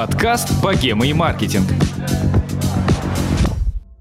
Подкаст 0.00 0.48
«Богема 0.62 1.06
и 1.06 1.12
маркетинг». 1.12 1.66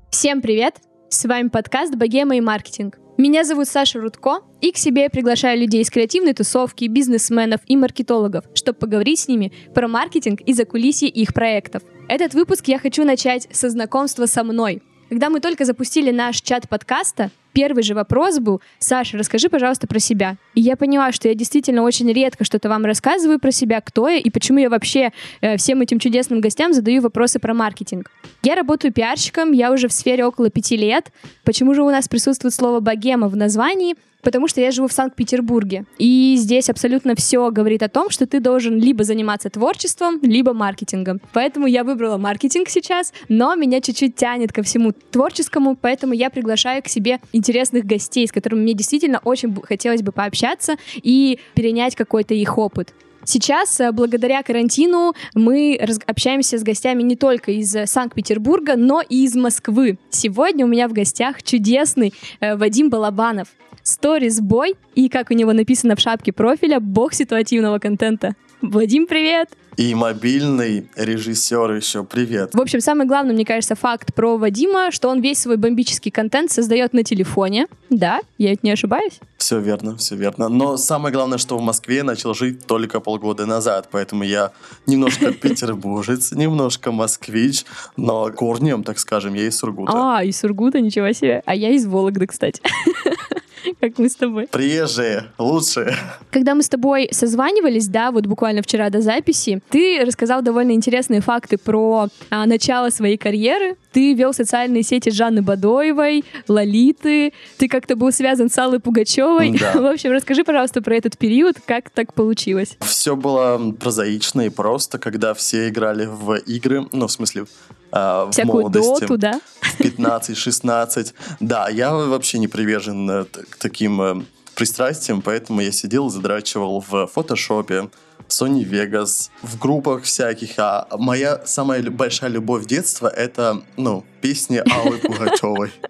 Всем 0.09 0.41
привет! 0.41 0.75
С 1.09 1.25
вами 1.25 1.49
подкаст 1.49 1.93
«Богема 1.93 2.37
и 2.37 2.39
маркетинг». 2.39 2.97
Меня 3.17 3.43
зовут 3.43 3.67
Саша 3.67 3.99
Рудко, 3.99 4.39
и 4.61 4.71
к 4.71 4.77
себе 4.77 5.01
я 5.01 5.09
приглашаю 5.09 5.59
людей 5.59 5.81
из 5.81 5.89
креативной 5.89 6.33
тусовки, 6.33 6.85
бизнесменов 6.85 7.59
и 7.67 7.75
маркетологов, 7.75 8.45
чтобы 8.53 8.79
поговорить 8.79 9.19
с 9.19 9.27
ними 9.27 9.51
про 9.75 9.89
маркетинг 9.89 10.39
и 10.39 10.53
закулисье 10.53 11.09
их 11.09 11.33
проектов. 11.33 11.83
Этот 12.07 12.33
выпуск 12.33 12.69
я 12.69 12.79
хочу 12.79 13.03
начать 13.03 13.49
со 13.51 13.69
знакомства 13.69 14.25
со 14.25 14.45
мной. 14.45 14.81
Когда 15.09 15.31
мы 15.31 15.39
только 15.39 15.65
запустили 15.65 16.11
наш 16.11 16.39
чат 16.39 16.69
подкаста, 16.69 17.31
первый 17.51 17.81
же 17.81 17.95
вопрос 17.95 18.37
был, 18.37 18.61
Саша, 18.77 19.17
расскажи, 19.17 19.49
пожалуйста, 19.49 19.87
про 19.87 19.97
себя. 19.97 20.37
И 20.53 20.61
я 20.61 20.75
поняла, 20.75 21.11
что 21.11 21.27
я 21.27 21.33
действительно 21.33 21.81
очень 21.81 22.11
редко 22.13 22.43
что-то 22.43 22.69
вам 22.69 22.85
рассказываю 22.85 23.39
про 23.39 23.51
себя, 23.51 23.81
кто 23.81 24.07
я 24.07 24.17
и 24.17 24.29
почему 24.29 24.59
я 24.59 24.69
вообще 24.69 25.11
э, 25.41 25.57
всем 25.57 25.81
этим 25.81 25.97
чудесным 25.97 26.41
гостям 26.41 26.73
задаю 26.73 27.01
вопросы 27.01 27.39
про 27.39 27.55
маркетинг. 27.55 28.11
Я 28.43 28.53
работаю 28.53 28.93
пиарщиком, 28.93 29.51
я 29.51 29.71
уже 29.71 29.87
в 29.87 29.93
сфере 29.93 30.25
около 30.25 30.51
пяти 30.51 30.77
лет. 30.77 31.11
Почему 31.43 31.73
же 31.73 31.81
у 31.81 31.89
нас 31.89 32.07
присутствует 32.07 32.53
слово 32.53 32.79
«богема» 32.79 33.29
в 33.29 33.35
названии? 33.35 33.95
Потому 34.21 34.47
что 34.47 34.61
я 34.61 34.71
живу 34.71 34.87
в 34.87 34.93
Санкт-Петербурге. 34.93 35.85
И 35.97 36.35
здесь 36.37 36.69
абсолютно 36.69 37.15
все 37.15 37.49
говорит 37.51 37.83
о 37.83 37.89
том, 37.89 38.09
что 38.09 38.25
ты 38.25 38.39
должен 38.39 38.77
либо 38.77 39.03
заниматься 39.03 39.49
творчеством, 39.49 40.19
либо 40.21 40.53
маркетингом. 40.53 41.21
Поэтому 41.33 41.67
я 41.67 41.83
выбрала 41.83 42.17
маркетинг 42.17 42.69
сейчас, 42.69 43.13
но 43.27 43.55
меня 43.55 43.81
чуть-чуть 43.81 44.15
тянет 44.15 44.53
ко 44.53 44.63
всему 44.63 44.91
творческому, 44.91 45.75
поэтому 45.75 46.13
я 46.13 46.29
приглашаю 46.29 46.83
к 46.83 46.87
себе 46.87 47.19
интересных 47.33 47.85
гостей, 47.85 48.27
с 48.27 48.31
которыми 48.31 48.61
мне 48.61 48.73
действительно 48.73 49.19
очень 49.23 49.55
хотелось 49.63 50.01
бы 50.01 50.11
пообщаться 50.11 50.75
и 50.95 51.39
перенять 51.53 51.95
какой-то 51.95 52.33
их 52.33 52.57
опыт. 52.57 52.93
Сейчас, 53.25 53.79
э, 53.79 53.91
благодаря 53.91 54.41
карантину, 54.41 55.13
мы 55.35 55.79
общаемся 56.07 56.57
с 56.57 56.63
гостями 56.63 57.03
не 57.03 57.15
только 57.15 57.51
из 57.51 57.75
э, 57.75 57.85
Санкт-Петербурга, 57.85 58.75
но 58.75 59.01
и 59.07 59.23
из 59.23 59.35
Москвы. 59.35 59.99
Сегодня 60.09 60.65
у 60.65 60.67
меня 60.67 60.87
в 60.87 60.93
гостях 60.93 61.43
чудесный 61.43 62.13
э, 62.39 62.55
Вадим 62.55 62.89
Балабанов. 62.89 63.49
Stories 63.83 64.41
бой 64.41 64.75
и, 64.95 65.09
как 65.09 65.31
у 65.31 65.33
него 65.33 65.53
написано 65.53 65.95
в 65.95 65.99
шапке 65.99 66.31
профиля, 66.31 66.79
бог 66.79 67.13
ситуативного 67.13 67.79
контента. 67.79 68.35
Вадим, 68.61 69.07
привет! 69.07 69.49
И 69.77 69.95
мобильный 69.95 70.89
режиссер 70.97 71.71
еще, 71.71 72.03
привет. 72.03 72.53
В 72.53 72.59
общем, 72.59 72.81
самый 72.81 73.07
главный, 73.07 73.33
мне 73.33 73.45
кажется, 73.45 73.75
факт 73.75 74.13
про 74.13 74.37
Вадима, 74.37 74.91
что 74.91 75.07
он 75.07 75.21
весь 75.21 75.39
свой 75.39 75.55
бомбический 75.55 76.11
контент 76.11 76.51
создает 76.51 76.91
на 76.91 77.05
телефоне. 77.05 77.67
Да, 77.89 78.19
я 78.37 78.49
ведь 78.49 78.61
не 78.61 78.71
ошибаюсь? 78.71 79.21
Все 79.37 79.59
верно, 79.59 79.95
все 79.95 80.17
верно. 80.17 80.49
Но 80.49 80.75
самое 80.75 81.13
главное, 81.13 81.37
что 81.37 81.57
в 81.57 81.61
Москве 81.61 81.97
я 81.97 82.03
начал 82.03 82.33
жить 82.33 82.65
только 82.67 82.99
полгода 82.99 83.45
назад, 83.45 83.87
поэтому 83.89 84.23
я 84.23 84.51
немножко 84.85 85.31
петербуржец, 85.31 86.33
немножко 86.33 86.91
москвич, 86.91 87.63
но 87.95 88.29
корнем, 88.33 88.83
так 88.83 88.99
скажем, 88.99 89.33
я 89.33 89.47
из 89.47 89.57
Сургута. 89.57 89.93
А, 89.95 90.23
из 90.25 90.37
Сургута, 90.37 90.81
ничего 90.81 91.13
себе. 91.13 91.41
А 91.45 91.55
я 91.55 91.69
из 91.69 91.85
Вологды, 91.85 92.27
кстати. 92.27 92.61
как 93.79 93.97
мы 93.97 94.09
с 94.09 94.15
тобой. 94.15 94.47
Приезжие, 94.47 95.31
лучшие. 95.37 95.95
Когда 96.31 96.55
мы 96.55 96.63
с 96.63 96.69
тобой 96.69 97.09
созванивались, 97.11 97.87
да, 97.87 98.11
вот 98.11 98.25
буквально 98.25 98.61
вчера 98.61 98.89
до 98.89 99.01
записи, 99.01 99.61
ты 99.69 100.03
рассказал 100.05 100.41
довольно 100.41 100.71
интересные 100.71 101.21
факты 101.21 101.57
про 101.57 102.07
а, 102.29 102.45
начало 102.45 102.89
своей 102.89 103.17
карьеры. 103.17 103.77
Ты 103.91 104.13
вел 104.13 104.33
социальные 104.33 104.83
сети 104.83 105.09
Жанны 105.09 105.41
Бадоевой, 105.41 106.23
Лолиты, 106.47 107.33
ты 107.57 107.67
как-то 107.67 107.95
был 107.95 108.11
связан 108.11 108.49
с 108.49 108.57
Аллой 108.57 108.79
Пугачевой. 108.79 109.57
Да. 109.57 109.73
В 109.81 109.85
общем, 109.85 110.11
расскажи, 110.11 110.43
пожалуйста, 110.43 110.81
про 110.81 110.95
этот 110.95 111.17
период, 111.17 111.57
как 111.65 111.89
так 111.89 112.13
получилось. 112.13 112.77
Все 112.81 113.15
было 113.15 113.71
прозаично 113.79 114.41
и 114.41 114.49
просто, 114.49 114.99
когда 114.99 115.33
все 115.33 115.69
играли 115.69 116.05
в 116.05 116.35
игры, 116.35 116.87
ну, 116.91 117.07
в 117.07 117.11
смысле, 117.11 117.45
э, 117.91 118.27
Всякую 118.31 118.51
в 118.51 118.73
молодости. 118.73 119.01
доту, 119.01 119.17
да? 119.17 119.41
В 119.61 119.79
15-16. 119.79 121.13
Да, 121.39 121.69
я 121.69 121.93
вообще 121.93 122.39
не 122.39 122.47
привержен 122.47 123.09
э, 123.09 123.25
к 123.25 123.57
таким 123.57 124.01
э, 124.01 124.21
пристрастиям, 124.55 125.21
поэтому 125.21 125.61
я 125.61 125.71
сидел 125.71 126.09
задрачивал 126.09 126.83
в 126.87 127.07
фотошопе, 127.07 127.89
Sony 128.27 128.63
Vegas, 128.63 129.29
в 129.41 129.57
группах 129.57 130.03
всяких. 130.03 130.51
А 130.57 130.87
моя 130.97 131.41
самая 131.45 131.81
большая 131.89 132.29
любовь 132.29 132.65
детства— 132.65 133.07
это, 133.15 133.63
ну, 133.77 134.03
песни 134.21 134.57
Аллы 134.57 134.97
Пугачевой. 134.97 135.71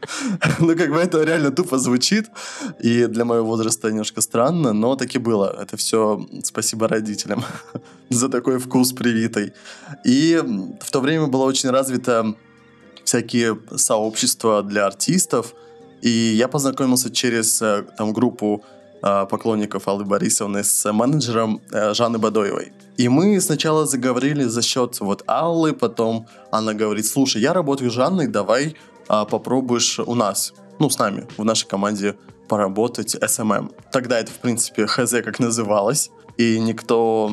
Ну, 0.60 0.76
как 0.76 0.90
бы 0.90 0.98
это 0.98 1.24
реально 1.24 1.52
тупо 1.52 1.78
звучит, 1.78 2.30
и 2.80 3.06
для 3.06 3.26
моего 3.26 3.46
возраста 3.46 3.90
немножко 3.90 4.22
странно, 4.22 4.74
но 4.74 4.96
таки 4.96 5.20
было. 5.20 5.56
Это 5.62 5.78
все 5.78 6.26
спасибо 6.44 6.88
родителям 6.88 7.44
за 8.10 8.30
такой 8.30 8.60
вкус 8.60 8.94
привитый. 8.94 9.54
И 10.06 10.42
в 10.82 10.92
то 10.92 11.00
время 11.00 11.28
было 11.28 11.46
очень 11.46 11.70
развито 11.70 12.36
всякие 13.04 13.60
сообщества 13.76 14.64
для 14.64 14.86
артистов, 14.86 15.54
и 16.02 16.10
я 16.10 16.48
познакомился 16.48 17.10
через 17.10 17.62
э, 17.62 17.86
там 17.98 18.14
группу 18.14 18.64
поклонников 19.02 19.88
Аллы 19.88 20.06
Борисовны 20.06 20.64
с 20.64 20.92
менеджером 20.92 21.62
э, 21.72 21.94
Жанны 21.94 22.18
Бадоевой. 22.18 22.74
И 22.98 23.08
мы 23.08 23.40
сначала 23.40 23.86
заговорили 23.86 24.44
за 24.44 24.62
счет 24.62 25.00
вот 25.00 25.24
Аллы, 25.26 25.74
потом 25.74 26.28
она 26.52 26.74
говорит, 26.74 27.06
слушай, 27.06 27.42
я 27.42 27.54
работаю 27.54 27.90
с 27.90 27.94
Жанной, 27.94 28.28
давай 28.28 28.76
а, 29.08 29.26
попробуешь 29.26 30.00
у 30.00 30.16
нас, 30.16 30.54
ну, 30.80 30.90
с 30.90 31.00
нами, 31.00 31.28
в 31.38 31.44
нашей 31.44 31.68
команде 31.68 32.16
поработать 32.48 33.16
SMM. 33.16 33.72
Тогда 33.92 34.20
это, 34.20 34.32
в 34.32 34.40
принципе, 34.40 34.86
ХЗ 34.86 35.22
как 35.24 35.40
называлось, 35.40 36.12
и 36.38 36.60
никто, 36.60 37.32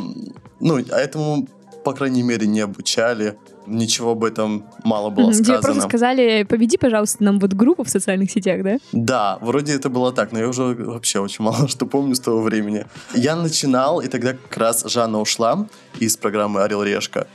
ну, 0.61 0.77
а 0.91 0.99
этому, 0.99 1.49
по 1.85 1.93
крайней 1.93 2.23
мере, 2.23 2.47
не 2.47 2.61
обучали 2.61 3.39
ничего 3.67 4.13
об 4.13 4.25
этом 4.25 4.65
мало 4.85 5.11
было 5.11 5.33
сказано. 5.33 5.45
Тебе 5.45 5.61
просто 5.61 5.83
сказали, 5.83 6.45
победи, 6.45 6.77
пожалуйста, 6.77 7.25
нам 7.25 7.39
вот 7.39 7.55
группу 7.55 7.85
в 7.85 7.89
социальных 7.89 8.31
сетях, 8.31 8.63
да? 8.63 8.79
Да, 8.93 9.39
вроде 9.41 9.75
это 9.75 9.89
было 9.89 10.13
так, 10.13 10.33
но 10.33 10.39
я 10.39 10.49
уже 10.49 10.63
вообще 10.63 11.21
очень 11.21 11.45
мало 11.45 11.69
что 11.77 11.87
помню 11.87 12.15
с 12.15 12.21
того 12.21 12.43
времени. 12.43 12.87
Я 13.15 13.37
начинал, 13.37 14.01
и 14.01 14.09
тогда 14.09 14.33
как 14.33 14.57
раз 14.57 14.85
Жанна 14.85 15.21
ушла 15.21 15.67
из 15.99 16.17
программы 16.17 16.63
«Орел 16.63 16.83
Решка». 16.83 17.27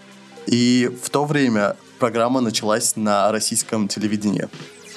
И 0.47 0.89
в 1.03 1.09
то 1.09 1.25
время 1.25 1.75
программа 1.99 2.41
началась 2.41 2.95
на 2.95 3.31
российском 3.31 3.87
телевидении. 3.87 4.47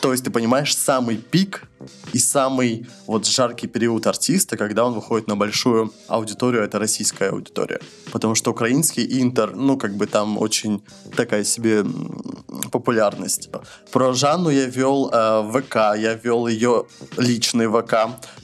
То 0.01 0.13
есть, 0.13 0.25
ты 0.25 0.31
понимаешь, 0.31 0.77
самый 0.77 1.17
пик 1.17 1.65
и 2.13 2.19
самый 2.19 2.87
вот 3.07 3.27
жаркий 3.27 3.67
период 3.67 4.07
артиста, 4.07 4.57
когда 4.57 4.85
он 4.85 4.95
выходит 4.95 5.29
на 5.29 5.37
большую 5.37 5.93
аудиторию, 6.09 6.63
это 6.63 6.79
российская 6.79 7.31
аудитория. 7.31 7.81
Потому 8.13 8.35
что 8.35 8.51
украинский 8.51 9.21
интер, 9.21 9.55
ну, 9.55 9.77
как 9.77 9.97
бы 9.97 10.07
там 10.07 10.39
очень 10.39 10.83
такая 11.17 11.45
себе 11.45 11.85
популярность. 12.71 13.51
Про 13.93 14.13
Жанну 14.15 14.51
я 14.51 14.67
вел 14.67 15.11
э, 15.13 15.51
ВК, 15.53 15.75
я 15.97 16.15
вел 16.15 16.47
ее 16.47 16.87
личный 17.17 17.67
ВК, 17.67 17.95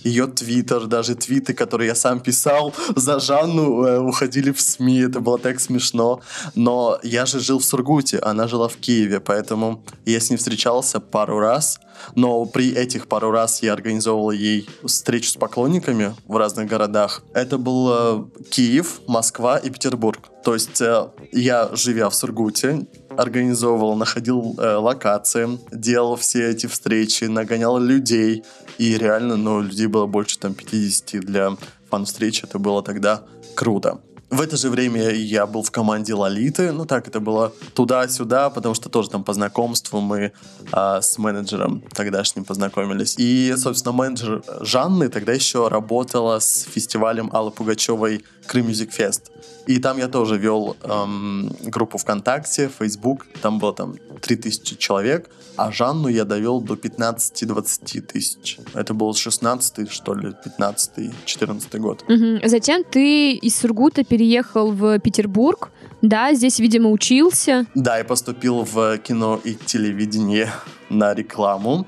ее 0.05 0.27
твиттер, 0.27 0.87
даже 0.87 1.15
твиты, 1.15 1.55
которые 1.55 1.89
я 1.89 1.95
сам 1.95 2.21
писал 2.21 2.75
за 2.97 3.21
Жанну, 3.21 3.85
э, 3.85 3.99
уходили 3.99 4.51
в 4.51 4.61
СМИ, 4.61 5.01
это 5.01 5.21
было 5.21 5.39
так 5.39 5.61
смешно. 5.61 6.21
Но 6.55 6.99
я 7.03 7.27
же 7.27 7.41
жил 7.41 7.59
в 7.59 7.65
Сургуте, 7.65 8.19
она 8.19 8.49
жила 8.49 8.69
в 8.69 8.77
Киеве, 8.77 9.21
поэтому 9.21 9.83
я 10.07 10.21
с 10.21 10.31
ней 10.31 10.37
встречался 10.37 11.01
пару 11.01 11.39
раз, 11.39 11.81
но 12.15 12.45
при 12.45 12.73
этих 12.73 13.07
пару 13.07 13.31
раз 13.31 13.63
я 13.63 13.73
организовывал 13.73 14.31
ей 14.31 14.69
встречу 14.85 15.31
с 15.31 15.37
поклонниками 15.37 16.15
в 16.27 16.37
разных 16.37 16.69
городах. 16.69 17.23
Это 17.35 17.59
был 17.59 17.91
э, 17.91 18.25
Киев, 18.51 19.01
Москва 19.07 19.59
и 19.59 19.71
Петербург. 19.71 20.29
То 20.45 20.55
есть 20.55 20.81
э, 20.81 21.09
я, 21.33 21.71
живя 21.73 22.09
в 22.09 22.15
Сургуте, 22.15 22.87
организовывал, 23.17 23.97
находил 23.97 24.55
э, 24.59 24.75
локации, 24.77 25.59
делал 25.73 26.17
все 26.17 26.51
эти 26.51 26.67
встречи, 26.67 27.25
нагонял 27.25 27.79
людей. 27.79 28.45
И 28.79 28.97
реально, 28.97 29.37
ну, 29.37 29.61
людей 29.61 29.87
было 29.87 30.07
больше 30.07 30.39
там 30.39 30.55
50 30.55 31.21
для 31.21 31.57
фан-встреч. 31.91 32.45
Это 32.45 32.59
было 32.59 32.83
тогда 32.83 33.23
круто. 33.55 34.01
В 34.31 34.41
это 34.41 34.57
же 34.57 34.71
время 34.71 35.11
я 35.11 35.45
был 35.45 35.65
в 35.65 35.73
команде 35.73 36.15
Лолиты, 36.15 36.71
ну 36.71 36.87
так 36.87 37.09
это 37.09 37.19
было 37.19 37.53
туда-сюда, 37.75 38.49
потому 38.51 38.77
что 38.77 38.89
тоже 38.89 39.11
там 39.11 39.25
по 39.25 39.33
знакомству 39.33 40.01
мы 40.01 40.33
а, 40.71 41.03
с 41.03 41.19
менеджером 41.19 41.83
тогдашним 41.93 42.45
познакомились. 42.45 43.17
И, 43.19 43.53
собственно, 43.57 43.93
менеджер 43.93 44.45
Жанны 44.61 45.09
тогда 45.09 45.33
еще 45.33 45.67
работала 45.67 46.39
с 46.39 46.63
фестивалем 46.63 47.29
Аллы 47.33 47.51
Пугачевой 47.51 48.25
Крым 48.51 48.67
Music 48.67 48.91
Fest. 48.99 49.31
И 49.69 49.79
там 49.79 49.99
я 49.99 50.09
тоже 50.09 50.37
вел 50.37 50.77
эм, 50.83 51.53
группу 51.63 51.99
ВКонтакте, 51.99 52.69
Facebook, 52.69 53.27
там 53.43 53.61
было 53.61 53.73
там 53.73 53.95
3000 54.21 54.77
человек, 54.77 55.31
а 55.57 55.71
Жанну 55.71 56.09
я 56.09 56.25
довел 56.25 56.61
до 56.61 56.75
15-20 56.75 58.01
тысяч. 58.01 58.59
Это 58.75 58.93
был 58.93 59.15
16 59.15 59.93
что 59.93 60.15
ли, 60.15 60.35
15-14 60.59 61.79
год. 61.79 62.03
Угу. 62.09 62.49
Затем 62.49 62.83
ты 62.83 63.35
из 63.35 63.57
Сургута 63.57 64.03
переехал 64.03 64.73
в 64.73 64.99
Петербург, 64.99 65.71
да, 66.03 66.35
здесь, 66.35 66.59
видимо, 66.59 66.91
учился. 66.91 67.67
Да, 67.75 67.99
я 67.99 68.05
поступил 68.05 68.65
в 68.65 68.99
кино 68.99 69.41
и 69.45 69.55
телевидение 69.55 70.51
на 70.89 71.15
рекламу 71.15 71.87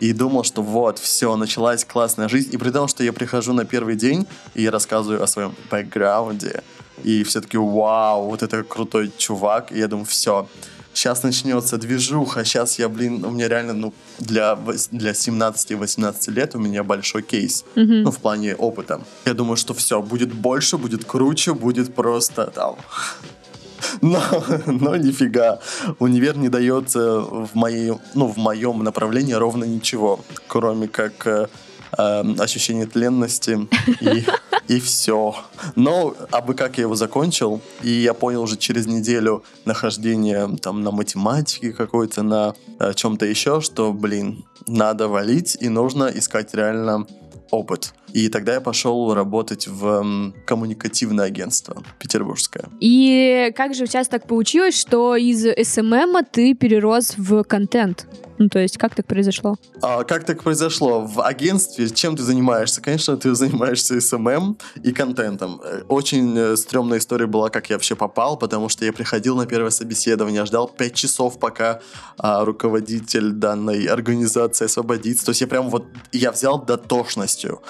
и 0.00 0.12
думал, 0.12 0.44
что 0.44 0.62
вот, 0.62 0.98
все, 0.98 1.36
началась 1.36 1.84
классная 1.84 2.28
жизнь. 2.28 2.50
И 2.52 2.56
при 2.58 2.70
том, 2.70 2.88
что 2.88 3.04
я 3.04 3.12
прихожу 3.12 3.52
на 3.52 3.64
первый 3.64 3.96
день 3.96 4.26
и 4.54 4.62
я 4.62 4.70
рассказываю 4.70 5.22
о 5.22 5.26
своем 5.26 5.54
бэкграунде, 5.70 6.62
и 7.02 7.22
все 7.24 7.40
таки 7.40 7.56
вау, 7.58 8.28
вот 8.30 8.42
это 8.42 8.62
крутой 8.62 9.10
чувак. 9.16 9.72
И 9.72 9.78
я 9.78 9.88
думаю, 9.88 10.06
все, 10.06 10.46
сейчас 10.92 11.22
начнется 11.22 11.76
движуха, 11.76 12.44
сейчас 12.44 12.78
я, 12.78 12.88
блин, 12.88 13.24
у 13.24 13.30
меня 13.30 13.48
реально, 13.48 13.72
ну, 13.72 13.92
для, 14.18 14.56
для 14.90 15.12
17-18 15.12 16.30
лет 16.30 16.54
у 16.54 16.58
меня 16.58 16.82
большой 16.84 17.22
кейс, 17.22 17.64
Мгм. 17.74 18.02
ну, 18.02 18.10
в 18.10 18.18
плане 18.18 18.54
опыта. 18.54 19.00
Я 19.24 19.34
думаю, 19.34 19.56
что 19.56 19.74
все, 19.74 20.00
будет 20.02 20.32
больше, 20.32 20.76
будет 20.78 21.04
круче, 21.04 21.52
будет 21.54 21.94
просто 21.94 22.46
там... 22.46 22.76
Но, 24.00 24.20
но 24.66 24.96
нифига. 24.96 25.58
Универ 25.98 26.36
не 26.36 26.48
дает 26.48 26.94
э, 26.96 26.98
в, 26.98 27.54
моей, 27.54 27.92
ну, 28.14 28.26
в 28.28 28.36
моем 28.36 28.82
направлении 28.82 29.32
ровно 29.32 29.64
ничего, 29.64 30.20
кроме 30.48 30.88
как 30.88 31.26
э, 31.26 31.48
э, 31.96 32.34
ощущение 32.38 32.86
тленности 32.86 33.68
и, 34.00 34.24
и 34.68 34.80
все. 34.80 35.34
Но, 35.76 36.14
а 36.30 36.40
бы 36.40 36.54
как 36.54 36.78
я 36.78 36.82
его 36.82 36.94
закончил, 36.94 37.60
и 37.82 37.90
я 37.90 38.14
понял 38.14 38.42
уже 38.42 38.56
через 38.56 38.86
неделю 38.86 39.44
нахождения 39.64 40.48
там 40.60 40.82
на 40.82 40.90
математике 40.90 41.72
какой-то, 41.72 42.22
на 42.22 42.54
э, 42.78 42.94
чем-то 42.94 43.26
еще, 43.26 43.60
что, 43.60 43.92
блин, 43.92 44.44
надо 44.66 45.08
валить 45.08 45.56
и 45.60 45.68
нужно 45.68 46.10
искать 46.14 46.54
реально 46.54 47.06
опыт. 47.50 47.94
И 48.14 48.28
тогда 48.28 48.54
я 48.54 48.60
пошел 48.60 49.12
работать 49.12 49.66
в 49.66 50.32
коммуникативное 50.46 51.26
агентство 51.26 51.82
петербургское. 51.98 52.68
И 52.78 53.52
как 53.56 53.74
же 53.74 53.88
тебя 53.88 54.04
так 54.04 54.28
получилось, 54.28 54.80
что 54.80 55.16
из 55.16 55.44
SMM 55.68 56.08
а 56.08 56.22
ты 56.22 56.54
перерос 56.54 57.14
в 57.16 57.42
контент? 57.42 58.06
Ну, 58.38 58.48
то 58.48 58.58
есть, 58.58 58.78
как 58.78 58.94
так 58.94 59.06
произошло? 59.06 59.56
А 59.80 60.02
как 60.04 60.24
так 60.24 60.42
произошло? 60.42 61.00
В 61.00 61.22
агентстве 61.22 61.88
чем 61.88 62.16
ты 62.16 62.22
занимаешься? 62.22 62.80
Конечно, 62.80 63.16
ты 63.16 63.34
занимаешься 63.34 64.00
SMM 64.00 64.58
и 64.82 64.92
контентом. 64.92 65.60
Э, 65.64 65.82
Очень 65.88 66.36
э, 66.36 66.56
стрёмная 66.56 66.98
история 66.98 67.26
была, 67.26 67.48
как 67.48 67.70
я 67.70 67.76
вообще 67.76 67.94
попал, 67.94 68.36
потому 68.36 68.68
что 68.68 68.84
я 68.84 68.92
приходил 68.92 69.36
на 69.36 69.46
первое 69.46 69.70
собеседование, 69.70 70.44
ждал 70.46 70.68
5 70.68 70.94
часов, 70.94 71.38
пока 71.38 71.80
а, 72.18 72.44
руководитель 72.44 73.30
данной 73.30 73.86
организации 73.86 74.64
освободится. 74.64 75.26
То 75.26 75.30
есть 75.30 75.40
я 75.40 75.46
прям 75.46 75.70
вот, 75.70 75.86
я 76.12 76.32
взял 76.32 76.64
дотошностью. 76.64 77.60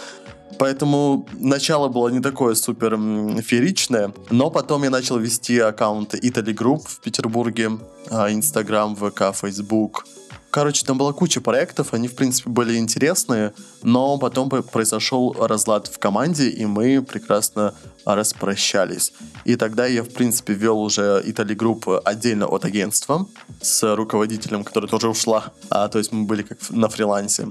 Поэтому 0.59 1.27
начало 1.35 1.89
было 1.89 2.09
не 2.09 2.21
такое 2.21 2.55
супер 2.55 2.97
фееричное, 3.43 4.13
но 4.31 4.51
потом 4.51 4.85
я 4.85 4.91
начал 4.91 5.19
вести 5.19 5.59
аккаунты 5.59 6.19
Italy 6.19 6.55
Group 6.55 6.83
в 6.87 7.01
Петербурге, 7.01 7.73
а, 8.11 8.31
Инстаграм, 8.33 8.95
ВК, 8.97 9.35
Фейсбук. 9.35 10.07
Короче, 10.51 10.85
там 10.87 10.99
была 10.99 11.13
куча 11.13 11.41
проектов, 11.41 11.95
они, 11.95 12.07
в 12.07 12.15
принципе, 12.15 12.49
были 12.49 12.77
интересные, 12.77 13.53
но 13.83 14.19
потом 14.19 14.49
по- 14.49 14.63
произошел 14.63 15.33
разлад 15.39 15.89
в 15.89 15.99
команде, 15.99 16.49
и 16.49 16.65
мы 16.65 17.03
прекрасно 17.03 17.75
распрощались. 18.05 19.13
И 19.45 19.57
тогда 19.57 19.87
я, 19.87 20.03
в 20.03 20.09
принципе, 20.09 20.55
вел 20.55 20.81
уже 20.81 21.23
Italy 21.27 21.57
Group 21.57 22.01
отдельно 22.05 22.47
от 22.47 22.65
агентства 22.65 23.27
с 23.61 23.95
руководителем, 23.95 24.65
который 24.65 24.89
тоже 24.89 25.09
ушла. 25.09 25.53
А, 25.71 25.89
то 25.89 25.99
есть 25.99 26.13
мы 26.13 26.25
были 26.25 26.43
как 26.43 26.59
на 26.71 26.89
фрилансе. 26.89 27.49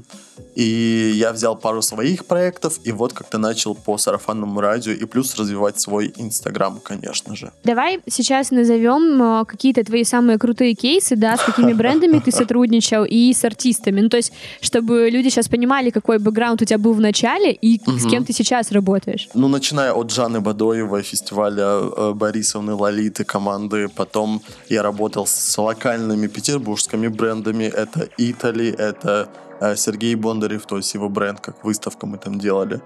И 0.55 1.11
я 1.15 1.31
взял 1.31 1.55
пару 1.55 1.81
своих 1.81 2.25
проектов, 2.25 2.79
и 2.83 2.91
вот 2.91 3.13
как-то 3.13 3.37
начал 3.37 3.75
по 3.75 3.97
сарафанному 3.97 4.61
радио, 4.61 4.91
и 4.91 5.05
плюс 5.05 5.35
развивать 5.35 5.79
свой 5.79 6.13
Инстаграм, 6.17 6.79
конечно 6.83 7.35
же. 7.35 7.51
Давай 7.63 7.99
сейчас 8.07 8.51
назовем 8.51 9.21
э, 9.21 9.45
какие-то 9.45 9.83
твои 9.83 10.03
самые 10.03 10.37
крутые 10.37 10.75
кейсы, 10.75 11.15
да, 11.15 11.37
с 11.37 11.43
какими 11.43 11.73
брендами 11.81 12.19
ты 12.19 12.31
сотрудничал 12.31 13.05
и 13.05 13.33
с 13.33 13.43
артистами. 13.43 14.01
Ну, 14.01 14.09
то 14.09 14.17
есть, 14.17 14.31
чтобы 14.61 15.09
люди 15.09 15.29
сейчас 15.29 15.47
понимали, 15.47 15.89
какой 15.89 16.19
бэкграунд 16.19 16.61
у 16.61 16.65
тебя 16.65 16.77
был 16.77 16.93
в 16.93 16.99
начале 16.99 17.51
и 17.51 17.79
с 17.79 18.09
кем 18.09 18.23
ты 18.23 18.33
сейчас 18.33 18.71
работаешь. 18.71 19.29
Ну, 19.33 19.47
начиная 19.47 19.93
от 19.93 20.11
Жанны 20.11 20.39
Бадоевой, 20.43 21.01
фестиваля 21.03 21.63
э, 21.63 22.13
Борисовны, 22.13 22.73
Лолиты, 22.73 23.23
команды. 23.23 23.87
Потом 23.87 24.41
я 24.69 24.83
работал 24.83 25.25
с 25.25 25.57
локальными 25.57 26.27
петербургскими 26.27 27.07
брендами. 27.07 27.63
Это 27.63 28.09
Итали, 28.17 28.71
это 28.71 29.29
э, 29.59 29.75
Сергей 29.75 30.15
Бондарев, 30.15 30.65
то 30.65 30.77
есть 30.77 30.93
его 30.93 31.09
бренд, 31.09 31.39
как 31.39 31.63
выставка 31.63 32.05
мы 32.05 32.17
там 32.17 32.39
делали. 32.39 32.81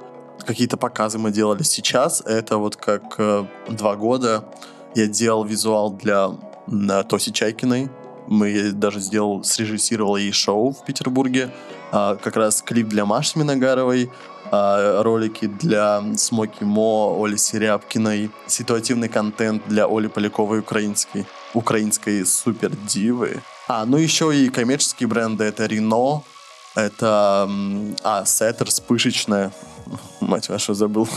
Какие-то 0.46 0.78
показы 0.78 1.18
мы 1.18 1.32
делали. 1.32 1.64
Сейчас 1.64 2.22
это 2.26 2.58
вот 2.58 2.76
как 2.76 3.16
э, 3.18 3.46
два 3.70 3.96
года 3.96 4.46
я 4.96 5.08
делал 5.08 5.44
визуал 5.44 5.92
для 5.92 6.32
Тоси 7.10 7.32
Чайкиной. 7.32 7.90
Мы 8.28 8.72
даже 8.72 9.00
сделал, 9.00 9.44
срежиссировал 9.44 10.18
ей 10.18 10.32
шоу 10.32 10.72
в 10.72 10.84
Петербурге. 10.86 11.50
А, 11.92 12.16
как 12.16 12.36
раз 12.36 12.62
клип 12.62 12.88
для 12.88 13.06
Маши 13.06 13.40
Миногаровой, 13.40 14.12
ролики 14.52 15.48
для 15.48 16.04
Смоки 16.18 16.64
Мо, 16.64 17.16
Оли 17.20 17.38
Серябкиной, 17.38 18.32
ситуативный 18.48 19.10
контент 19.10 19.64
для 19.68 19.86
Оли 19.88 20.08
Поляковой 20.08 20.60
украинской, 20.60 21.26
украинской 21.54 22.26
супер 22.26 22.72
дивы. 22.76 23.42
А, 23.68 23.86
ну 23.86 23.98
еще 23.98 24.36
и 24.36 24.50
коммерческие 24.50 25.08
бренды, 25.08 25.44
это 25.44 25.66
Рено, 25.66 26.24
это, 26.76 27.50
а, 28.04 28.26
Сеттерс, 28.26 28.80
пышечная, 28.80 29.52
мать 30.22 30.50
вашу, 30.50 30.74
забыл. 30.74 31.08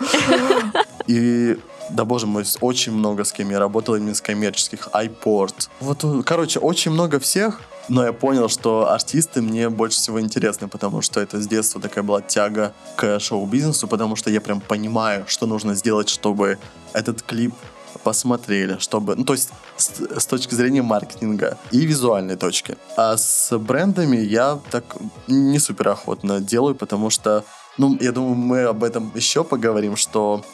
И 1.06 1.58
да 1.90 2.04
боже 2.04 2.26
мой, 2.26 2.44
очень 2.60 2.92
много 2.92 3.24
с 3.24 3.32
кем 3.32 3.50
я 3.50 3.58
работал 3.58 3.94
именно 3.94 4.14
с 4.14 4.20
коммерческих. 4.20 4.88
iPort. 4.92 5.68
Вот, 5.80 6.04
короче, 6.24 6.58
очень 6.58 6.90
много 6.90 7.20
всех. 7.20 7.60
Но 7.88 8.04
я 8.04 8.12
понял, 8.12 8.48
что 8.48 8.90
артисты 8.90 9.42
мне 9.42 9.68
больше 9.68 9.98
всего 9.98 10.20
интересны, 10.20 10.68
потому 10.68 11.02
что 11.02 11.20
это 11.20 11.40
с 11.40 11.46
детства 11.46 11.80
такая 11.80 12.02
была 12.02 12.22
тяга 12.22 12.72
к 12.96 13.20
шоу-бизнесу, 13.20 13.88
потому 13.88 14.16
что 14.16 14.30
я 14.30 14.40
прям 14.40 14.60
понимаю, 14.60 15.24
что 15.26 15.46
нужно 15.46 15.74
сделать, 15.74 16.08
чтобы 16.08 16.58
этот 16.92 17.22
клип 17.22 17.54
посмотрели, 18.02 18.78
чтобы, 18.78 19.16
ну, 19.16 19.24
то 19.24 19.34
есть 19.34 19.50
с, 19.76 19.90
с 20.18 20.26
точки 20.26 20.54
зрения 20.54 20.82
маркетинга 20.82 21.58
и 21.70 21.86
визуальной 21.86 22.36
точки. 22.36 22.76
А 22.96 23.16
с 23.16 23.56
брендами 23.58 24.16
я 24.16 24.58
так 24.70 24.84
не 25.28 25.58
супер 25.58 25.88
охотно 25.88 26.40
делаю, 26.40 26.74
потому 26.74 27.10
что, 27.10 27.44
ну, 27.78 27.96
я 28.00 28.12
думаю, 28.12 28.34
мы 28.34 28.62
об 28.62 28.82
этом 28.84 29.12
еще 29.14 29.44
поговорим, 29.44 29.96
что 29.96 30.44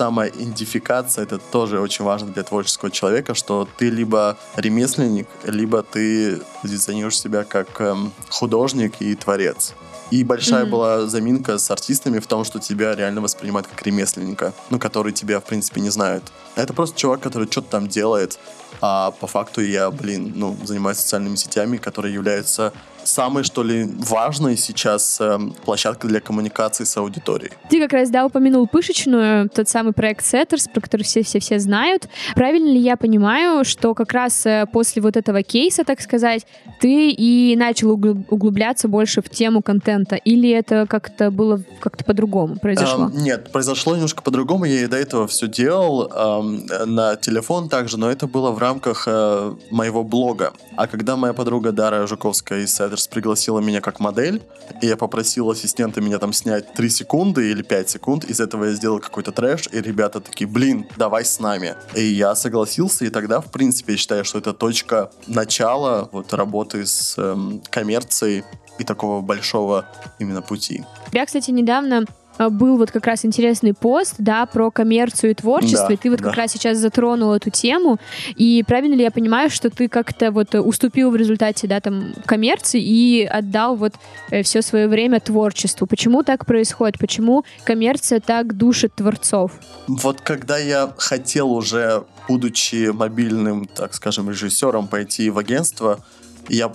самая 0.00 0.30
идентификация 0.30 1.24
это 1.24 1.36
тоже 1.38 1.78
очень 1.78 2.06
важно 2.06 2.32
для 2.32 2.42
творческого 2.42 2.90
человека, 2.90 3.34
что 3.34 3.68
ты 3.76 3.90
либо 3.90 4.38
ремесленник, 4.56 5.28
либо 5.44 5.82
ты 5.82 6.40
позиционируешь 6.62 7.20
себя 7.20 7.44
как 7.44 7.78
эм, 7.82 8.10
художник 8.30 8.94
и 9.00 9.14
творец. 9.14 9.74
И 10.10 10.24
большая 10.24 10.62
Мгм. 10.62 10.70
была 10.70 11.06
заминка 11.06 11.58
с 11.58 11.70
артистами 11.70 12.18
в 12.18 12.26
том, 12.26 12.44
что 12.44 12.58
тебя 12.58 12.94
реально 12.96 13.20
воспринимают 13.20 13.66
как 13.66 13.82
ремесленника, 13.86 14.54
ну, 14.70 14.78
который 14.78 15.12
тебя, 15.12 15.38
в 15.38 15.44
принципе, 15.44 15.82
не 15.82 15.90
знают. 15.90 16.24
Это 16.56 16.72
просто 16.72 16.98
чувак, 16.98 17.20
который 17.20 17.46
что-то 17.50 17.68
там 17.70 17.86
делает, 17.86 18.38
а 18.80 19.10
по 19.10 19.26
факту 19.26 19.60
я, 19.60 19.90
блин, 19.90 20.32
ну, 20.34 20.56
занимаюсь 20.64 20.98
социальными 20.98 21.36
сетями, 21.36 21.76
которые 21.76 22.14
являются 22.14 22.72
самой, 23.04 23.44
что 23.44 23.62
ли, 23.62 23.84
важной 23.84 24.56
сейчас 24.56 25.20
эм, 25.20 25.52
площадкой 25.64 26.08
для 26.08 26.20
коммуникации 26.20 26.84
с 26.84 26.96
аудиторией. 26.96 27.52
Ты 27.68 27.80
как 27.80 27.92
раз, 27.92 28.10
да, 28.10 28.26
упомянул 28.26 28.66
пышечную, 28.66 29.48
тот 29.48 29.68
самый 29.68 29.92
проект 29.92 30.24
Setters, 30.24 30.70
про 30.72 30.80
который 30.80 31.02
все-все-все 31.02 31.58
знают. 31.58 32.08
Правильно 32.34 32.68
ли 32.68 32.78
я 32.78 32.96
понимаю, 32.96 33.64
что 33.64 33.94
как 33.94 34.12
раз 34.12 34.44
э, 34.46 34.66
после 34.72 35.02
вот 35.02 35.16
этого 35.16 35.42
кейса, 35.42 35.84
так 35.84 36.00
сказать, 36.00 36.46
ты 36.80 37.10
и 37.10 37.56
начал 37.56 37.92
угл- 37.92 38.24
углубляться 38.28 38.88
больше 38.88 39.22
в 39.22 39.28
тему 39.28 39.62
контента? 39.62 40.16
Или 40.16 40.50
это 40.50 40.86
как-то 40.88 41.30
было 41.30 41.62
как-то 41.80 42.04
по-другому 42.04 42.56
произошло? 42.56 43.06
Эм, 43.06 43.22
нет, 43.22 43.50
произошло 43.52 43.94
немножко 43.94 44.22
по-другому. 44.22 44.64
Я 44.64 44.82
и 44.82 44.86
до 44.86 44.96
этого 44.96 45.26
все 45.26 45.48
делал 45.48 46.10
эм, 46.10 46.66
на 46.86 47.16
телефон 47.16 47.68
также, 47.68 47.98
но 47.98 48.10
это 48.10 48.26
было 48.26 48.50
в 48.50 48.58
рамках 48.58 49.04
э, 49.06 49.54
моего 49.70 50.04
блога. 50.04 50.52
А 50.76 50.86
когда 50.86 51.16
моя 51.16 51.32
подруга 51.32 51.72
Дара 51.72 52.06
Жуковская 52.06 52.60
из 52.60 52.74
Седерс 52.90 53.06
пригласила 53.06 53.60
меня 53.60 53.80
как 53.80 54.00
модель, 54.00 54.42
и 54.82 54.86
я 54.88 54.96
попросил 54.96 55.48
ассистента 55.48 56.00
меня 56.00 56.18
там 56.18 56.32
снять 56.32 56.72
3 56.74 56.90
секунды 56.90 57.52
или 57.52 57.62
5 57.62 57.88
секунд, 57.90 58.24
из 58.24 58.40
этого 58.40 58.64
я 58.64 58.72
сделал 58.72 58.98
какой-то 58.98 59.30
трэш, 59.30 59.68
и 59.70 59.80
ребята 59.80 60.20
такие, 60.20 60.48
блин, 60.48 60.88
давай 60.96 61.24
с 61.24 61.38
нами. 61.38 61.76
И 61.94 62.02
я 62.02 62.34
согласился, 62.34 63.04
и 63.04 63.10
тогда, 63.10 63.40
в 63.40 63.52
принципе, 63.52 63.92
я 63.92 63.98
считаю, 63.98 64.24
что 64.24 64.38
это 64.38 64.52
точка 64.52 65.12
начала 65.28 66.08
вот 66.10 66.32
работы 66.32 66.84
с 66.84 67.16
эм, 67.16 67.62
коммерцией 67.70 68.42
и 68.80 68.84
такого 68.84 69.20
большого 69.20 69.86
именно 70.18 70.42
пути. 70.42 70.84
Тебя, 71.10 71.26
кстати, 71.26 71.52
недавно 71.52 72.06
был 72.38 72.78
вот 72.78 72.90
как 72.90 73.06
раз 73.06 73.24
интересный 73.24 73.74
пост, 73.74 74.14
да, 74.18 74.46
про 74.46 74.70
коммерцию 74.70 75.32
и 75.32 75.34
творчество, 75.34 75.88
Да, 75.88 75.94
и 75.94 75.96
ты 75.96 76.10
вот 76.10 76.20
да. 76.20 76.26
как 76.26 76.36
раз 76.36 76.52
сейчас 76.52 76.78
затронул 76.78 77.32
эту 77.32 77.50
тему, 77.50 77.98
и 78.36 78.64
правильно 78.66 78.94
ли 78.94 79.02
я 79.02 79.10
понимаю, 79.10 79.50
что 79.50 79.70
ты 79.70 79.88
как-то 79.88 80.30
вот 80.30 80.54
э, 80.54 80.60
уступил 80.60 81.10
в 81.10 81.16
результате, 81.16 81.66
да, 81.66 81.80
там, 81.80 82.12
коммерции 82.24 82.80
и 82.82 83.24
отдал 83.24 83.76
вот 83.76 83.94
все 84.42 84.62
свое 84.62 84.88
время 84.88 85.20
творчеству? 85.20 85.86
Почему 85.86 86.22
так 86.22 86.46
происходит? 86.46 86.98
Почему 86.98 87.44
коммерция 87.64 88.20
так 88.20 88.56
душит 88.56 88.94
творцов? 88.94 89.52
Вот 89.88 90.20
когда 90.20 90.58
я 90.58 90.92
хотел 90.96 91.52
уже, 91.52 92.04
будучи 92.28 92.90
мобильным, 92.90 93.66
так 93.66 93.94
скажем, 93.94 94.30
режиссером, 94.30 94.88
пойти 94.88 95.30
в 95.30 95.38
агентство, 95.38 96.00
я 96.48 96.72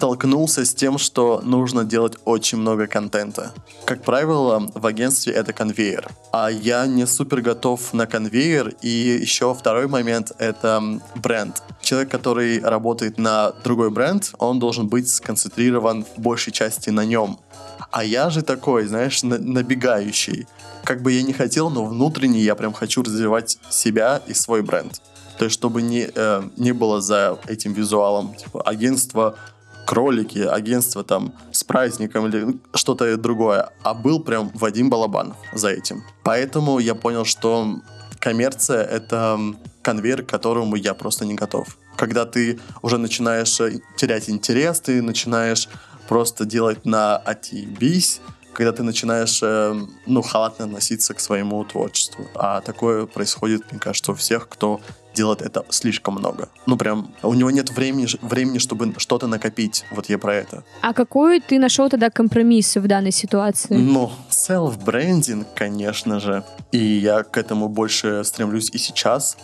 столкнулся 0.00 0.64
с 0.64 0.72
тем, 0.72 0.96
что 0.96 1.42
нужно 1.44 1.84
делать 1.84 2.14
очень 2.24 2.56
много 2.56 2.86
контента. 2.86 3.52
Как 3.84 4.02
правило, 4.02 4.66
в 4.74 4.86
агентстве 4.86 5.34
это 5.34 5.52
конвейер. 5.52 6.08
А 6.32 6.50
я 6.50 6.86
не 6.86 7.06
супер 7.06 7.42
готов 7.42 7.92
на 7.92 8.06
конвейер. 8.06 8.72
И 8.80 8.88
еще 9.20 9.54
второй 9.54 9.88
момент— 9.88 10.32
это 10.38 10.82
бренд. 11.16 11.62
Человек, 11.82 12.10
который 12.10 12.60
работает 12.60 13.18
на 13.18 13.52
другой 13.62 13.90
бренд, 13.90 14.32
он 14.38 14.58
должен 14.58 14.88
быть 14.88 15.06
сконцентрирован 15.06 16.06
в 16.16 16.18
большей 16.18 16.50
части 16.50 16.88
на 16.88 17.04
нем. 17.04 17.38
А 17.90 18.02
я 18.02 18.30
же 18.30 18.40
такой, 18.40 18.86
знаешь, 18.86 19.22
набегающий. 19.22 20.46
Как 20.82 21.02
бы 21.02 21.12
я 21.12 21.22
не 21.22 21.34
хотел, 21.34 21.68
но 21.68 21.84
внутренне 21.84 22.40
я 22.40 22.54
прям 22.54 22.72
хочу 22.72 23.02
развивать 23.02 23.58
себя 23.68 24.22
и 24.26 24.32
свой 24.32 24.62
бренд. 24.62 25.02
То 25.38 25.44
есть, 25.44 25.54
чтобы 25.54 25.82
не, 25.82 26.08
э, 26.14 26.42
не 26.56 26.72
было 26.72 27.00
за 27.02 27.38
этим 27.46 27.74
визуалом 27.74 28.34
типа, 28.34 28.62
агентство 28.62 29.36
кролики, 29.90 30.38
агентство 30.38 31.02
там 31.02 31.32
с 31.50 31.64
праздником 31.64 32.28
или 32.28 32.56
что-то 32.74 33.16
другое, 33.16 33.70
а 33.82 33.92
был 33.92 34.20
прям 34.22 34.52
Вадим 34.54 34.88
Балабанов 34.88 35.36
за 35.52 35.70
этим. 35.70 36.04
Поэтому 36.22 36.78
я 36.78 36.94
понял, 36.94 37.24
что 37.24 37.80
коммерция— 38.20 38.84
это 38.96 39.36
конвейер, 39.82 40.22
к 40.22 40.28
которому 40.28 40.76
я 40.76 40.94
просто 40.94 41.24
не 41.26 41.34
готов. 41.34 41.76
Когда 41.96 42.24
ты 42.24 42.60
уже 42.82 42.98
начинаешь 42.98 43.58
терять 43.96 44.30
интерес, 44.30 44.80
ты 44.80 45.02
начинаешь 45.02 45.68
просто 46.08 46.44
делать 46.44 46.86
на 46.86 47.16
отъебись, 47.16 48.20
когда 48.52 48.72
ты 48.72 48.82
начинаешь, 48.82 49.40
э, 49.42 49.74
ну, 50.06 50.22
халатно 50.22 50.64
относиться 50.64 51.14
к 51.14 51.20
своему 51.20 51.64
творчеству. 51.64 52.26
А 52.34 52.60
такое 52.60 53.06
происходит, 53.06 53.70
мне 53.70 53.80
кажется, 53.80 54.12
у 54.12 54.14
всех, 54.14 54.48
кто 54.48 54.80
делает 55.14 55.42
это 55.42 55.64
слишком 55.70 56.14
много. 56.14 56.48
Ну, 56.66 56.76
прям, 56.76 57.12
у 57.22 57.34
него 57.34 57.50
нет 57.50 57.70
времени, 57.70 58.06
времени 58.22 58.58
чтобы 58.58 58.94
что-то 58.98 59.26
накопить. 59.26 59.84
Вот 59.90 60.08
я 60.08 60.18
про 60.18 60.34
это. 60.34 60.62
А 60.82 60.92
какой 60.92 61.40
ты 61.40 61.58
нашел 61.58 61.88
тогда 61.88 62.10
компромисс 62.10 62.76
в 62.76 62.86
данной 62.86 63.12
ситуации? 63.12 63.76
Ну, 63.76 64.10
self-брендинг, 64.30 65.46
конечно 65.54 66.20
же. 66.20 66.44
И 66.72 66.78
я 66.78 67.22
к 67.22 67.36
этому 67.36 67.68
больше 67.68 68.24
стремлюсь 68.24 68.70
и 68.72 68.78
сейчас, 68.78 69.36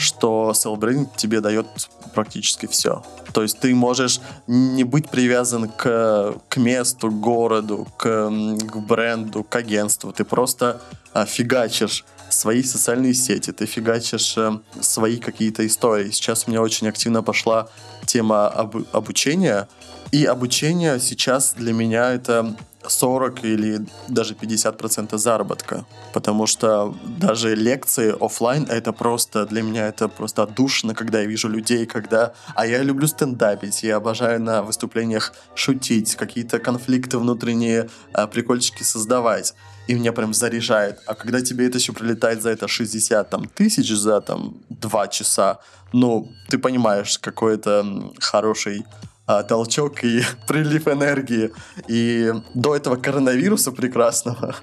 что 0.00 0.52
self-брендинг 0.54 1.16
тебе 1.16 1.40
дает 1.40 1.66
практически 2.14 2.66
все. 2.66 3.02
То 3.32 3.42
есть 3.42 3.60
ты 3.60 3.74
можешь 3.74 4.20
не 4.46 4.84
быть 4.84 5.08
привязан 5.08 5.68
к, 5.68 6.34
к 6.48 6.56
месту, 6.56 7.10
к 7.10 7.20
городу, 7.20 7.86
к, 7.96 8.30
к 8.30 8.76
бренду, 8.76 9.44
к 9.44 9.54
агентству. 9.56 10.12
Ты 10.12 10.24
просто 10.24 10.80
а, 11.12 11.26
фигачишь 11.26 12.04
свои 12.28 12.62
социальные 12.62 13.14
сети, 13.14 13.52
ты 13.52 13.66
фигачишь 13.66 14.36
э, 14.36 14.58
свои 14.80 15.18
какие-то 15.18 15.66
истории. 15.66 16.10
Сейчас 16.10 16.44
у 16.46 16.50
меня 16.50 16.62
очень 16.62 16.88
активно 16.88 17.22
пошла 17.22 17.68
тема 18.06 18.48
об, 18.48 18.76
обучения, 18.92 19.68
и 20.12 20.24
обучение 20.24 20.98
сейчас 21.00 21.54
для 21.56 21.72
меня 21.72 22.12
это 22.12 22.56
40 22.86 23.44
или 23.44 23.86
даже 24.08 24.34
50% 24.34 25.18
заработка. 25.18 25.84
Потому 26.12 26.46
что 26.46 26.94
даже 27.18 27.54
лекции 27.54 28.14
офлайн 28.18 28.64
это 28.64 28.92
просто 28.92 29.46
для 29.46 29.62
меня 29.62 29.88
это 29.88 30.08
просто 30.08 30.46
душно, 30.46 30.94
когда 30.94 31.20
я 31.20 31.26
вижу 31.26 31.48
людей, 31.48 31.86
когда... 31.86 32.32
А 32.54 32.66
я 32.66 32.82
люблю 32.82 33.06
стендапить, 33.06 33.82
я 33.82 33.96
обожаю 33.96 34.40
на 34.40 34.62
выступлениях 34.62 35.32
шутить, 35.54 36.14
какие-то 36.16 36.58
конфликты 36.58 37.18
внутренние, 37.18 37.88
а, 38.12 38.26
прикольчики 38.26 38.82
создавать. 38.82 39.54
И 39.86 39.94
меня 39.94 40.12
прям 40.12 40.34
заряжает. 40.34 41.00
А 41.06 41.14
когда 41.14 41.40
тебе 41.40 41.66
это 41.66 41.78
еще 41.78 41.92
прилетает 41.92 42.42
за 42.42 42.50
это 42.50 42.68
60 42.68 43.28
там, 43.28 43.46
тысяч 43.46 43.90
за 43.90 44.20
там 44.20 44.54
2 44.68 45.08
часа, 45.08 45.58
ну, 45.92 46.30
ты 46.48 46.58
понимаешь, 46.58 47.18
какой 47.18 47.54
это 47.54 47.84
хороший 48.20 48.84
а, 49.30 49.42
толчок 49.44 50.02
и 50.02 50.22
прилив 50.48 50.88
энергии. 50.88 51.52
И 51.86 52.32
до 52.54 52.74
этого 52.74 52.96
коронавируса 52.96 53.70
прекрасного 53.70 54.56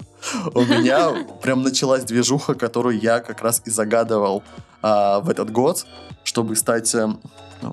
у 0.54 0.60
меня 0.60 1.26
прям 1.42 1.62
началась 1.62 2.04
движуха, 2.04 2.54
которую 2.54 3.00
я 3.00 3.20
как 3.20 3.40
раз 3.40 3.62
и 3.64 3.70
загадывал 3.70 4.42
а, 4.82 5.20
в 5.20 5.30
этот 5.30 5.50
год, 5.50 5.86
чтобы 6.22 6.54
стать... 6.56 6.94
А, 6.94 7.16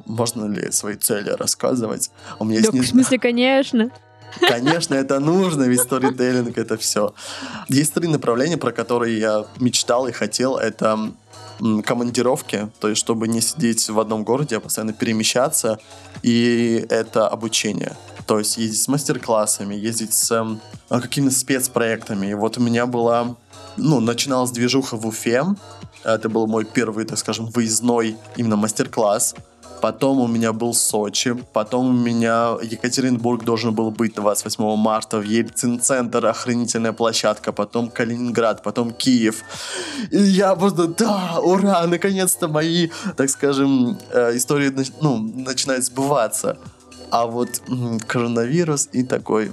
можно 0.06 0.46
ли 0.46 0.72
свои 0.72 0.96
цели 0.96 1.32
рассказывать? 1.32 2.12
У 2.40 2.46
меня 2.46 2.62
да, 2.62 2.70
есть... 2.72 2.88
В 2.88 2.92
смысле, 2.92 3.20
конечно. 3.20 3.92
Конечно, 4.40 4.96
это 4.96 5.20
нужно, 5.20 5.64
ведь 5.64 5.82
сторителлинг 5.82 6.58
это 6.58 6.76
все. 6.78 7.14
Есть 7.70 7.94
три 7.94 8.08
направления, 8.08 8.58
про 8.58 8.72
которые 8.72 9.20
я 9.20 9.46
мечтал 9.60 10.08
и 10.08 10.12
хотел. 10.12 10.58
Это 10.58 11.14
командировки, 11.84 12.70
то 12.80 12.90
есть 12.90 13.00
чтобы 13.00 13.28
не 13.28 13.42
сидеть 13.42 13.90
в 13.90 14.00
одном 14.00 14.24
городе, 14.24 14.58
а 14.58 14.60
постоянно 14.60 14.94
перемещаться, 14.94 15.80
и 16.22 16.86
это 16.90 17.28
обучение. 17.28 17.96
То 18.28 18.40
есть 18.40 18.58
ездить 18.58 18.82
с 18.82 18.88
мастер-классами, 18.88 19.76
ездить 19.76 20.14
с 20.14 20.32
э, 20.32 21.00
какими-то 21.00 21.36
спецпроектами. 21.36 22.28
И 22.28 22.34
вот 22.34 22.58
у 22.58 22.62
меня 22.62 22.86
была, 22.88 23.36
ну, 23.78 24.00
начиналась 24.00 24.52
движуха 24.52 24.98
в 24.98 25.06
Уфе. 25.06 25.44
Это 26.04 26.30
был 26.30 26.48
мой 26.48 26.66
первый, 26.66 27.06
так 27.06 27.18
скажем, 27.20 27.48
выездной 27.48 28.18
именно 28.36 28.56
мастер-класс 28.56 29.36
потом 29.86 30.20
у 30.20 30.28
меня 30.28 30.52
был 30.52 30.74
Сочи, 30.74 31.36
потом 31.54 31.90
у 31.90 31.94
меня 31.94 32.58
Екатеринбург 32.64 33.44
должен 33.44 33.76
был 33.76 33.92
быть 33.92 34.16
28 34.16 34.76
марта, 34.78 35.20
в 35.20 35.24
Ельцин-центр, 35.24 36.26
охранительная 36.26 36.92
площадка, 36.92 37.52
потом 37.52 37.90
Калининград, 37.90 38.64
потом 38.64 38.92
Киев. 38.92 39.44
И 40.10 40.18
я 40.18 40.56
просто, 40.56 40.88
да, 40.88 41.40
ура, 41.40 41.86
наконец-то 41.86 42.48
мои, 42.48 42.90
так 43.16 43.30
скажем, 43.30 44.00
э, 44.12 44.38
истории 44.38 44.74
ну, 45.02 45.20
начинают 45.20 45.84
сбываться. 45.86 46.58
А 47.12 47.28
вот 47.28 47.62
коронавирус 48.08 48.90
и 48.96 49.04
такой, 49.04 49.52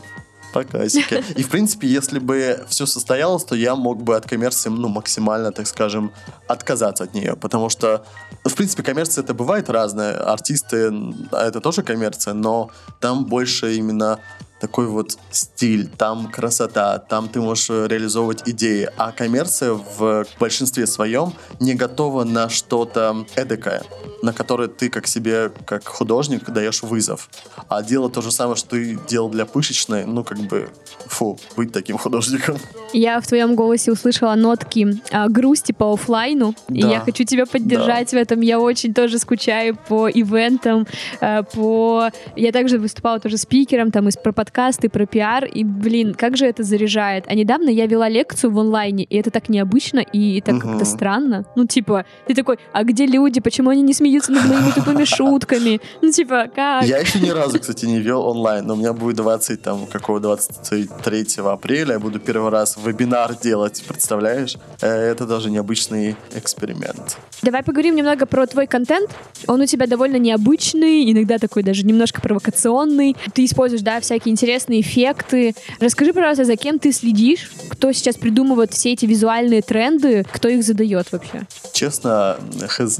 по. 0.52 0.60
И, 0.62 1.42
в 1.42 1.48
принципе, 1.48 1.86
если 1.88 2.18
бы 2.18 2.64
все 2.68 2.86
состоялось, 2.86 3.44
то 3.44 3.54
я 3.54 3.74
мог 3.74 4.02
бы 4.02 4.16
от 4.16 4.28
коммерции, 4.28 4.70
ну, 4.70 4.88
максимально, 4.88 5.52
так 5.52 5.66
скажем, 5.66 6.12
отказаться 6.46 7.04
от 7.04 7.14
нее. 7.14 7.36
Потому 7.36 7.68
что, 7.68 8.04
в 8.44 8.54
принципе, 8.54 8.82
коммерция 8.82 9.24
это 9.24 9.34
бывает 9.34 9.70
разная. 9.70 10.32
Артисты, 10.32 10.92
это 11.32 11.60
тоже 11.60 11.82
коммерция, 11.82 12.34
но 12.34 12.70
там 13.00 13.24
больше 13.24 13.74
именно 13.74 14.18
такой 14.62 14.86
вот 14.86 15.18
стиль, 15.32 15.88
там 15.88 16.30
красота, 16.30 17.00
там 17.00 17.28
ты 17.28 17.40
можешь 17.40 17.68
реализовывать 17.68 18.48
идеи. 18.48 18.88
А 18.96 19.10
коммерция 19.10 19.72
в 19.72 20.24
большинстве 20.38 20.86
своем 20.86 21.32
не 21.58 21.74
готова 21.74 22.22
на 22.22 22.48
что-то 22.48 23.26
эдакое, 23.34 23.82
на 24.22 24.32
которое 24.32 24.68
ты 24.68 24.88
как 24.88 25.08
себе, 25.08 25.50
как 25.66 25.88
художник, 25.88 26.48
даешь 26.48 26.84
вызов. 26.84 27.28
А 27.68 27.82
дело 27.82 28.08
то 28.08 28.22
же 28.22 28.30
самое, 28.30 28.54
что 28.54 28.70
ты 28.70 28.96
делал 29.08 29.30
для 29.30 29.46
пышечной, 29.46 30.04
ну 30.04 30.22
как 30.22 30.38
бы, 30.38 30.68
фу, 31.06 31.40
быть 31.56 31.72
таким 31.72 31.98
художником. 31.98 32.56
Я 32.92 33.20
в 33.20 33.26
твоем 33.26 33.56
голосе 33.56 33.90
услышала 33.90 34.36
нотки 34.36 35.00
а, 35.10 35.28
грусти 35.28 35.72
по 35.72 35.92
офлайну, 35.92 36.54
да. 36.68 36.74
и 36.74 36.80
я 36.82 37.00
хочу 37.00 37.24
тебя 37.24 37.46
поддержать 37.46 38.12
да. 38.12 38.18
в 38.18 38.20
этом. 38.20 38.40
Я 38.42 38.60
очень 38.60 38.94
тоже 38.94 39.18
скучаю 39.18 39.76
по 39.88 40.08
ивентам, 40.08 40.86
а, 41.20 41.42
по... 41.42 42.10
Я 42.36 42.52
также 42.52 42.78
выступала 42.78 43.18
тоже 43.18 43.38
спикером 43.38 43.90
там 43.90 44.08
из 44.08 44.16
про 44.16 44.32
подкасты, 44.52 44.90
про 44.90 45.06
пиар, 45.06 45.46
и, 45.46 45.64
блин, 45.64 46.12
как 46.12 46.36
же 46.36 46.44
это 46.44 46.62
заряжает. 46.62 47.24
А 47.26 47.34
недавно 47.34 47.70
я 47.70 47.86
вела 47.86 48.10
лекцию 48.10 48.52
в 48.52 48.58
онлайне, 48.58 49.04
и 49.04 49.16
это 49.16 49.30
так 49.30 49.48
необычно 49.48 50.00
и 50.00 50.42
так 50.42 50.56
угу. 50.56 50.68
как-то 50.68 50.84
странно. 50.84 51.46
Ну, 51.56 51.66
типа, 51.66 52.04
ты 52.26 52.34
такой, 52.34 52.58
а 52.72 52.84
где 52.84 53.06
люди, 53.06 53.40
почему 53.40 53.70
они 53.70 53.80
не 53.80 53.94
смеются 53.94 54.30
над 54.30 54.44
моими 54.44 54.70
тупыми 54.70 55.04
шутками? 55.04 55.80
Ну, 56.02 56.12
типа, 56.12 56.50
как? 56.54 56.84
Я 56.84 56.98
еще 56.98 57.18
ни 57.20 57.30
разу, 57.30 57.60
кстати, 57.60 57.86
не 57.86 57.98
вел 58.00 58.26
онлайн, 58.26 58.66
но 58.66 58.74
у 58.74 58.76
меня 58.76 58.92
будет 58.92 59.16
20, 59.16 59.62
там, 59.62 59.86
какого 59.86 60.20
23 60.20 61.26
апреля, 61.46 61.94
я 61.94 61.98
буду 61.98 62.20
первый 62.20 62.50
раз 62.50 62.76
вебинар 62.76 63.34
делать, 63.34 63.82
представляешь? 63.88 64.58
Э, 64.82 64.88
это 64.88 65.26
даже 65.26 65.50
необычный 65.50 66.14
эксперимент. 66.34 67.16
Давай 67.40 67.62
поговорим 67.62 67.96
немного 67.96 68.26
про 68.26 68.46
твой 68.46 68.66
контент. 68.66 69.10
Он 69.46 69.62
у 69.62 69.66
тебя 69.66 69.86
довольно 69.86 70.16
необычный, 70.16 71.10
иногда 71.10 71.38
такой 71.38 71.62
даже 71.62 71.86
немножко 71.86 72.20
провокационный. 72.20 73.16
Ты 73.32 73.46
используешь, 73.46 73.82
да, 73.82 73.98
всякие 74.00 74.32
интересные 74.42 74.80
эффекты. 74.80 75.54
Расскажи, 75.78 76.12
пожалуйста, 76.12 76.44
за 76.44 76.56
кем 76.56 76.80
ты 76.80 76.92
следишь? 76.92 77.48
Кто 77.68 77.92
сейчас 77.92 78.16
придумывает 78.16 78.72
все 78.72 78.92
эти 78.92 79.06
визуальные 79.06 79.62
тренды? 79.62 80.26
Кто 80.32 80.48
их 80.48 80.64
задает 80.64 81.12
вообще? 81.12 81.46
Честно, 81.72 82.38
хз. 82.66 82.98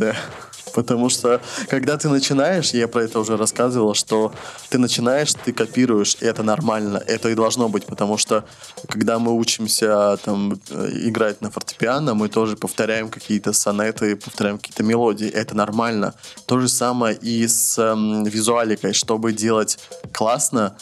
Потому 0.73 1.11
что, 1.11 1.41
когда 1.69 1.99
ты 1.99 2.09
начинаешь, 2.09 2.71
я 2.71 2.89
про 2.89 3.03
это 3.03 3.21
уже 3.21 3.37
рассказывал, 3.37 3.95
что 3.95 4.33
ты 4.71 4.79
начинаешь, 4.79 5.35
ты 5.35 5.53
копируешь, 5.53 6.17
и 6.21 6.25
это 6.25 6.43
нормально, 6.43 7.03
это 7.07 7.29
и 7.29 7.35
должно 7.35 7.69
быть, 7.69 7.85
потому 7.85 8.17
что, 8.17 8.45
когда 8.89 9.19
мы 9.19 9.33
учимся 9.33 10.17
там 10.25 10.55
играть 10.71 11.43
на 11.43 11.51
фортепиано, 11.51 12.15
мы 12.15 12.29
тоже 12.29 12.57
повторяем 12.57 13.11
какие-то 13.11 13.53
сонеты, 13.53 14.17
повторяем 14.17 14.57
какие-то 14.57 14.83
мелодии, 14.83 15.29
это 15.29 15.55
нормально. 15.55 16.15
То 16.47 16.59
же 16.59 16.69
самое 16.69 17.17
и 17.17 17.47
с 17.47 17.79
э, 17.79 17.95
визуаликой, 18.31 18.95
чтобы 18.95 19.33
делать 19.33 19.79
классно, 20.13 20.75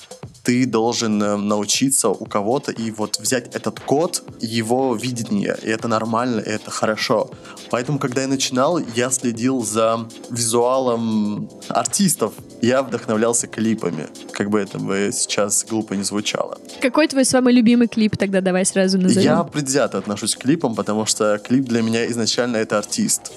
ты 0.50 0.66
должен 0.66 1.22
э, 1.22 1.36
научиться 1.36 2.08
у 2.08 2.24
кого-то 2.24 2.72
и 2.72 2.90
вот 2.90 3.20
взять 3.20 3.54
этот 3.54 3.78
код, 3.78 4.24
его 4.40 4.96
видение, 4.96 5.56
и 5.62 5.68
это 5.68 5.86
нормально, 5.86 6.40
и 6.40 6.50
это 6.50 6.72
хорошо. 6.72 7.30
Поэтому, 7.70 8.00
когда 8.00 8.22
я 8.22 8.26
начинал, 8.26 8.80
я 8.96 9.10
следил 9.10 9.62
за 9.62 10.08
визуалом 10.28 11.48
артистов, 11.68 12.32
я 12.62 12.82
вдохновлялся 12.82 13.46
клипами, 13.46 14.08
как 14.32 14.50
бы 14.50 14.58
это 14.58 14.80
бы 14.80 15.10
сейчас 15.12 15.64
глупо 15.70 15.94
не 15.94 16.02
звучало. 16.02 16.58
Какой 16.80 17.06
твой 17.06 17.24
самый 17.24 17.54
любимый 17.54 17.86
клип 17.86 18.16
тогда 18.16 18.40
давай 18.40 18.66
сразу 18.66 18.98
назовем? 18.98 19.22
Я 19.22 19.44
предвзято 19.44 19.98
отношусь 19.98 20.34
к 20.34 20.40
клипам, 20.40 20.74
потому 20.74 21.06
что 21.06 21.38
клип 21.38 21.66
для 21.66 21.82
меня 21.82 22.10
изначально 22.10 22.56
это 22.56 22.76
артист. 22.76 23.30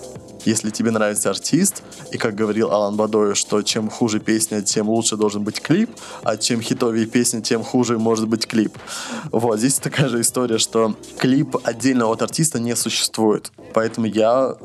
Если 0.46 0.70
тебе 0.70 0.92
нравится 0.92 1.30
артист, 1.30 1.84
и 2.12 2.18
как 2.18 2.36
говорил 2.36 2.72
Алан 2.72 2.96
Бадой, 2.96 3.36
что 3.36 3.62
чем 3.62 3.90
хуже 3.90 4.20
песня, 4.20 4.62
тем 4.62 4.90
лучше 4.90 5.16
должен 5.16 5.44
быть 5.44 5.62
клип, 5.62 5.90
а 6.24 6.38
чем 6.38 6.62
хитовее 6.62 7.06
песня, 7.06 7.42
тем 7.42 7.64
хуже 7.64 7.98
может 7.98 8.28
быть 8.28 8.48
клип. 8.48 8.78
Вот, 9.32 9.60
здесь 9.60 9.80
такая 9.80 10.10
же 10.10 10.22
история, 10.22 10.58
что 10.58 10.96
клип 11.18 11.56
отдельно 11.64 12.08
от 12.08 12.22
артиста 12.22 12.60
не 12.60 12.76
существует. 12.76 13.52
Поэтому 13.74 14.06
я 14.08 14.56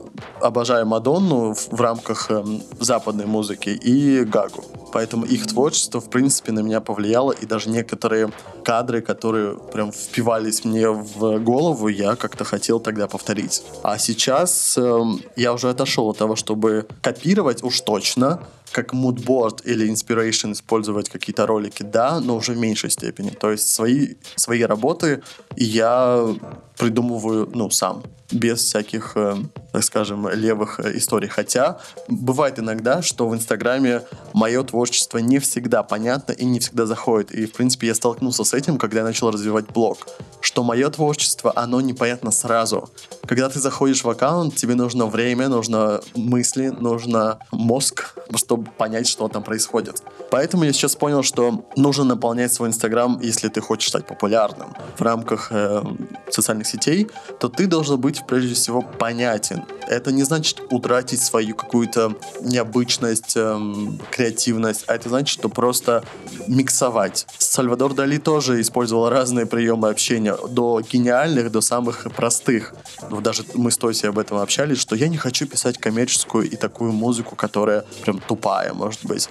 обожаю 0.41 0.87
Мадонну 0.87 1.55
в, 1.55 1.81
рамках 1.81 2.31
эм, 2.31 2.63
западной 2.81 3.27
музыки 3.27 3.71
и 3.71 4.25
Гагу. 4.25 4.65
Поэтому 4.93 5.25
их 5.27 5.47
творчество, 5.47 6.01
в 6.01 6.11
принципе, 6.11 6.53
на 6.53 6.61
меня 6.61 6.81
повлияло, 6.81 7.33
и 7.33 7.47
даже 7.47 7.71
некоторые 7.71 8.33
кадры, 8.65 9.01
которые 9.01 9.55
прям 9.73 9.93
впивались 9.93 10.65
мне 10.65 10.89
в 10.89 11.39
голову, 11.41 11.89
я 11.89 12.17
как-то 12.17 12.45
хотел 12.45 12.81
тогда 12.81 13.07
повторить. 13.07 13.63
А 13.83 13.99
сейчас 13.99 14.77
эм, 14.77 15.21
я 15.37 15.53
уже 15.53 15.71
отошел 15.71 16.09
от 16.11 16.19
того, 16.19 16.37
чтобы 16.37 16.87
копировать 17.03 17.63
уж 17.63 17.81
точно, 17.81 18.41
как 18.73 18.93
moodboard 18.93 19.63
или 19.65 19.91
inspiration 19.91 20.53
использовать 20.53 21.09
какие-то 21.09 21.47
ролики, 21.47 21.83
да, 21.83 22.21
но 22.21 22.37
уже 22.37 22.53
в 22.53 22.59
меньшей 22.59 22.91
степени. 22.91 23.31
То 23.31 23.51
есть 23.51 23.69
свои, 23.69 24.15
свои 24.37 24.63
работы 24.63 25.23
я 25.57 26.35
придумываю, 26.79 27.51
ну, 27.53 27.71
сам, 27.71 28.03
без 28.31 28.61
всяких, 28.61 29.13
э, 29.17 29.37
так 29.73 29.83
скажем, 29.83 30.29
левых 30.29 30.81
э, 30.81 30.97
историй. 30.97 31.29
Хотя 31.29 31.79
бывает 32.09 32.59
иногда, 32.59 33.03
что 33.03 33.29
в 33.29 33.35
Инстаграме 33.35 34.03
мое 34.33 34.63
творчество 34.63 35.19
не 35.19 35.39
всегда 35.39 35.83
понятно 35.83 36.33
и 36.33 36.45
не 36.45 36.61
всегда 36.61 36.87
заходит. 36.87 37.33
И, 37.33 37.47
в 37.47 37.53
принципе, 37.53 37.89
я 37.89 37.95
столкнулся 37.95 38.45
с 38.45 38.55
этим, 38.55 38.79
когда 38.79 38.99
я 38.99 39.05
начал 39.05 39.31
развивать 39.31 39.67
блог, 39.73 40.07
что 40.41 40.63
мое 40.63 40.89
творчество, 40.91 41.53
оно 41.57 41.81
непонятно 41.81 42.31
сразу. 42.31 42.91
Когда 43.27 43.49
ты 43.49 43.59
заходишь 43.59 44.05
в 44.05 44.11
аккаунт, 44.11 44.55
тебе 44.55 44.75
нужно 44.75 45.07
время, 45.07 45.49
нужно 45.49 46.01
мысли, 46.15 46.69
нужно 46.69 47.39
мозг, 47.51 48.15
чтобы 48.37 48.58
понять, 48.65 49.07
что 49.09 49.29
там 49.29 49.43
происходит. 49.43 50.03
Поэтому 50.31 50.65
я 50.65 50.73
сейчас 50.73 50.97
понял, 50.97 51.23
что 51.23 51.65
нужно 51.77 52.05
наполнять 52.05 52.53
свой 52.53 52.69
Инстаграм, 52.69 53.19
если 53.23 53.49
ты 53.49 53.61
хочешь 53.61 53.89
стать 53.89 54.07
популярным 54.07 54.75
в 54.97 55.03
рамках 55.03 55.49
э, 55.51 55.83
социальных 56.31 56.67
сетей, 56.67 57.09
то 57.41 57.49
ты 57.49 57.67
должен 57.67 58.01
быть 58.01 58.23
прежде 58.27 58.55
всего 58.55 58.83
понятен. 58.83 59.65
Это 59.87 60.13
не 60.13 60.23
значит 60.23 60.61
утратить 60.71 61.21
свою 61.21 61.55
какую-то 61.55 62.15
необычность, 62.41 63.37
эм, 63.37 63.99
креативность, 64.11 64.85
а 64.87 64.95
это 64.95 65.09
значит, 65.09 65.39
что 65.39 65.49
просто 65.49 66.05
миксовать. 66.47 67.27
Сальвадор 67.39 67.95
Дали 67.95 68.19
тоже 68.19 68.61
использовал 68.61 69.09
разные 69.09 69.47
приемы 69.47 69.89
общения, 69.89 70.37
до 70.49 70.81
гениальных, 70.81 71.51
до 71.51 71.61
самых 71.61 72.07
простых. 72.15 72.75
Даже 73.23 73.45
мы 73.55 73.71
с 73.71 73.79
Тоси 73.79 74.07
об 74.07 74.19
этом 74.19 74.39
общались, 74.39 74.79
что 74.79 74.95
я 74.95 75.09
не 75.09 75.17
хочу 75.17 75.47
писать 75.47 75.79
коммерческую 75.79 76.51
и 76.51 76.57
такую 76.57 76.93
музыку, 76.93 77.35
которая 77.35 77.85
прям 78.03 78.21
тупая, 78.21 78.75
может 78.75 79.05
быть. 79.05 79.29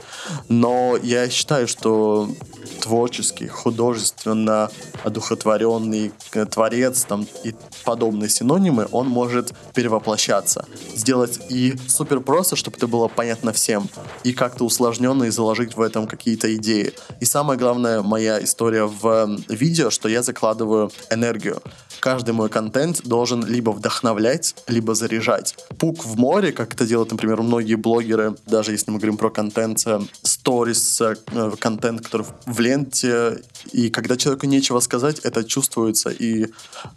Но 0.49 0.86
я 0.95 1.29
считаю, 1.29 1.67
что 1.67 2.29
творческий, 2.81 3.47
художественно 3.47 4.69
одухотворенный 5.03 6.11
э, 6.33 6.45
творец 6.45 7.03
там, 7.03 7.27
и 7.43 7.53
подобные 7.83 8.29
синонимы, 8.29 8.87
он 8.91 9.07
может 9.07 9.53
перевоплощаться. 9.73 10.65
Сделать 10.95 11.39
и 11.49 11.75
супер 11.87 12.19
просто, 12.21 12.55
чтобы 12.55 12.77
это 12.77 12.87
было 12.87 13.07
понятно 13.07 13.51
всем, 13.51 13.89
и 14.23 14.33
как-то 14.33 14.63
усложненно 14.63 15.25
и 15.25 15.29
заложить 15.29 15.75
в 15.75 15.81
этом 15.81 16.07
какие-то 16.07 16.55
идеи. 16.55 16.93
И 17.19 17.25
самое 17.25 17.59
главное, 17.59 18.01
моя 18.01 18.43
история 18.43 18.85
в 18.85 19.37
видео, 19.49 19.89
что 19.89 20.07
я 20.09 20.23
закладываю 20.23 20.91
энергию. 21.09 21.61
Каждый 21.99 22.33
мой 22.33 22.49
контент 22.49 23.01
должен 23.03 23.45
либо 23.45 23.71
вдохновлять, 23.71 24.55
либо 24.67 24.95
заряжать. 24.95 25.55
Пук 25.77 26.05
в 26.05 26.17
море, 26.17 26.51
как 26.51 26.73
это 26.73 26.85
делают, 26.85 27.11
например, 27.11 27.41
многие 27.41 27.75
блогеры, 27.75 28.35
даже 28.45 28.71
если 28.71 28.91
мы 28.91 28.97
говорим 28.97 29.17
про 29.17 29.29
контент, 29.29 29.85
сторис, 30.21 31.01
э, 31.01 31.15
контент, 31.59 32.01
который 32.01 32.27
в 32.45 32.59
ленте, 32.59 33.41
и 33.71 33.89
когда 33.89 34.17
человеку 34.17 34.45
нечего 34.45 34.79
сказать, 34.79 35.19
это 35.19 35.43
чувствуется, 35.43 36.09
и 36.09 36.47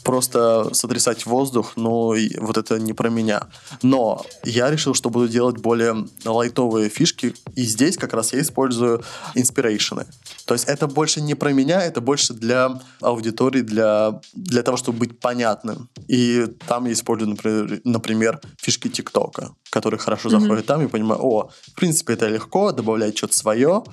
просто 0.04 0.72
сотрясать 0.74 1.26
воздух, 1.26 1.72
ну, 1.76 2.14
вот 2.38 2.56
это 2.56 2.78
не 2.78 2.92
про 2.92 3.10
меня. 3.10 3.48
Но 3.82 4.24
я 4.44 4.70
решил, 4.70 4.94
что 4.94 5.10
буду 5.10 5.28
делать 5.28 5.58
более 5.58 6.06
лайтовые 6.24 6.88
фишки, 6.88 7.34
и 7.54 7.62
здесь 7.62 7.96
как 7.96 8.12
раз 8.12 8.32
я 8.32 8.40
использую 8.40 9.02
инспирейшены. 9.34 10.06
То 10.46 10.54
есть 10.54 10.66
это 10.66 10.86
больше 10.86 11.20
не 11.20 11.34
про 11.34 11.52
меня, 11.52 11.82
это 11.82 12.00
больше 12.00 12.34
для 12.34 12.80
аудитории, 13.00 13.62
для, 13.62 14.20
для 14.34 14.62
того, 14.62 14.76
чтобы 14.76 14.98
быть 14.98 15.18
понятным. 15.20 15.88
И 16.08 16.46
там 16.66 16.86
я 16.86 16.92
использую, 16.92 17.30
например, 17.30 17.80
например 17.84 18.40
фишки 18.58 18.88
ТикТока, 18.88 19.54
которые 19.70 20.00
хорошо 20.00 20.28
mm-hmm. 20.28 20.40
заходят 20.40 20.66
там, 20.66 20.84
и 20.84 20.88
понимаю, 20.88 21.20
о, 21.22 21.50
в 21.72 21.74
принципе, 21.74 22.14
это 22.14 22.26
легко, 22.28 22.72
добавлять 22.72 23.16
что-то 23.16 23.34
свое, 23.34 23.84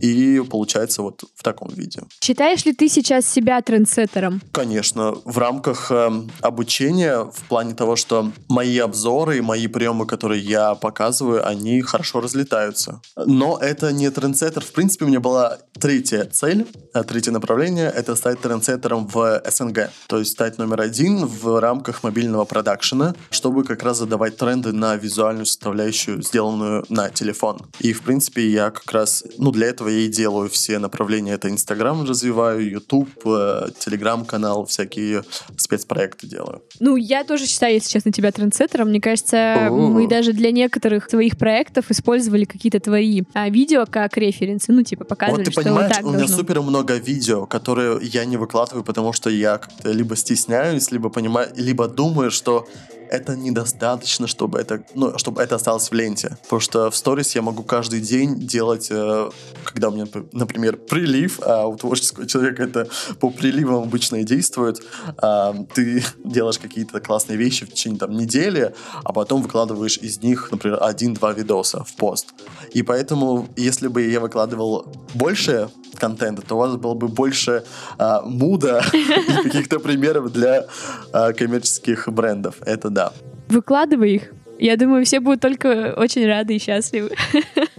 и 0.00 0.40
получается 0.50 1.02
вот 1.02 1.24
в 1.34 1.42
таком 1.42 1.68
виде. 1.68 2.02
Считаешь 2.20 2.64
ли 2.64 2.72
ты 2.72 2.88
сейчас 2.88 3.26
себя 3.26 3.60
трендсеттером? 3.62 4.40
Конечно. 4.52 5.14
В 5.24 5.38
рамках 5.38 5.90
э, 5.90 6.10
обучения, 6.40 7.24
в 7.24 7.42
плане 7.48 7.74
того, 7.74 7.96
что 7.96 8.32
мои 8.48 8.78
обзоры 8.78 9.38
и 9.38 9.40
мои 9.40 9.66
приемы, 9.66 10.06
которые 10.06 10.40
я 10.40 10.74
показываю, 10.74 11.46
они 11.46 11.80
хорошо 11.82 12.20
разлетаются. 12.20 13.00
Но 13.16 13.58
это 13.58 13.92
не 13.92 14.10
трендсеттер. 14.10 14.64
В 14.64 14.72
принципе, 14.72 15.04
у 15.04 15.08
меня 15.08 15.20
была 15.20 15.58
третья 15.78 16.24
цель, 16.24 16.66
э, 16.94 17.04
третье 17.04 17.32
направление— 17.32 17.92
это 17.94 18.16
стать 18.16 18.40
трендсеттером 18.40 19.06
в 19.06 19.42
СНГ. 19.48 19.90
То 20.06 20.18
есть 20.18 20.32
стать 20.32 20.58
номер 20.58 20.80
один 20.80 21.26
в 21.26 21.60
рамках 21.60 22.02
мобильного 22.02 22.44
продакшена, 22.44 23.14
чтобы 23.30 23.64
как 23.64 23.82
раз 23.82 23.98
задавать 23.98 24.36
тренды 24.36 24.72
на 24.72 24.96
визуальную 24.96 25.46
составляющую, 25.46 26.22
сделанную 26.22 26.84
на 26.88 27.10
телефон. 27.10 27.60
И, 27.80 27.92
в 27.92 28.02
принципе, 28.02 28.48
я 28.48 28.70
как 28.70 28.90
раз, 28.92 29.24
ну, 29.38 29.50
для 29.50 29.68
этого 29.68 29.81
этого 29.82 29.88
я 29.88 30.04
и 30.04 30.08
делаю 30.08 30.48
все 30.48 30.78
направления. 30.78 31.32
Это 31.32 31.48
Инстаграм 31.48 32.04
развиваю, 32.04 32.70
Ютуб, 32.70 33.08
э, 33.24 33.68
Телеграм-канал, 33.78 34.64
всякие 34.66 35.24
спецпроекты 35.56 36.26
делаю. 36.26 36.62
Ну, 36.80 36.96
я 36.96 37.24
тоже 37.24 37.46
считаю, 37.46 37.74
если 37.74 37.90
честно, 37.90 38.12
тебя 38.12 38.32
трендсеттером. 38.32 38.88
Мне 38.88 39.00
кажется, 39.00 39.68
О-о-о. 39.68 39.88
мы 39.88 40.08
даже 40.08 40.32
для 40.32 40.52
некоторых 40.52 41.08
твоих 41.08 41.36
проектов 41.36 41.90
использовали 41.90 42.44
какие-то 42.44 42.80
твои 42.80 43.22
а, 43.34 43.48
видео 43.48 43.84
как 43.90 44.16
референсы. 44.16 44.72
Ну, 44.72 44.82
типа, 44.82 45.04
показывали, 45.04 45.40
вот 45.40 45.46
ты 45.46 45.52
что 45.52 45.62
понимаешь, 45.62 45.88
вот 45.88 45.96
так 45.96 46.06
у 46.06 46.08
меня 46.10 46.18
должно. 46.20 46.36
супер 46.36 46.60
много 46.62 46.94
видео, 46.94 47.46
которые 47.46 47.98
я 48.02 48.24
не 48.24 48.36
выкладываю, 48.36 48.84
потому 48.84 49.12
что 49.12 49.30
я 49.30 49.58
как-то 49.58 49.90
либо 49.90 50.16
стесняюсь, 50.16 50.90
либо 50.90 51.08
понимаю, 51.08 51.48
либо 51.56 51.88
думаю, 51.88 52.30
что 52.30 52.66
это 53.12 53.36
недостаточно, 53.36 54.26
чтобы 54.26 54.58
это, 54.58 54.82
ну, 54.94 55.18
чтобы 55.18 55.42
это 55.42 55.56
осталось 55.56 55.90
в 55.90 55.94
ленте. 55.94 56.38
Потому 56.44 56.60
что 56.60 56.90
в 56.90 56.96
сторис 56.96 57.34
я 57.34 57.42
могу 57.42 57.62
каждый 57.62 58.00
день 58.00 58.36
делать, 58.40 58.88
э, 58.90 59.30
когда 59.72 59.88
у 59.88 59.92
меня, 59.92 60.06
например, 60.32 60.76
прилив, 60.76 61.40
а 61.42 61.66
у 61.66 61.76
творческого 61.76 62.26
человека 62.26 62.62
это 62.62 62.88
по 63.20 63.30
приливам 63.30 63.82
обычно 63.82 64.16
и 64.16 64.24
действует. 64.24 64.82
Э, 65.22 65.52
ты 65.74 66.04
делаешь 66.24 66.58
какие-то 66.58 67.00
классные 67.00 67.38
вещи 67.38 67.64
в 67.64 67.70
течение 67.70 67.98
там 67.98 68.12
недели, 68.12 68.74
а 69.04 69.12
потом 69.12 69.42
выкладываешь 69.42 69.98
из 69.98 70.22
них, 70.22 70.50
например, 70.50 70.78
один-два 70.82 71.32
видоса 71.32 71.84
в 71.84 71.94
пост. 71.96 72.28
И 72.72 72.82
поэтому, 72.82 73.48
если 73.56 73.88
бы 73.88 74.02
я 74.02 74.20
выкладывал 74.20 74.86
больше 75.14 75.68
контента, 75.96 76.42
то 76.42 76.54
у 76.56 76.58
вас 76.58 76.76
было 76.76 76.94
бы 76.94 77.08
больше 77.08 77.64
а, 77.98 78.22
муда 78.22 78.82
и 78.92 79.42
каких-то 79.42 79.78
примеров 79.78 80.32
для 80.32 80.66
а, 81.12 81.32
коммерческих 81.32 82.08
брендов. 82.08 82.56
Это 82.64 82.90
да. 82.90 83.12
Выкладывай 83.48 84.14
их. 84.14 84.32
Я 84.62 84.76
думаю, 84.76 85.04
все 85.04 85.18
будут 85.18 85.40
только 85.40 85.92
очень 85.96 86.24
рады 86.24 86.54
и 86.54 86.60
счастливы. 86.60 87.10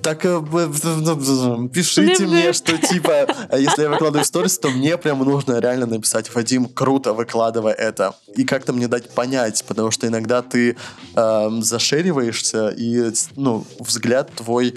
Так 0.01 0.25
э, 0.25 0.41
пишите 1.73 2.25
мне, 2.25 2.51
что 2.51 2.77
типа, 2.77 3.25
а 3.49 3.57
если 3.57 3.83
я 3.83 3.89
выкладываю 3.89 4.25
сторис, 4.25 4.59
то 4.59 4.67
мне 4.67 4.97
прям 4.97 5.19
нужно 5.19 5.59
реально 5.59 5.85
написать, 5.85 6.35
Вадим, 6.35 6.65
круто, 6.65 7.13
выкладывай 7.13 7.71
это. 7.71 8.13
И 8.35 8.43
как-то 8.43 8.73
мне 8.73 8.89
дать 8.89 9.09
понять, 9.11 9.63
потому 9.65 9.91
что 9.91 10.07
иногда 10.07 10.41
ты 10.41 10.75
э, 11.15 11.49
зашериваешься, 11.61 12.67
и 12.67 13.13
ну, 13.37 13.65
взгляд 13.79 14.33
твой 14.33 14.75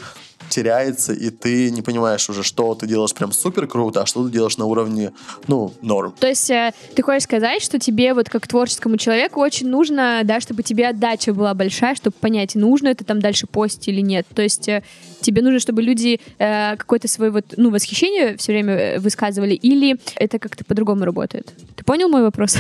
теряется, 0.49 1.13
и 1.13 1.31
ты 1.31 1.71
не 1.71 1.83
понимаешь 1.83 2.29
уже, 2.29 2.43
что 2.43 2.75
ты 2.75 2.87
делаешь 2.87 3.15
прям 3.15 3.33
супер 3.33 3.67
круто, 3.67 4.03
а 4.03 4.07
что 4.07 4.25
ты 4.25 4.31
делаешь 4.31 4.57
на 4.57 4.67
уровне, 4.67 5.13
ну, 5.49 5.73
норм. 5.83 6.15
То 6.19 6.29
есть 6.29 6.51
э, 6.51 6.73
ты 6.95 7.03
хочешь 7.03 7.25
сказать, 7.25 7.63
что 7.63 7.79
тебе 7.79 8.15
вот 8.15 8.29
как 8.29 8.47
творческому 8.47 8.97
человеку 8.97 9.41
очень 9.41 9.69
нужно, 9.69 10.23
да, 10.25 10.41
чтобы 10.41 10.63
тебе 10.63 10.89
отдача 10.89 11.33
была 11.33 11.55
большая, 11.55 11.95
чтобы 11.95 12.17
понять, 12.21 12.55
нужно 12.55 12.89
это 12.89 13.05
там 13.05 13.21
дальше 13.21 13.47
постить 13.47 13.89
или 13.89 14.01
нет. 14.01 14.27
То 14.35 14.43
есть 14.43 14.69
э, 14.69 14.83
тебе 15.27 15.43
нужно, 15.43 15.59
чтобы 15.61 15.83
люди 15.83 16.21
э, 16.39 16.77
какое-то 16.77 17.09
свое 17.09 17.31
вот, 17.31 17.55
ну, 17.57 17.71
восхищение 17.71 18.37
все 18.37 18.53
время 18.53 18.75
э, 18.75 18.99
высказывали, 18.99 19.55
или 19.55 19.97
это 20.17 20.39
как-то 20.39 20.65
по-другому 20.65 21.05
работает? 21.05 21.53
Ты 21.77 21.85
понял 21.85 22.09
мой 22.09 22.23
вопрос? 22.23 22.57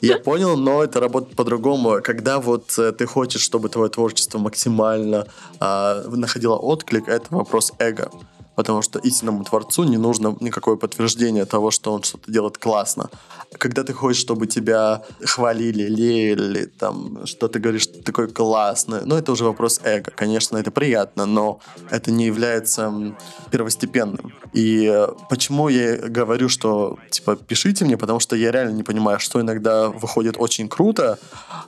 Я 0.00 0.18
понял, 0.18 0.56
но 0.56 0.84
это 0.84 1.00
работает 1.00 1.36
по-другому. 1.36 2.00
Когда 2.02 2.38
вот 2.38 2.78
э, 2.78 2.92
ты 2.92 3.06
хочешь, 3.06 3.40
чтобы 3.40 3.68
твое 3.68 3.88
творчество 3.88 4.38
максимально 4.38 5.26
э, 5.60 6.04
находило 6.10 6.56
отклик, 6.56 7.08
это 7.08 7.26
вопрос 7.30 7.72
эго 7.78 8.10
потому 8.54 8.82
что 8.82 8.98
истинному 8.98 9.44
творцу 9.44 9.84
не 9.84 9.96
нужно 9.96 10.36
никакое 10.40 10.76
подтверждение 10.76 11.44
того, 11.44 11.70
что 11.70 11.92
он 11.92 12.02
что-то 12.02 12.30
делает 12.30 12.58
классно. 12.58 13.10
Когда 13.58 13.82
ты 13.82 13.92
хочешь, 13.92 14.20
чтобы 14.20 14.46
тебя 14.46 15.02
хвалили, 15.24 15.84
лелеяли, 15.84 16.66
там, 16.66 17.26
что 17.26 17.48
ты 17.48 17.58
говоришь, 17.58 17.82
что 17.82 17.94
ты 17.94 18.02
такой 18.02 18.28
классный, 18.28 19.00
ну, 19.04 19.16
это 19.16 19.32
уже 19.32 19.44
вопрос 19.44 19.80
эго. 19.84 20.10
Конечно, 20.10 20.56
это 20.56 20.70
приятно, 20.70 21.26
но 21.26 21.60
это 21.90 22.10
не 22.10 22.26
является 22.26 22.92
первостепенным. 23.50 24.32
И 24.52 24.86
э, 24.92 25.08
почему 25.28 25.68
я 25.68 25.96
говорю, 25.96 26.48
что, 26.48 26.98
типа, 27.10 27.36
пишите 27.36 27.84
мне, 27.84 27.96
потому 27.96 28.20
что 28.20 28.36
я 28.36 28.50
реально 28.50 28.74
не 28.74 28.82
понимаю, 28.82 29.20
что 29.20 29.40
иногда 29.40 29.88
выходит 29.88 30.36
очень 30.38 30.68
круто, 30.68 31.18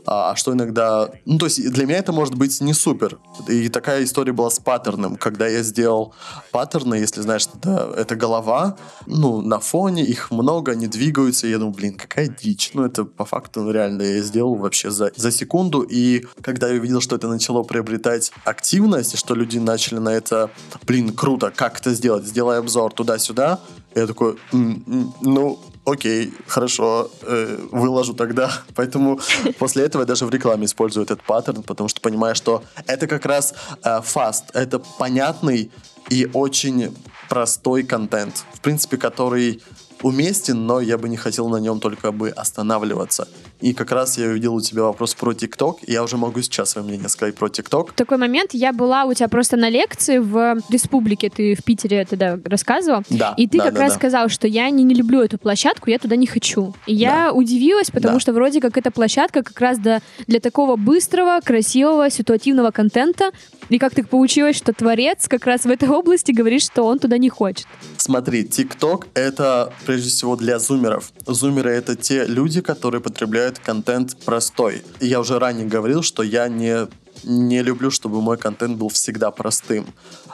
а, 0.06 0.30
а 0.30 0.36
что 0.36 0.52
иногда... 0.52 1.10
Ну, 1.24 1.38
то 1.38 1.46
есть 1.46 1.70
для 1.70 1.86
меня 1.86 1.98
это 1.98 2.12
может 2.12 2.34
быть 2.34 2.60
не 2.60 2.74
супер. 2.74 3.18
И 3.48 3.68
такая 3.68 4.04
история 4.04 4.32
была 4.32 4.50
с 4.50 4.58
паттерном, 4.58 5.16
когда 5.16 5.46
я 5.46 5.62
сделал 5.62 6.14
паттерн, 6.52 6.75
паттерны, 6.76 6.94
если 6.94 7.22
знаешь, 7.22 7.48
это, 7.54 7.94
это 7.96 8.16
голова, 8.16 8.76
ну, 9.06 9.40
на 9.40 9.58
фоне, 9.58 10.02
их 10.02 10.30
много, 10.30 10.72
они 10.72 10.86
двигаются, 10.86 11.46
и 11.46 11.50
я 11.50 11.58
думаю, 11.58 11.74
блин, 11.74 11.94
какая 11.94 12.28
дичь. 12.28 12.70
Ну, 12.74 12.84
это 12.84 13.04
по 13.04 13.24
факту 13.24 13.62
ну, 13.62 13.70
реально 13.70 14.02
я 14.02 14.22
сделал 14.22 14.54
вообще 14.54 14.90
за, 14.90 15.12
за 15.16 15.30
секунду, 15.30 15.82
и 15.82 16.24
когда 16.42 16.68
я 16.68 16.78
увидел, 16.78 17.00
что 17.00 17.16
это 17.16 17.28
начало 17.28 17.62
приобретать 17.62 18.32
активность, 18.44 19.14
и 19.14 19.16
что 19.16 19.34
люди 19.34 19.58
начали 19.58 19.98
на 19.98 20.10
это, 20.10 20.50
блин, 20.86 21.12
круто, 21.12 21.52
как 21.54 21.80
это 21.80 21.94
сделать, 21.94 22.26
сделай 22.26 22.58
обзор 22.58 22.92
туда-сюда, 22.92 23.60
я 23.94 24.06
такой, 24.06 24.36
ну, 24.52 25.58
окей, 25.86 26.34
хорошо, 26.46 27.10
э, 27.22 27.58
выложу 27.72 28.12
тогда. 28.12 28.50
Поэтому 28.74 29.20
после 29.58 29.84
этого 29.84 30.02
я 30.02 30.06
даже 30.06 30.26
в 30.26 30.30
рекламе 30.30 30.66
использую 30.66 31.04
этот 31.04 31.22
паттерн, 31.22 31.62
потому 31.62 31.88
что 31.88 32.00
понимаю, 32.00 32.34
что 32.34 32.62
это 32.86 33.06
как 33.06 33.24
раз 33.24 33.54
э, 33.82 34.00
fast, 34.02 34.44
это 34.52 34.80
понятный 34.98 35.70
и 36.10 36.28
очень 36.32 36.94
простой 37.28 37.82
контент, 37.82 38.44
в 38.54 38.60
принципе, 38.60 38.96
который 38.96 39.60
уместен, 40.02 40.66
но 40.66 40.80
я 40.80 40.98
бы 40.98 41.08
не 41.08 41.16
хотел 41.16 41.48
на 41.48 41.56
нем 41.56 41.80
только 41.80 42.12
бы 42.12 42.28
останавливаться. 42.28 43.28
И 43.62 43.72
как 43.72 43.90
раз 43.92 44.18
я 44.18 44.26
увидел 44.28 44.54
у 44.54 44.60
тебя 44.60 44.82
вопрос 44.82 45.14
про 45.14 45.32
ТикТок, 45.32 45.78
и 45.86 45.92
я 45.92 46.02
уже 46.02 46.18
могу 46.18 46.42
сейчас 46.42 46.70
свое 46.70 46.86
мнение 46.86 47.08
сказать 47.08 47.34
про 47.34 47.48
ТикТок. 47.48 47.92
Такой 47.94 48.18
момент, 48.18 48.50
я 48.52 48.74
была 48.74 49.04
у 49.04 49.14
тебя 49.14 49.28
просто 49.28 49.56
на 49.56 49.70
лекции 49.70 50.18
в 50.18 50.58
республике, 50.68 51.30
ты 51.30 51.54
в 51.54 51.64
Питере 51.64 52.04
тогда 52.04 52.38
рассказывал, 52.44 53.02
да, 53.08 53.32
и 53.38 53.48
ты 53.48 53.56
да, 53.56 53.64
как 53.64 53.74
да, 53.74 53.80
раз 53.80 53.92
да. 53.94 53.98
сказал, 53.98 54.28
что 54.28 54.46
я 54.46 54.68
не, 54.68 54.84
не 54.84 54.94
люблю 54.94 55.22
эту 55.22 55.38
площадку, 55.38 55.88
я 55.88 55.98
туда 55.98 56.16
не 56.16 56.26
хочу. 56.26 56.74
И 56.86 56.94
я 56.94 57.28
Да. 57.28 57.32
удивилась, 57.32 57.90
потому 57.90 58.16
Да. 58.16 58.20
что 58.20 58.34
вроде 58.34 58.60
как 58.60 58.76
эта 58.76 58.90
площадка 58.90 59.42
как 59.42 59.58
раз 59.58 59.78
для, 59.78 60.02
для 60.26 60.40
такого 60.40 60.76
быстрого, 60.76 61.40
красивого, 61.42 62.10
ситуативного 62.10 62.70
контента, 62.70 63.30
и 63.68 63.78
как 63.78 63.94
так 63.94 64.08
получилось, 64.08 64.56
что 64.56 64.72
творец 64.72 65.28
как 65.28 65.46
раз 65.46 65.62
в 65.62 65.70
этой 65.70 65.88
области 65.88 66.32
говорит, 66.32 66.62
что 66.62 66.84
он 66.84 66.98
туда 66.98 67.18
не 67.18 67.28
хочет. 67.28 67.66
Смотри, 67.96 68.44
ТикТок— 68.44 69.08
это 69.14 69.72
прежде 69.84 70.10
всего 70.10 70.36
для 70.36 70.58
зумеров. 70.58 71.12
Зумеры— 71.26 71.70
это 71.72 71.96
те 71.96 72.24
люди, 72.26 72.60
которые 72.60 73.00
потребляют 73.00 73.58
контент 73.58 74.16
простой. 74.24 74.82
И 75.00 75.06
я 75.06 75.20
уже 75.20 75.38
ранее 75.38 75.66
говорил, 75.66 76.02
что 76.02 76.22
я 76.22 76.48
не 76.48 76.86
не 77.24 77.62
люблю, 77.62 77.90
чтобы 77.90 78.20
мой 78.20 78.36
контент 78.36 78.76
был 78.76 78.88
всегда 78.88 79.30
простым, 79.30 79.86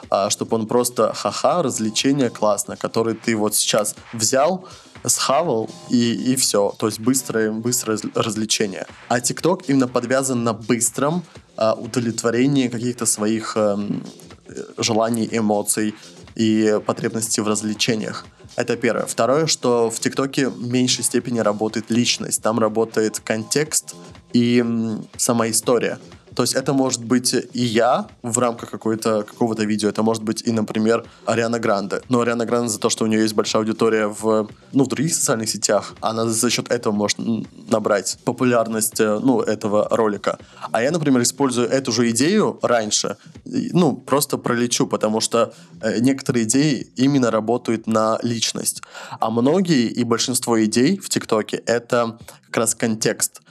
а 0.09 0.29
чтобы 0.29 0.57
он 0.57 0.67
просто 0.67 1.13
ха-ха, 1.13 1.63
развлечение 1.63 2.29
классно, 2.29 2.75
который 2.75 3.15
ты 3.15 3.35
вот 3.35 3.55
сейчас 3.55 3.95
взял, 4.11 4.67
схавал 5.05 5.69
и, 5.89 6.13
и 6.13 6.35
все. 6.35 6.73
То 6.77 6.87
есть 6.87 6.99
быстрое, 6.99 7.51
быстрое 7.51 7.97
раз- 7.97 8.25
развлечение. 8.25 8.85
А 9.07 9.19
ТикТок 9.19 9.69
именно 9.69 9.87
подвязан 9.87 10.43
на 10.43 10.53
быстром 10.53 11.23
а, 11.55 11.73
удовлетворении 11.73 12.67
каких-то 12.67 13.05
своих 13.05 13.57
эм, 13.57 14.03
э, 14.47 14.53
желаний, 14.77 15.29
эмоций 15.31 15.93
и 16.35 16.79
потребностей 16.85 17.41
в 17.41 17.47
развлечениях. 17.47 18.25
Это 18.55 18.75
первое. 18.75 19.05
Второе, 19.05 19.47
что 19.47 19.89
в 19.89 19.99
ТикТоке 19.99 20.49
в 20.49 20.67
меньшей 20.67 21.03
степени 21.03 21.39
работает 21.39 21.89
личность. 21.89 22.41
Там 22.41 22.59
работает 22.59 23.19
контекст 23.19 23.95
и 24.33 24.63
сама 25.17 25.49
история. 25.49 25.99
То 26.35 26.43
есть 26.43 26.55
это 26.55 26.73
может 26.73 27.03
быть 27.03 27.33
и 27.33 27.63
я 27.63 28.07
в 28.21 28.39
рамках 28.39 28.69
какой-то, 28.71 29.23
какого-то 29.23 29.63
видео, 29.65 29.89
это 29.89 30.03
может 30.03 30.23
быть 30.23 30.41
и, 30.47 30.51
например, 30.51 31.05
Ариана 31.25 31.59
Гранде. 31.59 32.01
Но 32.09 32.21
Ариана 32.21 32.45
Гранде 32.45 32.69
за 32.69 32.79
то, 32.79 32.89
что 32.89 33.03
у 33.03 33.07
нее 33.07 33.21
есть 33.21 33.35
большая 33.35 33.61
аудитория 33.61 34.07
в, 34.07 34.49
ну, 34.71 34.83
в 34.83 34.87
других 34.87 35.13
социальных 35.13 35.49
сетях, 35.49 35.93
она 36.01 36.25
за 36.25 36.49
счет 36.49 36.71
этого 36.71 36.93
может 36.93 37.19
набрать 37.69 38.17
популярность 38.25 38.99
э, 38.99 39.19
ну, 39.19 39.41
этого 39.41 39.87
ролика. 39.91 40.37
А 40.71 40.81
я, 40.81 40.91
например, 40.91 41.21
использую 41.21 41.67
эту 41.69 41.91
же 41.91 42.09
идею 42.09 42.59
раньше, 42.61 43.17
ну, 43.45 43.95
просто 43.95 44.37
пролечу, 44.37 44.87
потому 44.87 45.21
что 45.21 45.53
э, 45.81 45.99
некоторые 45.99 46.45
идеи 46.45 46.87
именно 46.95 47.31
работают 47.31 47.87
на 47.87 48.19
личность. 48.23 48.81
А 49.19 49.29
многие 49.29 49.87
и 49.87 50.03
большинство 50.03 50.63
идей 50.63 50.97
в 50.97 51.09
ТикТоке— 51.09 51.57
это 51.65 52.17
как 52.47 52.57
раз 52.57 52.75
контекст. 52.75 53.42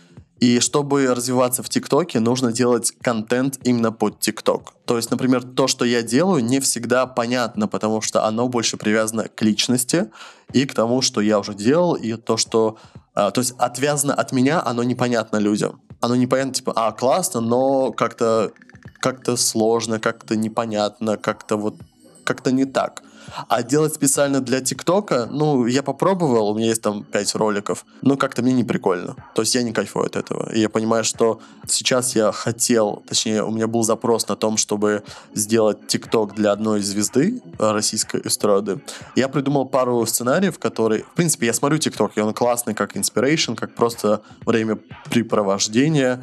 И 0.43 0.59
чтобы 0.59 1.07
развиваться 1.07 1.63
в 1.63 1.69
ТикТоке, 1.69 2.19
нужно 2.19 2.51
делать 2.51 2.93
контент 3.01 3.61
именно 3.63 3.93
под 3.93 4.19
ТикТок. 4.19 4.75
То 4.87 4.97
есть, 4.97 5.09
например, 5.13 5.45
то, 5.45 5.69
что 5.69 5.85
я 5.85 6.03
делаю, 6.03 6.45
не 6.45 6.59
всегда 6.59 7.07
понятно, 7.07 7.69
потому 7.69 8.01
что 8.01 8.25
оно 8.25 8.49
больше 8.49 8.77
привязано 8.77 9.29
к 9.29 9.41
личности 9.43 10.11
и 10.53 10.67
к 10.67 10.75
тому, 10.75 11.01
что 11.01 11.21
я 11.21 11.39
уже 11.39 11.55
делал, 11.55 11.95
и 11.95 12.15
то, 12.15 12.37
что... 12.37 12.77
а, 13.15 13.31
то 13.31 13.41
есть, 13.41 13.55
отвязано 13.57 14.15
от 14.15 14.33
меня, 14.33 14.61
оно 14.61 14.83
непонятно 14.83 15.37
людям. 15.37 15.81
Оно 16.01 16.17
непонятно, 16.17 16.55
типа, 16.55 16.73
а, 16.75 16.91
классно, 16.91 17.41
но 17.41 17.93
как-то 17.93 18.51
как-то 18.99 19.37
сложно, 19.37 20.01
как-то 20.01 20.35
непонятно, 20.35 21.19
как-то 21.19 21.57
вот 21.57 21.77
как-то 22.25 22.51
не 22.51 22.65
так. 22.65 23.05
А 23.49 23.63
делать 23.63 23.95
специально 23.95 24.41
для 24.41 24.61
ТикТока, 24.61 25.29
ну, 25.31 25.67
я 25.67 25.83
попробовал, 25.83 26.51
у 26.51 26.55
меня 26.55 26.69
есть 26.69 26.83
там 26.83 27.05
5 27.05 27.35
роликов, 27.37 27.85
но 28.03 28.17
как-то 28.17 28.43
мне 28.43 28.53
не 28.53 28.65
прикольно. 28.65 29.17
То 29.35 29.43
есть 29.43 29.55
я 29.55 29.63
не 29.63 29.73
кайфую 29.73 30.07
от 30.07 30.17
этого. 30.17 30.53
И 30.53 30.61
я 30.61 30.69
понимаю, 30.69 31.05
что 31.05 31.41
сейчас 31.67 32.15
я 32.17 32.33
хотел, 32.33 33.03
точнее, 33.07 33.43
у 33.43 33.51
меня 33.51 33.67
был 33.67 33.83
запрос 33.83 34.29
на 34.29 34.37
том, 34.37 34.57
чтобы 34.57 35.03
сделать 35.35 35.87
ТикТок 35.87 36.35
для 36.35 36.53
одной 36.53 36.81
звезды 36.81 37.43
российской 37.59 38.21
эстрады. 38.25 38.81
Я 39.17 39.29
придумал 39.29 39.67
пару 39.67 40.05
сценариев, 40.07 40.59
которые... 40.59 41.05
В 41.05 41.15
принципе, 41.15 41.47
я 41.47 41.53
смотрю 41.53 41.79
ТикТок, 41.79 42.13
и 42.17 42.21
он 42.21 42.35
классный 42.35 42.75
как 42.75 42.97
inspiration, 42.97 43.57
как 43.57 43.75
просто 43.75 44.23
времяпрепровождение. 44.47 46.23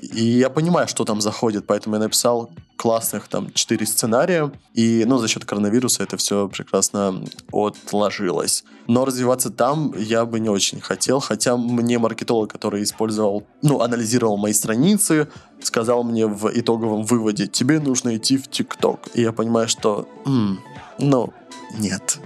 И 0.00 0.24
я 0.24 0.50
понимаю, 0.50 0.88
что 0.88 1.04
там 1.04 1.20
заходит, 1.20 1.66
поэтому 1.66 1.96
я 1.96 2.00
написал 2.02 2.50
классных 2.76 3.28
там 3.28 3.52
четыре 3.54 3.86
сценария, 3.86 4.52
и, 4.74 5.04
ну, 5.06 5.18
за 5.18 5.28
счет 5.28 5.44
коронавируса 5.44 6.02
это 6.02 6.16
все 6.16 6.48
прекрасно 6.48 7.24
отложилось. 7.50 8.64
Но 8.86 9.04
развиваться 9.04 9.50
там 9.50 9.94
я 9.96 10.26
бы 10.26 10.38
не 10.38 10.50
очень 10.50 10.80
хотел, 10.80 11.20
хотя 11.20 11.56
мне 11.56 11.98
маркетолог, 11.98 12.52
который 12.52 12.82
использовал, 12.82 13.44
ну, 13.62 13.80
анализировал 13.80 14.36
мои 14.36 14.52
страницы, 14.52 15.28
сказал 15.62 16.04
мне 16.04 16.26
в 16.26 16.50
итоговом 16.54 17.04
выводе, 17.04 17.46
тебе 17.46 17.80
нужно 17.80 18.16
идти 18.16 18.36
в 18.36 18.48
ТикТок. 18.48 19.08
И 19.14 19.22
я 19.22 19.32
понимаю, 19.32 19.68
что, 19.68 20.06
м, 20.26 20.60
ну, 20.98 21.32
нет. 21.78 22.18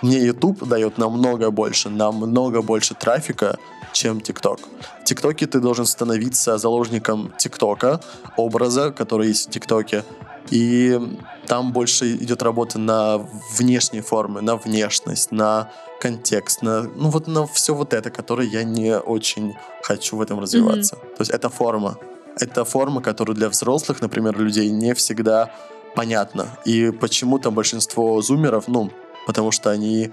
Мне 0.00 0.18
YouTube 0.18 0.66
дает 0.66 0.98
намного 0.98 1.50
больше, 1.50 1.88
намного 1.90 2.62
больше 2.62 2.94
трафика, 2.94 3.56
чем 3.92 4.18
TikTok. 4.18 4.60
В 5.02 5.04
ТикТоке 5.04 5.46
ты 5.46 5.60
должен 5.60 5.86
становиться 5.86 6.58
заложником 6.58 7.32
ТикТока, 7.38 8.00
образа, 8.36 8.90
который 8.90 9.28
есть 9.28 9.48
в 9.48 9.50
ТикТоке, 9.50 10.04
и 10.50 10.98
там 11.46 11.72
больше 11.72 12.16
идет 12.16 12.42
работа 12.42 12.78
на 12.78 13.18
внешние 13.56 14.02
формы, 14.02 14.40
на 14.40 14.56
внешность, 14.56 15.32
на 15.32 15.70
контекст, 16.00 16.62
на, 16.62 16.82
ну 16.82 17.10
вот 17.10 17.28
на 17.28 17.46
все 17.46 17.74
вот 17.74 17.92
это, 17.92 18.10
которое 18.10 18.48
я 18.48 18.64
не 18.64 18.98
очень 18.98 19.54
хочу 19.82 20.16
в 20.16 20.22
этом 20.22 20.40
развиваться. 20.40 20.96
То 20.96 21.20
есть 21.20 21.30
это 21.30 21.48
форма. 21.48 21.96
Это 22.40 22.64
форма, 22.64 23.00
которая 23.00 23.36
для 23.36 23.48
взрослых, 23.48 24.00
например, 24.00 24.38
людей 24.38 24.70
не 24.70 24.94
всегда 24.94 25.54
понятна. 25.94 26.48
И 26.64 26.90
почему-то 26.90 27.50
большинство 27.50 28.20
зумеров, 28.22 28.64
ну, 28.68 28.90
потому 29.26 29.52
что 29.52 29.70
они... 29.70 30.10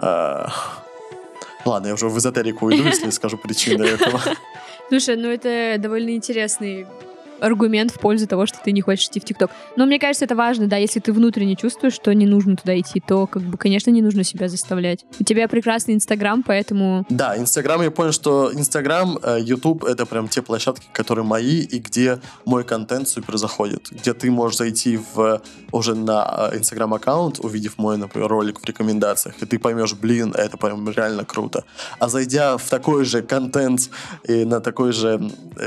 э, 0.00 0.46
Ладно, 1.64 1.88
я 1.88 1.94
уже 1.94 2.08
в 2.08 2.18
эзотерику 2.18 2.66
уйду, 2.66 2.84
если 2.84 3.10
скажу 3.10 3.36
причины 3.36 3.82
этого. 3.84 4.20
Слушай, 4.88 5.16
ну 5.16 5.28
это 5.28 5.76
довольно 5.78 6.10
интересный 6.10 6.86
аргумент 7.40 7.90
в 7.90 7.98
пользу 7.98 8.26
того, 8.26 8.46
что 8.46 8.58
ты 8.62 8.72
не 8.72 8.80
хочешь 8.80 9.06
идти 9.06 9.20
в 9.20 9.24
ТикТок. 9.24 9.50
Но 9.76 9.86
мне 9.86 9.98
кажется, 9.98 10.24
это 10.24 10.34
важно, 10.34 10.66
да, 10.66 10.76
если 10.76 11.00
ты 11.00 11.12
внутренне 11.12 11.56
чувствуешь, 11.56 11.94
что 11.94 12.12
не 12.12 12.26
нужно 12.26 12.56
туда 12.56 12.78
идти, 12.78 13.00
то, 13.00 13.26
как 13.26 13.42
бы, 13.42 13.56
конечно, 13.56 13.90
не 13.90 14.02
нужно 14.02 14.24
себя 14.24 14.48
заставлять. 14.48 15.04
У 15.18 15.24
тебя 15.24 15.48
прекрасный 15.48 15.94
Инстаграм, 15.94 16.42
поэтому... 16.42 17.06
Да, 17.08 17.36
Инстаграм, 17.36 17.82
я 17.82 17.90
понял, 17.90 18.12
что 18.12 18.52
Инстаграм, 18.52 19.18
Ютуб— 19.38 19.84
это 19.84 20.06
прям 20.06 20.28
те 20.28 20.42
площадки, 20.42 20.86
которые 20.92 21.24
мои, 21.24 21.60
и 21.60 21.78
где 21.78 22.20
мой 22.44 22.64
контент 22.64 23.08
супер 23.08 23.36
заходит. 23.36 23.88
Где 23.90 24.14
ты 24.14 24.30
можешь 24.30 24.58
зайти 24.58 24.98
в 25.14 25.42
уже 25.72 25.94
на 25.94 26.50
Инстаграм-аккаунт, 26.54 27.40
увидев 27.40 27.78
мой, 27.78 27.96
например, 27.96 28.28
ролик 28.28 28.60
в 28.60 28.64
рекомендациях, 28.64 29.34
и 29.40 29.46
ты 29.46 29.58
поймешь, 29.58 29.94
блин, 29.94 30.34
это 30.36 30.56
прям 30.56 30.88
реально 30.90 31.24
круто. 31.24 31.64
А 31.98 32.08
зайдя 32.08 32.56
в 32.56 32.68
такой 32.68 33.04
же 33.04 33.22
контент 33.22 33.90
и 34.24 34.44
на 34.44 34.60
такой 34.60 34.92
же 34.92 35.20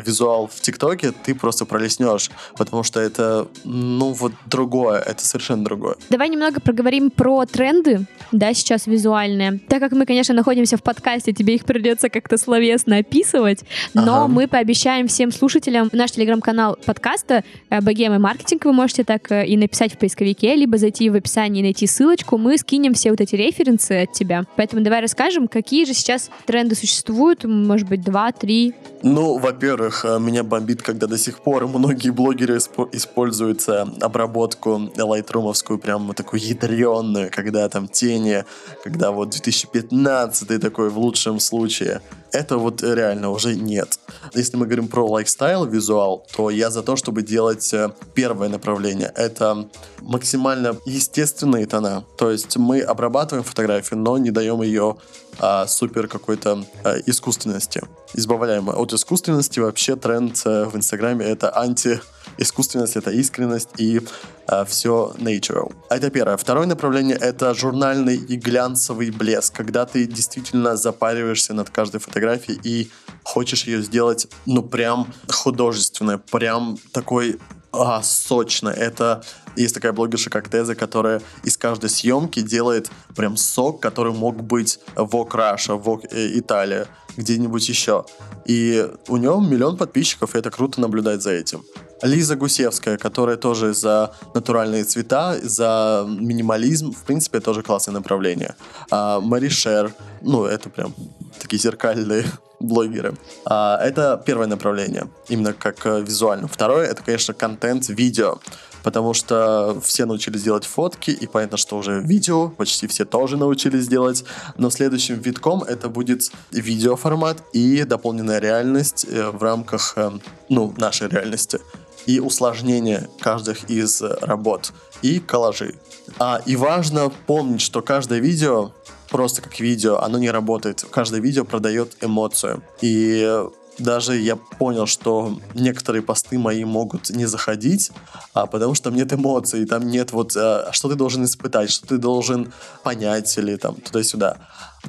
визуал 0.06 0.48
в 0.48 0.60
ТикТоке, 0.62 1.12
ты 1.12 1.36
просто 1.36 1.61
пролеснешь, 1.66 2.32
потому 2.58 2.84
что 2.84 3.00
это, 3.00 3.48
ну, 3.64 4.12
вот 4.14 4.34
другое, 4.46 5.00
это 5.00 5.26
совершенно 5.26 5.64
другое. 5.64 5.96
Давай 6.10 6.30
немного 6.30 6.60
проговорим 6.60 7.12
про 7.12 7.46
тренды, 7.46 8.06
да, 8.32 8.54
сейчас 8.54 8.88
визуальные. 8.88 9.60
Так 9.68 9.80
как 9.80 9.92
мы, 9.92 10.06
конечно, 10.06 10.34
находимся 10.34 10.78
в 10.78 10.84
подкасте, 10.84 11.34
тебе 11.34 11.56
их 11.56 11.66
придется 11.66 12.10
как-то 12.10 12.38
словесно 12.38 12.98
описывать, 12.98 13.64
но 13.94 14.24
ага. 14.24 14.28
мы 14.28 14.48
пообещаем 14.48 15.08
всем 15.08 15.32
слушателям 15.32 15.90
наш 15.92 16.12
телеграм-канал 16.12 16.78
подкаста 16.86 17.44
«Богема 17.70 18.20
маркетинг» 18.20 18.66
вы 18.66 18.74
можете 18.74 19.04
так 19.04 19.32
э, 19.32 19.46
и 19.46 19.58
написать 19.58 19.94
в 19.94 19.98
поисковике, 19.98 20.56
либо 20.56 20.78
зайти 20.78 21.10
в 21.10 21.16
описание 21.16 21.62
и 21.62 21.64
найти 21.64 21.88
ссылочку, 21.88 22.38
мы 22.38 22.58
скинем 22.58 22.94
все 22.94 23.12
вот 23.12 23.22
эти 23.22 23.36
референсы 23.36 24.04
от 24.04 24.14
тебя. 24.14 24.44
Поэтому 24.56 24.82
давай 24.82 25.02
расскажем, 25.02 25.48
какие 25.48 25.86
же 25.86 25.94
сейчас 25.94 26.30
тренды 26.46 26.76
существуют, 26.76 27.44
может 27.44 27.88
быть, 27.88 28.02
два, 28.02 28.32
три? 28.32 28.74
Ну, 29.04 29.38
во-первых, 29.38 30.06
э, 30.06 30.20
меня 30.20 30.44
бомбит, 30.44 30.82
когда 30.82 31.08
до 31.08 31.18
сих 31.18 31.40
пор 31.40 31.51
многие 31.60 32.10
блогеры 32.10 32.58
используют 32.58 33.68
обработку 34.02 34.92
лайтрумовскую, 34.98 35.80
прям 35.80 36.14
такую 36.14 36.42
ядреную, 36.42 37.30
когда 37.32 37.68
там 37.70 37.88
тени, 37.88 38.46
когда 38.84 39.12
вот 39.12 39.30
2015 39.30 40.62
такой 40.62 40.90
в 40.90 40.98
лучшем 40.98 41.40
случае. 41.40 42.02
Это 42.32 42.58
вот 42.58 42.82
реально 42.82 43.30
уже 43.30 43.56
нет. 43.56 44.00
Если 44.34 44.56
мы 44.56 44.66
говорим 44.66 44.88
про 44.88 45.06
лайфстайл, 45.06 45.66
визуал, 45.66 46.26
то 46.36 46.50
я 46.50 46.70
за 46.70 46.82
то, 46.82 46.96
чтобы 46.96 47.24
делать 47.24 47.74
э, 47.74 47.90
первое 48.14 48.48
направление. 48.48 49.12
Это 49.16 49.68
максимально 50.02 50.78
естественные 50.86 51.66
тона. 51.66 52.06
То 52.18 52.32
есть 52.32 52.56
мы 52.56 52.80
обрабатываем 52.80 53.44
фотографию, 53.44 54.00
но 54.00 54.18
не 54.18 54.32
даем 54.32 54.62
ее 54.62 54.96
а, 55.40 55.68
супер 55.68 56.08
какой-то 56.08 56.64
а, 56.84 56.98
искусственности. 57.06 57.82
Избавляем 58.14 58.70
от 58.70 58.94
искусственности. 58.94 59.60
Вообще 59.60 59.96
тренд 59.96 60.42
а, 60.46 60.66
в 60.66 60.76
Инстаграме 60.76 61.26
это 61.26 61.41
анти 61.50 62.02
искусственность, 62.38 62.96
это 62.96 63.12
искренность 63.12 63.70
и 63.78 64.02
а, 64.48 64.66
все 64.66 65.14
natural. 65.18 65.74
Это 65.90 66.10
первое. 66.10 66.38
Второе 66.38 66.68
направление 66.68 67.18
это 67.18 67.54
журнальный 67.54 68.16
и 68.16 68.36
глянцевый 68.36 69.12
блеск, 69.12 69.56
когда 69.56 69.86
ты 69.86 70.06
действительно 70.06 70.76
запариваешься 70.76 71.54
над 71.54 71.70
каждой 71.70 72.00
фотографией 72.00 72.60
и 72.64 72.92
хочешь 73.24 73.64
ее 73.66 73.82
сделать, 73.82 74.28
ну, 74.46 74.64
прям 74.64 75.14
художественной, 75.30 76.18
прям 76.18 76.78
такой 76.92 77.40
а, 77.72 78.02
сочно. 78.04 78.70
Это 78.70 79.24
есть 79.56 79.74
такая 79.74 79.94
блогерша, 79.94 80.30
как 80.30 80.50
Теза, 80.50 80.76
которая 80.76 81.22
из 81.44 81.58
каждой 81.58 81.90
съемки 81.90 82.42
делает 82.42 82.90
прям 83.16 83.38
сок, 83.38 83.82
который 83.82 84.14
мог 84.14 84.42
быть 84.42 84.80
в 84.96 85.30
Раша, 85.34 85.76
в 85.76 86.02
Италия, 86.12 86.88
где-нибудь 87.18 87.68
еще. 87.68 88.06
И 88.46 88.88
у 89.08 89.18
него 89.18 89.40
миллион 89.40 89.78
подписчиков, 89.78 90.36
и 90.36 90.40
это 90.40 90.52
круто 90.52 90.82
наблюдать 90.82 91.22
за 91.22 91.32
этим. 91.32 91.64
Лиза 92.02 92.36
Гусевская, 92.36 92.98
которая 92.98 93.38
тоже 93.38 93.74
за 93.74 94.14
натуральные 94.34 94.84
цвета, 94.84 95.38
за 95.42 96.06
минимализм, 96.08 96.94
в 96.94 97.04
принципе, 97.04 97.40
тоже 97.40 97.64
классное 97.64 97.94
направление. 97.94 98.56
А, 98.90 99.20
Мари 99.20 99.50
Шер, 99.50 99.94
ну, 100.22 100.46
это 100.46 100.70
прям 100.70 100.94
такие 101.40 101.60
зеркальные 101.60 102.26
блогеры. 102.60 103.16
А, 103.46 103.78
это 103.82 104.22
первое 104.26 104.48
направление, 104.48 105.08
именно 105.30 105.54
как 105.54 105.86
э, 105.86 106.02
визуально. 106.02 106.48
Второе, 106.48 106.88
это, 106.88 107.04
конечно, 107.04 107.34
контент, 107.34 107.90
видео 107.90 108.40
потому 108.84 109.14
что 109.14 109.80
все 109.84 110.06
научились 110.06 110.44
делать 110.44 110.66
фотки, 110.66 111.12
и 111.12 111.28
понятно, 111.28 111.58
что 111.58 111.78
уже 111.78 112.02
видео 112.02 112.50
почти 112.50 112.88
все 112.88 113.06
тоже 113.06 113.38
научились 113.38 113.88
делать, 113.88 114.24
но 114.58 114.70
следующим 114.70 115.20
витком 115.20 115.64
это 115.64 115.90
будет 115.90 116.32
видеоформат 116.52 117.44
и 117.54 117.84
дополненная 117.84 118.40
реальность 118.40 119.06
э, 119.10 119.30
в 119.30 119.42
рамках, 119.44 119.94
э, 119.98 120.12
ну, 120.50 120.74
нашей 120.78 121.10
реальности 121.10 121.60
и 122.06 122.20
усложнение 122.20 123.10
каждых 123.20 123.70
из 123.70 124.02
работ 124.02 124.74
и 125.02 125.20
коллажи. 125.20 125.76
А, 126.20 126.42
и 126.46 126.56
важно 126.56 127.12
помнить, 127.28 127.62
что 127.62 127.82
каждое 127.82 128.20
видео 128.20 128.72
просто 129.10 129.42
как 129.42 129.60
видео, 129.60 130.00
оно 130.00 130.18
не 130.18 130.32
работает. 130.32 130.86
Каждое 130.90 131.20
видео 131.20 131.44
продает 131.44 131.98
эмоцию. 132.02 132.64
И 132.82 133.44
даже 133.78 134.18
я 134.18 134.36
понял, 134.36 134.86
что 134.86 135.40
некоторые 135.54 136.02
посты 136.02 136.38
мои 136.38 136.64
могут 136.64 137.10
не 137.10 137.26
заходить, 137.26 137.92
а, 138.34 138.46
потому 138.46 138.74
что 138.74 138.86
там 138.86 138.96
нет 138.96 139.12
эмоций, 139.14 139.66
там 139.66 139.88
нет 139.88 140.12
вот, 140.12 140.36
а, 140.36 140.70
что 140.72 140.90
ты 140.90 140.96
должен 140.96 141.26
испытать, 141.26 141.70
что 141.70 141.88
ты 141.88 141.98
должен 141.98 142.54
понять 142.84 143.38
или 143.38 143.56
там 143.56 143.76
туда-сюда. 143.76 144.38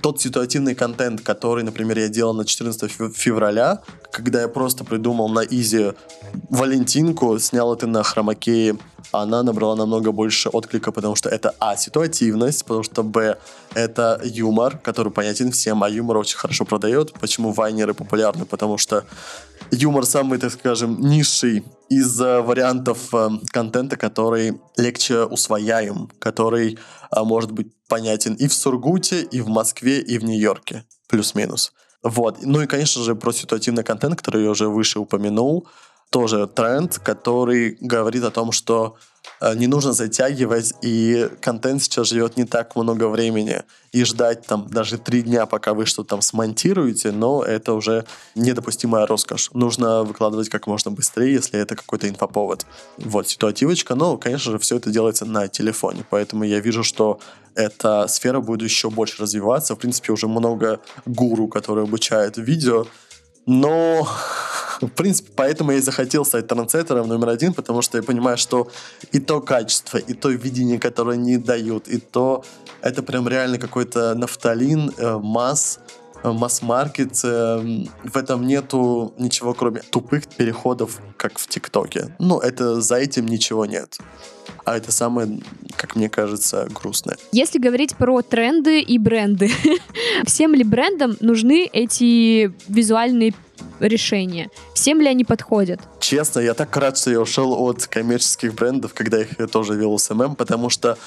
Тот 0.01 0.21
ситуативный 0.21 0.75
контент, 0.75 1.21
который, 1.21 1.63
например, 1.65 1.99
я 1.99 2.09
делал 2.09 2.35
на 2.35 2.45
14 2.45 2.91
февраля, 3.15 3.83
когда 4.11 4.41
я 4.41 4.49
просто 4.49 4.85
придумал 4.85 5.29
на 5.29 5.41
изи 5.41 5.93
Валентинку, 6.49 7.39
снял 7.39 7.75
это 7.75 7.87
на 7.87 8.03
хромакее, 8.03 8.79
она 9.13 9.43
набрала 9.43 9.77
намного 9.77 10.13
больше 10.13 10.49
отклика, 10.49 10.93
потому 10.93 11.15
что 11.15 11.29
это 11.29 11.55
А, 11.59 11.77
ситуативность, 11.77 12.65
потому 12.65 12.83
что 12.83 13.03
Б, 13.03 13.37
это 13.75 14.21
юмор, 14.25 14.79
который 14.79 15.13
понятен 15.13 15.53
всем, 15.53 15.83
а 15.83 15.91
юмор 15.91 16.17
очень 16.17 16.39
хорошо 16.39 16.65
продает. 16.65 17.13
Почему 17.21 17.53
вайнеры 17.53 17.93
популярны? 17.93 18.47
Потому 18.47 18.79
что 18.79 19.05
юмор 19.71 20.07
самый, 20.07 20.39
так 20.39 20.53
скажем, 20.53 21.01
низший 21.01 21.65
из 21.99 22.19
вариантов 22.19 23.15
э, 23.15 23.29
контента, 23.53 23.97
который 23.97 24.61
легче 24.77 25.25
усвояем, 25.25 26.09
который 26.19 26.79
э, 27.15 27.23
может 27.23 27.53
быть 27.53 27.73
понятен 27.89 28.35
и 28.35 28.47
в 28.47 28.53
Сургуте, 28.53 29.23
и 29.23 29.41
в 29.41 29.49
Москве, 29.49 30.01
и 30.01 30.19
в 30.19 30.25
Нью-Йорке, 30.25 30.85
плюс-минус. 31.09 31.73
Вот. 32.03 32.39
Ну 32.43 32.63
и, 32.63 32.67
конечно 32.67 33.03
же, 33.03 33.15
про 33.15 33.33
ситуативный 33.33 33.85
контент, 33.85 34.17
который 34.17 34.45
я 34.45 34.51
уже 34.51 34.69
выше 34.69 34.99
упомянул, 34.99 35.69
тоже 36.13 36.47
тренд, 36.47 36.99
который 36.99 37.77
говорит 37.81 38.23
о 38.23 38.31
том, 38.31 38.53
что 38.53 38.97
Э, 39.41 39.55
не 39.55 39.67
нужно 39.67 39.93
затягивать, 39.93 40.73
и 40.83 41.29
контент 41.41 41.83
сейчас 41.83 42.09
живет 42.09 42.37
не 42.37 42.45
так 42.45 42.77
много 42.77 43.09
времени, 43.09 43.63
и 43.91 44.05
ждать 44.05 44.47
там 44.47 44.69
даже 44.69 44.99
три 44.99 45.23
дня, 45.23 45.47
пока 45.47 45.75
вы 45.75 45.85
что-то 45.87 46.11
там 46.11 46.23
смонтируете, 46.23 47.11
но 47.11 47.43
это 47.43 47.75
уже 47.75 48.05
недопустимая 48.35 49.07
роскошь. 49.07 49.51
Нужно 49.53 50.05
выкладывать 50.05 50.49
как 50.49 50.67
можно 50.67 50.91
быстрее, 50.91 51.33
если 51.33 51.59
это 51.59 51.75
какой-то 51.75 52.09
инфоповод. 52.09 52.67
Вот, 52.99 53.29
ситуативочка, 53.29 53.95
но, 53.97 54.17
конечно 54.17 54.53
же, 54.53 54.59
все 54.59 54.77
это 54.77 54.91
делается 54.91 55.25
на 55.25 55.49
телефоне, 55.49 56.05
поэтому 56.09 56.45
я 56.45 56.61
вижу, 56.61 56.85
что 56.85 57.19
эта 57.55 58.07
сфера 58.09 58.41
будет 58.41 58.63
еще 58.63 58.91
больше 58.91 59.23
развиваться. 59.23 59.75
В 59.75 59.79
принципе, 59.79 60.13
уже 60.13 60.27
много 60.27 60.81
гуру, 61.05 61.49
которые 61.49 61.85
обучают 61.85 62.39
видео, 62.39 62.87
но 63.47 64.07
в 64.81 64.89
принципе, 64.89 65.31
поэтому 65.35 65.73
я 65.73 65.79
и 65.79 65.81
захотел 65.81 66.25
стать 66.25 66.47
трансцетером 66.47 67.09
номер 67.09 67.29
один, 67.29 67.55
потому 67.55 67.83
что 67.83 67.99
я 67.99 68.03
понимаю, 68.03 68.37
что 68.37 68.69
и 69.13 69.21
то 69.21 69.41
качество, 69.41 69.99
и 69.99 70.15
то 70.15 70.31
видение, 70.31 70.79
которое 70.79 71.13
они 71.13 71.37
дают, 71.37 71.89
и 71.89 71.99
то 71.99 72.45
это 72.81 73.03
прям 73.03 73.29
реально 73.29 73.59
какой-то 73.59 74.15
нафталин, 74.15 74.93
э, 74.97 75.19
масс, 75.19 75.79
масс-маркет. 76.25 77.21
Э, 77.25 77.85
в 78.05 78.17
этом 78.17 78.47
нету 78.47 79.15
ничего, 79.19 79.55
кроме 79.55 79.81
тупых 79.81 80.27
переходов, 80.27 81.01
как 81.17 81.39
в 81.39 81.47
ТикТоке. 81.47 82.15
Ну, 82.19 82.39
это 82.39 82.81
за 82.81 82.97
этим 82.97 83.27
ничего 83.27 83.67
нет. 83.67 83.99
А 84.65 84.77
это 84.77 84.93
самое, 84.93 85.41
как 85.77 85.97
мне 85.97 86.09
кажется, 86.09 86.69
грустное. 86.71 87.17
Если 87.33 87.59
говорить 87.59 87.97
про 87.97 88.23
тренды 88.23 88.81
и 88.81 88.99
бренды, 88.99 89.51
всем 90.27 90.55
ли 90.55 90.65
брендам 90.65 91.17
нужны 91.21 91.69
эти 91.73 92.53
визуальные 92.69 93.35
решения? 93.87 94.51
Всем 94.75 95.01
ли 95.01 95.09
они 95.09 95.25
подходят? 95.25 95.81
Честно, 96.01 96.41
я 96.41 96.55
так 96.55 96.77
рад, 96.77 96.99
что 96.99 97.11
я 97.11 97.21
ушел 97.21 97.53
от 97.53 97.87
коммерческих 97.87 98.55
брендов, 98.55 98.95
когда 98.95 99.21
их 99.21 99.39
я 99.39 99.47
тоже 99.47 99.75
вел 99.75 99.99
SMM, 99.99 100.37
потому 100.37 100.71
что, 100.71 100.99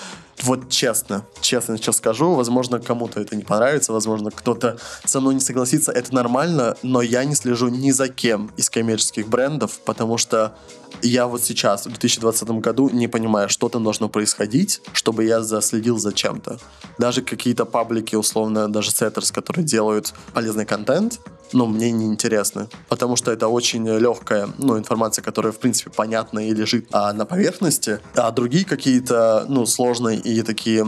вот 0.43 0.69
честно, 0.69 1.25
честно 1.41 1.77
сейчас 1.77 1.97
скажу, 1.97 2.33
возможно, 2.33 2.79
кому-то 2.79 3.19
это 3.19 3.35
не 3.35 3.43
понравится, 3.43 3.93
возможно, 3.93 4.31
кто-то 4.31 4.77
со 5.03 5.19
мной 5.19 5.35
не 5.35 5.41
согласится, 5.41 5.91
это 5.91 6.13
нормально, 6.13 6.77
но 6.83 7.01
я 7.01 7.23
не 7.25 7.35
слежу 7.35 7.69
ни 7.69 7.91
за 7.91 8.09
кем 8.09 8.51
из 8.57 8.69
коммерческих 8.69 9.27
брендов, 9.27 9.79
потому 9.85 10.17
что 10.17 10.55
я 11.01 11.27
вот 11.27 11.43
сейчас, 11.43 11.85
в 11.85 11.89
2020 11.89 12.49
году, 12.61 12.89
не 12.89 13.07
понимаю, 13.07 13.49
что 13.49 13.69
там 13.69 13.83
должно 13.83 14.09
происходить, 14.09 14.81
чтобы 14.93 15.25
я 15.25 15.41
заследил 15.41 15.97
за 15.97 16.13
чем-то. 16.13 16.57
Даже 16.97 17.21
какие-то 17.21 17.65
паблики, 17.65 18.15
условно, 18.15 18.71
даже 18.71 18.91
сеттерс, 18.91 19.31
которые 19.31 19.65
делают 19.65 20.13
полезный 20.33 20.65
контент, 20.65 21.19
ну, 21.53 21.65
мне 21.65 21.91
не 21.91 22.05
интересны. 22.05 22.67
Потому 22.89 23.15
что 23.15 23.31
это 23.31 23.47
очень 23.47 23.87
легкая, 23.87 24.49
ну, 24.57 24.77
информация, 24.77 25.23
которая, 25.23 25.51
в 25.51 25.59
принципе, 25.59 25.91
понятна 25.91 26.39
и 26.47 26.53
лежит 26.53 26.87
а, 26.91 27.13
на 27.13 27.25
поверхности. 27.25 27.99
А 28.15 28.31
другие 28.31 28.65
какие-то, 28.65 29.45
ну, 29.47 29.65
сложные 29.65 30.19
и 30.19 30.41
такие 30.41 30.85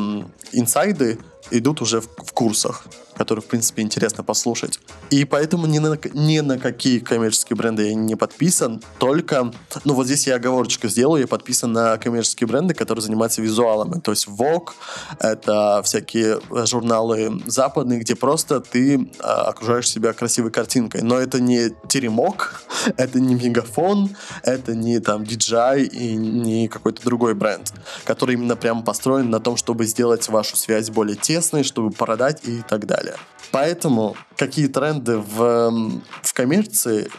инсайды 0.52 1.20
идут 1.52 1.82
уже 1.82 2.02
в, 2.02 2.08
в 2.08 2.32
курсах 2.34 2.86
который, 3.18 3.40
в 3.40 3.46
принципе, 3.46 3.82
интересно 3.82 4.24
послушать. 4.24 4.80
И 5.10 5.26
поэтому 5.26 5.66
ни 5.66 5.80
на, 5.80 5.98
ни 6.14 6.40
на 6.40 6.60
какие 6.60 7.00
коммерческие 7.00 7.58
бренды 7.58 7.88
я 7.88 7.96
не 7.96 8.16
подписан, 8.16 8.82
только, 9.00 9.52
ну 9.84 9.94
вот 9.96 10.06
здесь 10.06 10.28
я 10.28 10.36
оговорочку 10.36 10.88
сделаю, 10.88 11.22
я 11.22 11.28
подписан 11.28 11.74
на 11.74 11.98
коммерческие 11.98 12.48
бренды, 12.48 12.74
которые 12.76 13.02
занимаются 13.02 13.42
визуалами, 13.42 14.00
то 14.00 14.12
есть 14.12 14.28
Vogue, 14.28 14.70
это 15.20 15.82
всякие 15.84 16.40
журналы 16.66 17.42
западные, 17.48 18.00
где 18.00 18.16
просто 18.16 18.60
ты 18.60 19.10
а, 19.20 19.50
окружаешь 19.50 19.90
себя 19.90 20.14
красивой 20.14 20.52
картинкой, 20.52 21.02
но 21.02 21.18
это 21.18 21.40
не 21.40 21.72
теремок, 21.88 22.62
это 22.98 23.20
не 23.20 23.34
мегафон, 23.34 24.16
это 24.44 24.76
не 24.76 25.00
там 25.00 25.24
DJI 25.24 25.86
и 25.88 26.16
не 26.16 26.68
какой-то 26.68 27.04
другой 27.04 27.34
бренд, 27.34 27.74
который 28.04 28.36
именно 28.36 28.56
прям 28.56 28.84
построен 28.84 29.32
на 29.32 29.40
том, 29.40 29.58
чтобы 29.58 29.86
сделать 29.86 30.28
вашу 30.30 30.56
связь 30.56 30.92
более 30.92 31.16
тесной, 31.16 31.37
чтобы 31.64 31.92
продать 31.92 32.42
и 32.48 32.62
так 32.68 32.86
далее. 32.86 33.16
Поэтому 33.52 34.16
какие 34.36 34.68
тренды 34.68 35.18
в, 35.18 35.92
в 36.22 36.34
коммерции 36.34 37.10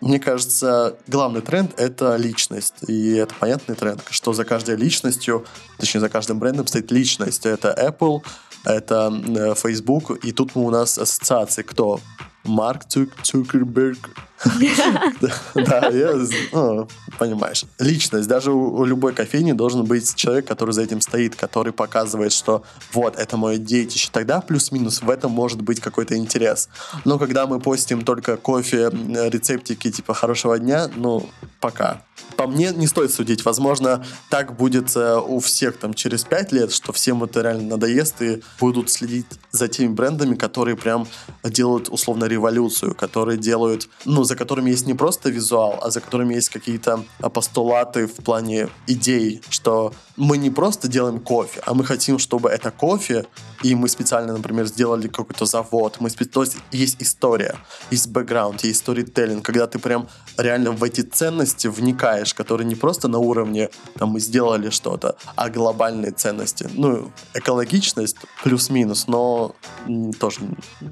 мне 0.00 0.18
кажется, 0.18 0.98
главный 1.06 1.40
тренд— 1.40 1.72
это 1.80 2.16
личность. 2.16 2.74
И 2.88 3.14
это 3.14 3.34
понятный 3.36 3.74
тренд, 3.74 4.02
что 4.10 4.34
за 4.34 4.44
каждой 4.44 4.76
личностью, 4.76 5.46
точнее, 5.78 6.00
за 6.00 6.10
каждым 6.10 6.38
брендом 6.38 6.66
стоит 6.66 6.92
личность. 6.92 7.46
Это 7.46 7.74
Apple, 7.74 8.22
это 8.66 9.10
э, 9.10 9.54
Facebook, 9.54 10.22
и 10.22 10.32
тут 10.32 10.50
у 10.56 10.68
нас 10.68 10.98
ассоциации. 10.98 11.62
Кто? 11.62 12.00
Марк 12.44 12.82
Цукерберг. 13.22 14.10
Да, 15.54 15.88
я, 15.88 16.14
ну, 16.52 16.88
понимаешь. 17.18 17.64
Личность. 17.78 18.28
Даже 18.28 18.52
у 18.52 18.84
любой 18.84 19.14
кофейни 19.14 19.52
должен 19.52 19.84
быть 19.84 20.14
человек, 20.14 20.46
который 20.46 20.72
за 20.72 20.82
этим 20.82 21.00
стоит, 21.00 21.34
который 21.34 21.72
показывает, 21.72 22.32
что 22.32 22.62
вот, 22.92 23.16
это 23.16 23.36
мое 23.36 23.58
детище. 23.58 24.08
Тогда 24.12 24.40
плюс-минус 24.40 25.02
в 25.02 25.10
этом 25.10 25.32
может 25.32 25.62
быть 25.62 25.80
какой-то 25.80 26.16
интерес. 26.16 26.68
Но 27.04 27.18
когда 27.18 27.46
мы 27.46 27.60
постим 27.60 28.02
только 28.02 28.36
кофе, 28.36 28.90
рецептики 28.90 29.90
типа 29.90 30.14
хорошего 30.14 30.58
дня, 30.58 30.90
ну, 30.96 31.28
пока. 31.60 32.02
По 32.36 32.46
мне 32.46 32.72
не 32.72 32.86
стоит 32.86 33.12
судить. 33.12 33.44
Возможно, 33.44 34.04
так 34.30 34.56
будет 34.56 34.96
э, 34.96 35.16
у 35.16 35.38
всех 35.38 35.76
там 35.76 35.94
через 35.94 36.24
пять 36.24 36.52
лет, 36.52 36.72
что 36.72 36.92
всем 36.92 37.22
это 37.22 37.42
реально 37.42 37.76
надоест 37.76 38.22
и 38.22 38.42
будут 38.58 38.90
следить 38.90 39.26
за 39.50 39.68
теми 39.68 39.92
брендами, 39.92 40.34
которые 40.34 40.76
прям 40.76 41.06
делают 41.44 41.88
условно 41.88 42.24
революцию, 42.24 42.94
которые 42.94 43.38
делают, 43.38 43.88
ну, 44.04 44.24
за 44.24 44.36
которыми 44.36 44.70
есть 44.70 44.86
не 44.86 44.94
просто 44.94 45.30
визуал, 45.30 45.78
а 45.82 45.90
за 45.90 46.00
которыми 46.00 46.34
есть 46.34 46.48
какие-то 46.48 47.04
постулаты 47.32 48.06
в 48.06 48.16
плане 48.16 48.68
идей, 48.86 49.40
что 49.48 49.92
мы 50.16 50.38
не 50.38 50.50
просто 50.50 50.88
делаем 50.88 51.20
кофе, 51.20 51.60
а 51.66 51.74
мы 51.74 51.84
хотим, 51.84 52.18
чтобы 52.18 52.48
это 52.48 52.70
кофе, 52.70 53.26
и 53.62 53.74
мы 53.74 53.88
специально, 53.88 54.32
например, 54.32 54.66
сделали 54.66 55.08
какой-то 55.08 55.46
завод, 55.46 55.96
мы 56.00 56.10
спе... 56.10 56.24
то 56.24 56.42
есть 56.42 56.56
есть 56.70 56.96
история, 57.00 57.56
есть 57.90 58.08
бэкграунд, 58.08 58.62
есть 58.64 58.80
сторителлинг, 58.80 59.44
когда 59.44 59.66
ты 59.66 59.78
прям 59.78 60.08
реально 60.36 60.72
в 60.72 60.84
эти 60.84 61.00
ценности 61.00 61.66
вникаешь, 61.68 62.03
которые 62.34 62.66
не 62.66 62.74
просто 62.74 63.08
на 63.08 63.18
уровне, 63.18 63.70
там, 63.98 64.10
мы 64.10 64.20
сделали 64.20 64.70
что-то, 64.70 65.16
а 65.36 65.48
глобальные 65.48 66.12
ценности. 66.12 66.68
Ну, 66.74 67.10
экологичность 67.34 68.16
плюс-минус, 68.42 69.06
но 69.06 69.54
тоже 70.18 70.40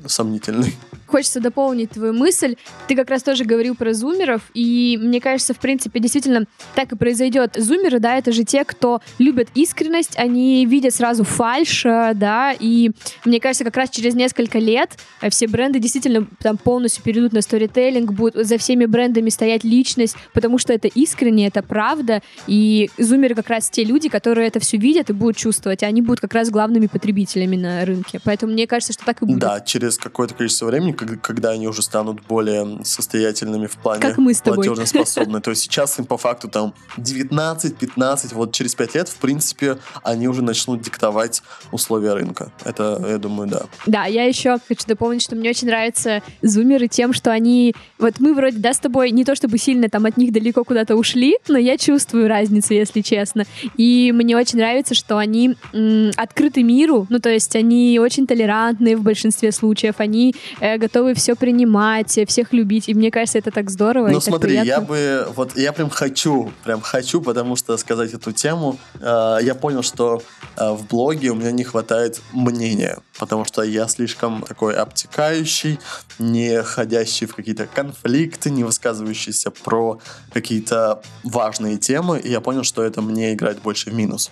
сомнительный. 0.07 0.75
Хочется 1.07 1.41
дополнить 1.41 1.91
твою 1.91 2.15
мысль. 2.15 2.57
Ты 2.89 2.97
как 2.97 3.11
раз 3.11 3.23
тоже 3.23 3.45
говорил 3.45 3.75
про 3.75 3.93
зумеров, 3.93 4.43
и 4.55 4.99
мне 5.01 5.21
кажется, 5.21 5.53
в 5.53 5.59
принципе, 5.59 6.01
действительно 6.01 6.47
так 6.75 6.93
и 6.93 6.97
произойдет. 6.97 7.55
Зумеры, 7.57 7.99
да, 7.99 8.17
это 8.17 8.33
же 8.33 8.45
те, 8.45 8.65
кто 8.65 9.01
любят 9.19 9.49
искренность, 9.55 10.19
они 10.19 10.65
видят 10.65 10.95
сразу 10.95 11.25
фальш, 11.25 11.85
э, 11.85 12.13
да, 12.15 12.55
и 12.59 12.93
мне 13.25 13.41
кажется, 13.41 13.65
как 13.65 13.77
раз 13.77 13.91
через 13.91 14.15
несколько 14.15 14.59
лет 14.59 14.91
э, 15.21 15.29
все 15.29 15.47
бренды 15.47 15.79
действительно 15.79 16.27
там 16.41 16.57
полностью 16.57 17.03
перейдут 17.03 17.33
на 17.33 17.43
сторителлинг, 17.43 18.13
будут 18.13 18.47
за 18.47 18.57
всеми 18.57 18.87
брендами 18.87 19.29
стоять 19.29 19.65
личность, 19.65 20.17
потому 20.33 20.59
что 20.59 20.73
это 20.73 20.89
искренне, 21.03 21.47
это 21.47 21.63
правда, 21.63 22.23
и 22.47 22.91
зумеры 22.99 23.35
как 23.35 23.49
раз 23.49 23.71
те 23.71 23.85
люди, 23.85 24.09
которые 24.09 24.49
это 24.49 24.61
все 24.61 24.77
видят 24.77 25.11
и 25.11 25.13
будут 25.13 25.37
чувствовать, 25.37 25.83
и 25.83 25.87
они 25.87 26.03
будут 26.03 26.21
как 26.21 26.35
раз 26.35 26.51
главными 26.51 26.87
потребителями 26.87 27.57
на 27.57 27.85
рынке. 27.85 28.21
Поэтому 28.25 28.53
мне 28.53 28.67
кажется, 28.67 28.93
что 28.93 29.05
так 29.05 29.23
и 29.23 29.27
будет. 29.27 29.39
Да, 29.39 29.61
через 29.61 29.99
какое-то 29.99 30.35
количество 30.35 30.67
времени, 30.67 30.93
когда 30.93 31.51
они 31.51 31.69
уже 31.69 31.83
станут 31.83 32.23
более 32.27 32.85
состоятельными 32.85 33.67
в 33.67 33.77
плане 33.77 34.01
как 34.01 34.19
мы 34.19 34.35
с 34.35 34.41
тобой. 34.41 34.67
платежеспособны. 34.67 35.41
То 35.41 35.51
есть 35.53 35.63
сейчас 35.63 35.99
им 35.99 36.07
по 36.07 36.17
факту 36.17 36.49
там 36.49 36.75
19-15, 36.97 38.35
вот 38.35 38.53
через 38.53 38.75
5 38.75 38.95
лет, 38.95 39.09
в 39.09 39.17
принципе, 39.17 39.79
они 40.03 40.29
уже 40.29 40.43
начнут 40.43 40.83
диктовать 40.83 41.43
условия 41.71 42.15
рынка. 42.15 42.53
Это, 42.65 43.05
я 43.09 43.19
думаю, 43.19 43.49
да. 43.49 43.63
Да, 43.87 44.05
я 44.05 44.25
еще 44.25 44.59
хочу 44.67 44.87
дополнить, 44.87 45.23
что 45.23 45.37
мне 45.37 45.51
очень 45.51 45.67
нравятся 45.69 46.23
зумеры 46.43 46.89
тем, 46.89 47.13
что 47.13 47.31
они... 47.31 47.75
Вот 47.99 48.21
мы 48.21 48.35
вроде, 48.35 48.59
да, 48.59 48.73
с 48.73 48.79
тобой 48.79 49.11
не 49.11 49.25
то 49.25 49.35
чтобы 49.35 49.59
сильно 49.59 49.89
там 49.89 50.07
от 50.07 50.17
них 50.17 50.33
далеко 50.33 50.65
куда-то 50.65 50.92
ушли, 50.95 51.37
но 51.49 51.59
я 51.59 51.77
чувствую 51.77 52.29
разницу, 52.29 52.75
если 52.75 53.01
честно. 53.01 53.45
И 53.77 54.13
мне 54.13 54.37
очень 54.37 54.59
нравится, 54.59 54.95
что 54.95 55.19
они 55.19 55.57
м, 55.73 56.11
открыты 56.17 56.63
миру, 56.63 57.07
ну, 57.09 57.19
то 57.19 57.31
есть 57.31 57.57
они 57.57 57.99
очень 58.01 58.27
толерантные 58.27 58.97
в 58.97 59.03
большинстве 59.03 59.53
случаев, 59.53 59.97
они 59.99 60.35
э, 60.61 60.79
готовы 60.79 61.15
все 61.15 61.35
принимать, 61.35 62.19
всех 62.29 62.53
любить, 62.53 62.89
и 62.89 62.95
мне 62.95 63.11
кажется, 63.11 63.39
это 63.39 63.51
так 63.51 63.71
здорово. 63.71 64.09
Ну, 64.09 64.21
смотри, 64.21 64.55
я 64.55 64.81
бы... 64.81 65.27
Вот 65.35 65.57
я 65.57 65.73
прям 65.73 65.91
хочу, 65.91 66.53
прям 66.65 66.81
хочу, 66.81 67.21
потому 67.21 67.57
что 67.57 67.77
сказать 67.77 68.13
эту 68.15 68.33
тему, 68.33 68.79
э, 69.01 69.39
я 69.43 69.55
понял, 69.55 69.83
что 69.83 70.23
э, 70.57 70.71
в 70.71 70.87
блоге 70.87 71.31
у 71.31 71.35
меня 71.35 71.53
не 71.53 71.65
хватает 71.65 72.21
мнения, 72.33 72.99
потому 73.19 73.45
что 73.45 73.63
я 73.63 73.89
слишком 73.89 74.43
такой 74.43 74.75
обтекающий, 74.75 75.79
не 76.19 76.63
ходящий 76.63 77.27
в 77.27 77.35
какие-то 77.35 77.67
конфликты, 77.67 78.51
не 78.51 78.65
высказывающийся 78.65 79.51
про 79.51 80.01
какие-то 80.33 80.82
важные 81.25 81.77
темы, 81.77 82.19
и 82.19 82.31
я 82.31 82.41
понял, 82.41 82.65
что 82.65 82.83
это 82.83 83.03
мне 83.03 83.33
играет 83.33 83.63
больше 83.63 83.91
в 83.91 83.95
минус 83.95 84.31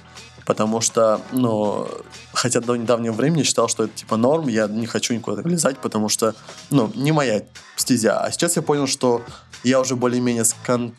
потому 0.51 0.81
что, 0.81 1.21
ну, 1.31 1.87
хотя 2.33 2.61
до 2.61 2.75
недавнего 2.75 3.13
времени 3.13 3.45
считал, 3.45 3.69
что 3.69 3.85
это 3.85 3.97
типа 3.97 4.17
норм, 4.17 4.49
я 4.49 4.67
не 4.67 4.87
хочу 4.87 5.15
никуда 5.15 5.43
влезать, 5.43 5.79
потому 5.79 6.09
что, 6.09 6.35
ну, 6.71 6.91
не 6.97 7.13
моя 7.13 7.43
стезя. 7.77 8.21
А 8.21 8.33
сейчас 8.33 8.57
я 8.57 8.63
понял, 8.63 8.89
что 8.89 9.23
я 9.64 9.81
уже 9.81 9.96
более-менее 9.96 10.44
скон... 10.44 10.94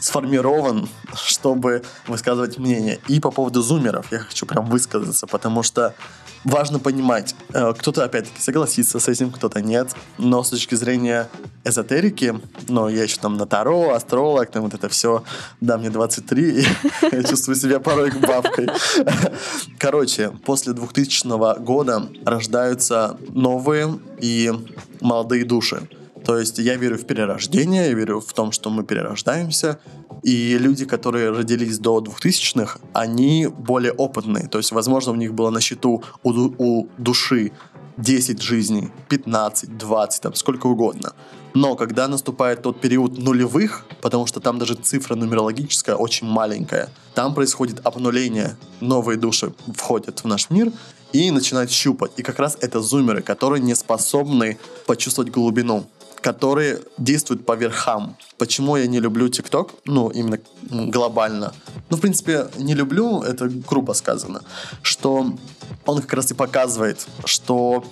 сформирован, 0.00 0.88
чтобы 1.14 1.82
высказывать 2.06 2.58
мнение. 2.58 3.00
И 3.08 3.20
по 3.20 3.30
поводу 3.30 3.62
зумеров 3.62 4.06
я 4.12 4.18
хочу 4.18 4.46
прям 4.46 4.66
высказаться, 4.66 5.26
потому 5.26 5.62
что 5.62 5.94
важно 6.46 6.78
понимать, 6.78 7.34
э, 7.52 7.74
кто-то 7.76 8.04
опять-таки 8.04 8.40
согласится 8.40 9.00
с 9.00 9.08
этим, 9.08 9.30
кто-то 9.30 9.60
нет, 9.60 9.88
но 10.16 10.42
с 10.42 10.50
точки 10.50 10.76
зрения 10.76 11.28
эзотерики, 11.64 12.40
ну, 12.68 12.88
я 12.88 13.02
еще 13.02 13.18
там 13.20 13.36
на 13.36 13.46
Таро, 13.46 13.92
астролог, 13.94 14.50
там 14.50 14.62
вот 14.62 14.74
это 14.74 14.88
все, 14.88 15.24
да, 15.60 15.76
мне 15.76 15.90
23, 15.90 16.60
и 16.60 16.66
я 17.12 17.22
чувствую 17.24 17.56
себя 17.56 17.80
порой 17.80 18.12
бабкой. 18.12 18.68
Короче, 19.78 20.30
после 20.44 20.72
2000 20.72 21.58
года 21.60 22.08
рождаются 22.24 23.18
новые 23.28 23.98
и 24.20 24.52
молодые 25.00 25.44
души. 25.44 25.88
То 26.26 26.36
есть 26.38 26.58
я 26.58 26.74
верю 26.74 26.98
в 26.98 27.06
перерождение, 27.06 27.86
я 27.86 27.94
верю 27.94 28.20
в 28.20 28.32
том, 28.32 28.50
что 28.50 28.68
мы 28.68 28.82
перерождаемся, 28.82 29.78
и 30.24 30.58
люди, 30.58 30.84
которые 30.84 31.30
родились 31.30 31.78
до 31.78 32.00
2000-х, 32.00 32.80
они 32.92 33.46
более 33.46 33.92
опытные. 33.92 34.48
То 34.48 34.58
есть, 34.58 34.72
возможно, 34.72 35.12
у 35.12 35.14
них 35.14 35.34
было 35.34 35.50
на 35.50 35.60
счету 35.60 36.02
у, 36.24 36.30
у 36.30 36.88
души 36.98 37.52
10 37.98 38.42
жизней, 38.42 38.90
15, 39.08 39.78
20, 39.78 40.22
там, 40.22 40.34
сколько 40.34 40.66
угодно. 40.66 41.12
Но 41.54 41.76
когда 41.76 42.08
наступает 42.08 42.60
тот 42.60 42.80
период 42.80 43.18
нулевых, 43.18 43.86
потому 44.02 44.26
что 44.26 44.40
там 44.40 44.58
даже 44.58 44.74
цифра 44.74 45.14
нумерологическая 45.14 45.94
очень 45.94 46.26
маленькая, 46.26 46.88
там 47.14 47.34
происходит 47.34 47.86
обнуление, 47.86 48.56
новые 48.80 49.16
души 49.16 49.52
входят 49.76 50.24
в 50.24 50.26
наш 50.26 50.50
мир 50.50 50.72
и 51.12 51.30
начинают 51.30 51.70
щупать. 51.70 52.10
И 52.16 52.22
как 52.22 52.40
раз 52.40 52.58
это 52.60 52.80
зумеры, 52.80 53.22
которые 53.22 53.62
не 53.62 53.76
способны 53.76 54.58
почувствовать 54.86 55.30
глубину 55.30 55.86
которые 56.20 56.80
действуют 56.98 57.46
по 57.46 57.56
верхам. 57.56 58.16
Почему 58.38 58.76
я 58.76 58.86
не 58.86 59.00
люблю 59.00 59.28
ТикТок? 59.28 59.70
Ну, 59.84 60.08
именно 60.08 60.38
глобально. 60.70 61.52
Ну, 61.90 61.96
в 61.96 62.00
принципе, 62.00 62.48
не 62.58 62.74
люблю, 62.74 63.22
это 63.22 63.48
грубо 63.48 63.92
сказано. 63.92 64.42
Что 64.82 65.26
он 65.84 66.00
как 66.00 66.12
раз 66.12 66.30
и 66.30 66.34
показывает, 66.34 67.06
что 67.24 67.84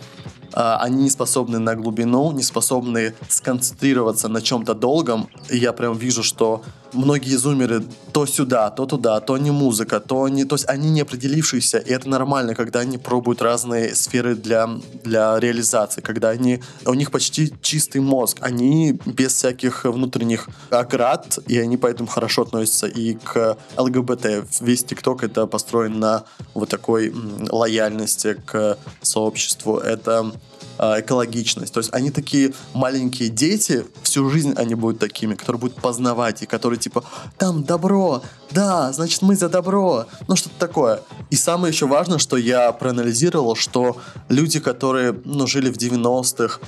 а, 0.53 0.79
они 0.79 1.05
не 1.05 1.11
способны 1.11 1.59
на 1.59 1.75
глубину, 1.75 2.33
не 2.33 2.43
способны 2.43 3.15
сконцентрироваться 3.29 4.29
на 4.29 4.41
чем-то 4.41 4.75
долгом. 4.75 5.29
И 5.51 5.59
я 5.59 5.73
прям 5.73 5.97
вижу, 5.99 6.23
что 6.23 6.63
многие 6.95 7.37
зумеры 7.37 7.85
то 8.13 8.27
сюда, 8.27 8.71
то 8.71 8.87
туда, 8.87 9.21
то 9.21 9.37
не 9.39 9.51
музыка, 9.51 10.01
то 10.01 10.29
не... 10.29 10.45
То 10.45 10.55
есть 10.55 10.69
они 10.69 10.91
не 10.91 11.03
определившиеся, 11.03 11.79
и 11.79 11.91
это 11.91 12.09
нормально, 12.09 12.55
когда 12.55 12.81
они 12.81 12.99
пробуют 12.99 13.43
разные 13.43 13.95
сферы 13.95 14.35
для, 14.35 14.69
для 15.03 15.39
реализации, 15.41 16.01
когда 16.01 16.31
они... 16.31 16.63
У 16.87 16.95
них 16.95 17.11
почти 17.11 17.53
чистый 17.61 18.01
мозг, 18.01 18.39
они 18.41 18.99
без 19.05 19.35
всяких 19.35 19.85
внутренних 19.85 20.49
оград, 20.71 21.39
и 21.47 21.59
они 21.59 21.77
поэтому 21.77 22.09
хорошо 22.09 22.43
относятся 22.43 22.87
и 22.87 23.15
к 23.15 23.59
ЛГБТ. 23.77 24.27
Весь 24.61 24.85
ТикТок 24.85 25.25
это 25.25 25.47
построен 25.47 25.99
на 25.99 26.25
вот 26.55 26.69
такой 26.69 27.13
лояльности 27.51 28.37
к 28.47 28.79
сообществу. 29.03 29.79
Это 29.79 30.33
экологичность. 30.79 31.73
То 31.73 31.81
есть 31.81 31.93
они 31.93 32.11
такие 32.11 32.53
маленькие 32.73 33.29
дети, 33.29 33.85
всю 34.03 34.29
жизнь 34.31 34.55
они 34.57 34.75
будут 34.75 34.99
такими, 34.99 35.35
которые 35.35 35.61
будут 35.61 35.77
познавать, 35.77 36.43
и 36.43 36.47
которые 36.47 36.79
типа, 36.79 37.05
там 37.39 37.65
добро, 37.65 38.23
да, 38.51 38.93
значит 38.93 39.23
мы 39.23 39.37
за 39.37 39.49
добро, 39.49 40.07
ну 40.29 40.37
что-то 40.37 40.57
такое. 40.59 41.01
И 41.31 41.37
самое 41.37 41.73
еще 41.73 41.87
важное, 41.87 42.19
что 42.19 42.37
я 42.37 42.73
проанализировал, 42.73 43.57
что 43.57 43.97
люди, 44.29 44.61
которые 44.61 45.15
ну, 45.25 45.47
жили 45.47 45.71
в 45.71 45.77
90-х, 45.77 46.61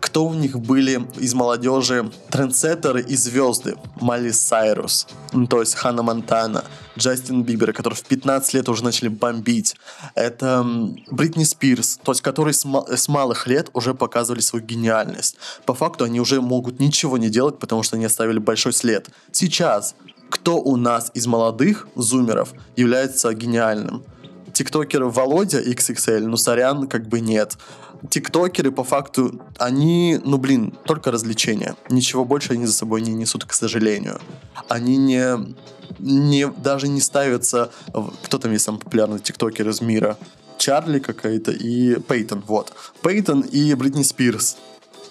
кто 0.00 0.26
у 0.26 0.34
них 0.34 0.58
были 0.58 1.06
из 1.18 1.32
молодежи 1.32 2.10
трендсеттеры 2.30 3.02
и 3.02 3.16
звезды? 3.16 3.76
Майли 4.00 4.32
Сайрус, 4.32 5.06
ну, 5.32 5.46
то 5.46 5.60
есть 5.60 5.74
Ханна 5.74 6.02
Монтана, 6.02 6.64
Джастин 6.98 7.42
Бибер, 7.42 7.72
которые 7.72 7.96
в 7.96 8.04
15 8.04 8.54
лет 8.54 8.68
уже 8.68 8.84
начали 8.84 9.08
бомбить. 9.08 9.76
Это 10.14 10.64
Бритни 11.10 11.44
Спирс, 11.44 11.98
то 12.02 12.12
есть 12.12 12.22
которые 12.22 12.54
с, 12.54 12.64
с 12.64 13.08
малых 13.08 13.46
лет 13.46 13.70
уже 13.72 13.94
показывали 13.94 14.40
свою 14.40 14.64
гениальность. 14.64 15.36
По 15.64 15.74
факту 15.74 16.04
они 16.04 16.20
уже 16.20 16.40
могут 16.40 16.80
ничего 16.80 17.18
не 17.18 17.30
делать, 17.30 17.58
потому 17.58 17.82
что 17.82 17.96
они 17.96 18.04
оставили 18.04 18.38
большой 18.38 18.72
след. 18.72 19.08
Сейчас 19.30 19.94
кто 20.28 20.58
у 20.58 20.76
нас 20.76 21.10
из 21.12 21.26
молодых 21.26 21.88
зумеров 21.94 22.54
является 22.74 23.34
гениальным? 23.34 24.02
Тиктокер 24.54 25.04
Володя 25.04 25.60
XXL, 25.60 26.20
ну 26.20 26.36
сорян, 26.36 26.86
как 26.88 27.06
бы 27.06 27.20
нет 27.20 27.58
тиктокеры 28.08 28.72
по 28.72 28.84
факту, 28.84 29.40
они, 29.58 30.18
ну 30.24 30.38
блин, 30.38 30.74
только 30.84 31.10
развлечения. 31.10 31.76
Ничего 31.88 32.24
больше 32.24 32.54
они 32.54 32.66
за 32.66 32.72
собой 32.72 33.00
не 33.00 33.12
несут, 33.12 33.44
к 33.44 33.52
сожалению. 33.52 34.20
Они 34.68 34.96
не, 34.96 35.54
не 35.98 36.48
даже 36.48 36.88
не 36.88 37.00
ставятся... 37.00 37.70
Кто 38.24 38.38
там 38.38 38.52
есть 38.52 38.64
самый 38.64 38.78
популярный 38.78 39.20
тиктокер 39.20 39.68
из 39.68 39.80
мира? 39.80 40.16
Чарли 40.58 40.98
какая-то 41.00 41.50
и 41.50 41.98
Пейтон, 42.00 42.42
вот. 42.46 42.72
Пейтон 43.02 43.40
и 43.40 43.74
Бритни 43.74 44.02
Спирс. 44.02 44.56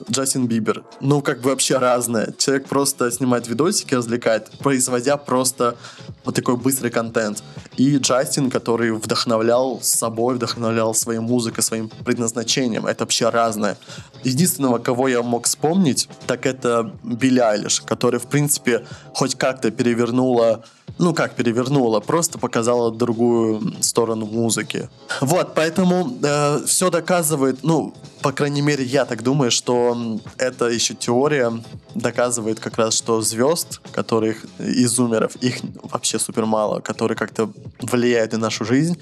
Джастин 0.10 0.47
Бибер. 0.47 0.84
Ну, 0.99 1.22
как 1.22 1.41
бы 1.41 1.49
вообще 1.49 1.78
разное. 1.78 2.34
Человек 2.38 2.68
просто 2.68 3.12
снимает 3.12 3.47
видосики, 3.47 3.93
развлекает, 3.95 4.49
производя 4.60 5.18
просто 5.18 5.76
вот 6.24 6.36
такой 6.36 6.58
быстрый 6.58 6.89
контент. 6.89 7.43
И 7.78 7.97
Джастин, 7.97 8.49
который 8.49 8.91
вдохновлял 8.91 9.80
собой, 9.82 10.36
вдохновлял 10.36 10.93
своей 10.93 11.20
музыкой, 11.20 11.64
своим 11.64 11.89
предназначением. 11.89 12.86
Это 12.86 13.04
вообще 13.04 13.30
разное. 13.30 13.78
Единственного, 14.24 14.78
кого 14.78 15.08
я 15.08 15.22
мог 15.22 15.45
вспомнить, 15.45 16.08
так 16.28 16.45
это 16.45 16.91
Билли 17.04 17.39
Айлиш, 17.39 17.82
который, 17.82 18.20
в 18.20 18.28
принципе, 18.28 18.86
хоть 19.14 19.36
как-то 19.36 19.72
перевернула 19.72 20.64
ну 21.02 21.14
как 21.14 21.36
перевернула, 21.36 21.99
просто 21.99 22.38
показала 22.38 22.91
другую 22.91 23.74
сторону 23.82 24.26
музыки. 24.26 24.88
Вот, 25.20 25.54
поэтому 25.56 26.18
э, 26.24 26.60
все 26.66 26.89
доказывает, 26.89 27.64
ну, 27.64 27.93
по 28.22 28.32
крайней 28.32 28.62
мере, 28.62 28.84
я 28.84 29.06
так 29.06 29.24
думаю, 29.24 29.52
что 29.52 30.20
это 30.38 30.66
еще 30.66 30.93
теория 30.93 31.52
доказывает 31.95 32.60
как 32.60 32.78
раз, 32.78 32.95
что 32.95 33.22
звезд, 33.22 33.82
которых 33.91 34.45
из 34.60 34.99
умеров, 34.99 35.36
их 35.38 35.58
вообще 35.84 36.20
супер 36.20 36.45
мало, 36.45 36.80
которые 36.82 37.18
как-то 37.18 37.49
влияют 37.82 38.34
на 38.34 38.38
нашу 38.38 38.64
жизнь 38.64 38.97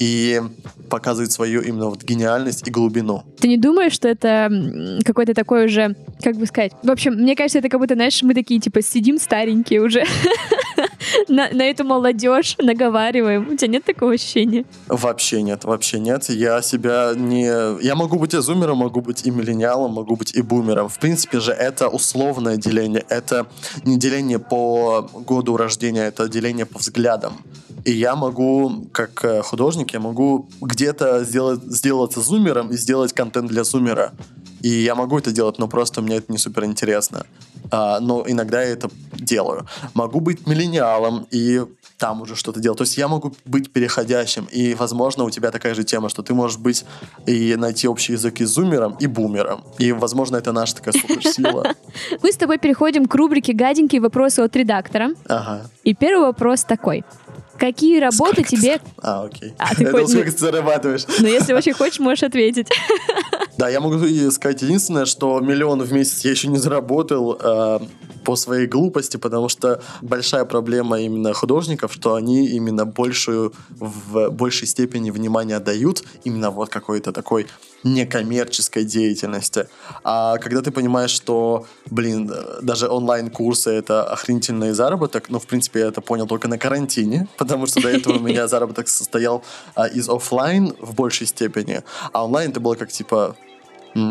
и 0.00 0.42
показывают 0.90 1.32
свою 1.32 1.60
именно 1.62 1.86
вот 1.86 2.02
гениальность 2.02 2.66
и 2.66 2.70
глубину. 2.70 3.22
Ты 3.38 3.48
не 3.48 3.56
думаешь, 3.56 3.92
что 3.92 4.08
это 4.08 4.50
какой-то 5.04 5.34
такой 5.34 5.66
уже, 5.66 5.94
как 6.22 6.36
бы 6.36 6.46
сказать, 6.46 6.72
в 6.82 6.90
общем, 6.90 7.14
мне 7.14 7.36
кажется, 7.36 7.60
это 7.60 7.68
как 7.68 7.80
будто, 7.80 7.94
знаешь, 7.94 8.22
мы 8.22 8.34
такие, 8.34 8.60
типа, 8.60 8.82
сидим 8.82 9.18
старенькие 9.18 9.80
уже 9.80 10.04
на, 11.28 11.48
на 11.50 11.62
эту 11.62 11.84
молодежь 11.84 12.56
наговариваем. 12.58 13.48
У 13.52 13.56
тебя 13.56 13.68
нет 13.68 13.84
такого 13.84 14.12
ощущения? 14.12 14.64
Вообще 14.88 15.42
нет, 15.42 15.64
вообще 15.64 15.98
нет. 15.98 16.28
Я 16.28 16.62
себя 16.62 17.12
не... 17.14 17.46
Я 17.82 17.94
могу 17.94 18.18
быть 18.18 18.34
и 18.34 18.38
зумером, 18.38 18.78
могу 18.78 19.00
быть 19.00 19.26
и 19.26 19.30
миллениалом, 19.30 19.92
могу 19.92 20.16
быть 20.16 20.34
и 20.34 20.42
бумером. 20.42 20.88
В 20.88 20.98
принципе 20.98 21.40
же 21.40 21.52
это 21.52 21.88
условное 21.88 22.56
деление. 22.56 23.04
Это 23.08 23.46
не 23.84 23.98
деление 23.98 24.38
по 24.38 25.08
году 25.26 25.56
рождения, 25.56 26.04
это 26.06 26.28
деление 26.28 26.66
по 26.66 26.78
взглядам. 26.78 27.34
И 27.84 27.92
я 27.92 28.16
могу, 28.16 28.86
как 28.92 29.24
э, 29.24 29.42
художник, 29.42 29.92
я 29.92 30.00
могу 30.00 30.48
где-то 30.60 31.22
сделать, 31.24 31.62
сделаться 31.64 32.20
зумером 32.20 32.70
и 32.70 32.76
сделать 32.76 33.12
контент 33.12 33.48
для 33.48 33.62
зумера. 33.62 34.12
И 34.64 34.82
я 34.82 34.94
могу 34.94 35.18
это 35.18 35.30
делать, 35.30 35.58
но 35.58 35.68
просто 35.68 36.00
мне 36.00 36.16
это 36.16 36.32
не 36.32 36.38
супер 36.38 36.64
интересно. 36.64 37.26
А, 37.70 38.00
но 38.00 38.24
иногда 38.26 38.62
я 38.62 38.70
это 38.70 38.88
делаю. 39.12 39.66
Могу 39.92 40.20
быть 40.20 40.46
миллениалом 40.46 41.26
и 41.30 41.62
там 41.98 42.22
уже 42.22 42.34
что-то 42.34 42.60
делать. 42.60 42.78
То 42.78 42.84
есть 42.84 42.96
я 42.96 43.06
могу 43.08 43.34
быть 43.44 43.70
переходящим. 43.70 44.48
И, 44.50 44.74
возможно, 44.74 45.24
у 45.24 45.30
тебя 45.30 45.50
такая 45.50 45.74
же 45.74 45.84
тема, 45.84 46.08
что 46.08 46.22
ты 46.22 46.32
можешь 46.32 46.56
быть 46.56 46.86
и 47.26 47.56
найти 47.56 47.88
общий 47.88 48.14
язык 48.14 48.40
и 48.40 48.46
зумером, 48.46 48.96
и 49.00 49.06
бумером. 49.06 49.64
И, 49.78 49.92
возможно, 49.92 50.38
это 50.38 50.52
наша 50.52 50.76
такая 50.76 50.94
суперсила. 50.94 51.74
Мы 52.22 52.32
с 52.32 52.36
тобой 52.36 52.56
переходим 52.56 53.04
к 53.04 53.14
рубрике 53.14 53.52
«Гаденькие 53.52 54.00
вопросы 54.00 54.40
от 54.40 54.56
редактора». 54.56 55.10
Ага. 55.28 55.66
И 55.82 55.94
первый 55.94 56.24
вопрос 56.24 56.64
такой. 56.64 57.04
Какие 57.58 58.00
работы 58.00 58.42
сколько 58.44 58.56
тебе... 58.56 58.80
А, 58.98 59.24
окей. 59.24 59.54
А, 59.58 59.74
ты 59.76 59.84
Я 59.84 59.90
хоть... 59.90 60.08
сколько 60.08 60.32
ты 60.32 60.38
зарабатываешь. 60.38 61.04
Ну, 61.18 61.28
если 61.28 61.52
очень 61.52 61.72
хочешь, 61.72 62.00
можешь 62.00 62.22
ответить. 62.22 62.68
Да, 63.56 63.68
я 63.68 63.80
могу 63.80 63.98
сказать 64.32 64.62
единственное, 64.62 65.04
что 65.04 65.38
миллион 65.38 65.80
в 65.80 65.92
месяц 65.92 66.24
я 66.24 66.32
еще 66.32 66.48
не 66.48 66.58
заработал 66.58 67.38
э, 67.40 67.78
по 68.24 68.34
своей 68.34 68.66
глупости, 68.66 69.16
потому 69.16 69.48
что 69.48 69.80
большая 70.02 70.44
проблема 70.44 70.98
именно 70.98 71.32
художников, 71.32 71.92
что 71.92 72.14
они 72.14 72.48
именно 72.48 72.84
большую, 72.84 73.52
в 73.68 74.30
большей 74.30 74.66
степени 74.66 75.10
внимания 75.10 75.60
дают 75.60 76.02
именно 76.24 76.50
вот 76.50 76.68
какой-то 76.68 77.12
такой 77.12 77.46
некоммерческой 77.84 78.84
деятельности. 78.84 79.68
А 80.02 80.38
когда 80.38 80.62
ты 80.62 80.70
понимаешь, 80.70 81.10
что, 81.10 81.66
блин, 81.90 82.30
даже 82.62 82.88
онлайн-курсы— 82.88 83.70
это 83.78 84.04
охренительный 84.04 84.72
заработок, 84.72 85.28
ну, 85.28 85.38
в 85.38 85.46
принципе, 85.46 85.80
я 85.80 85.86
это 85.86 86.00
понял 86.00 86.26
только 86.26 86.48
на 86.48 86.58
карантине, 86.58 87.28
потому 87.36 87.66
что 87.66 87.80
до 87.82 87.88
этого 87.90 88.16
у 88.16 88.20
меня 88.20 88.48
заработок 88.48 88.88
состоял 88.88 89.42
а, 89.74 89.86
из 89.86 90.08
офлайн 90.08 90.74
в 90.80 90.94
большей 90.94 91.26
степени, 91.26 91.82
а 92.12 92.24
онлайн 92.24 92.50
это 92.50 92.60
было 92.60 92.74
как, 92.74 92.90
типа, 92.90 93.36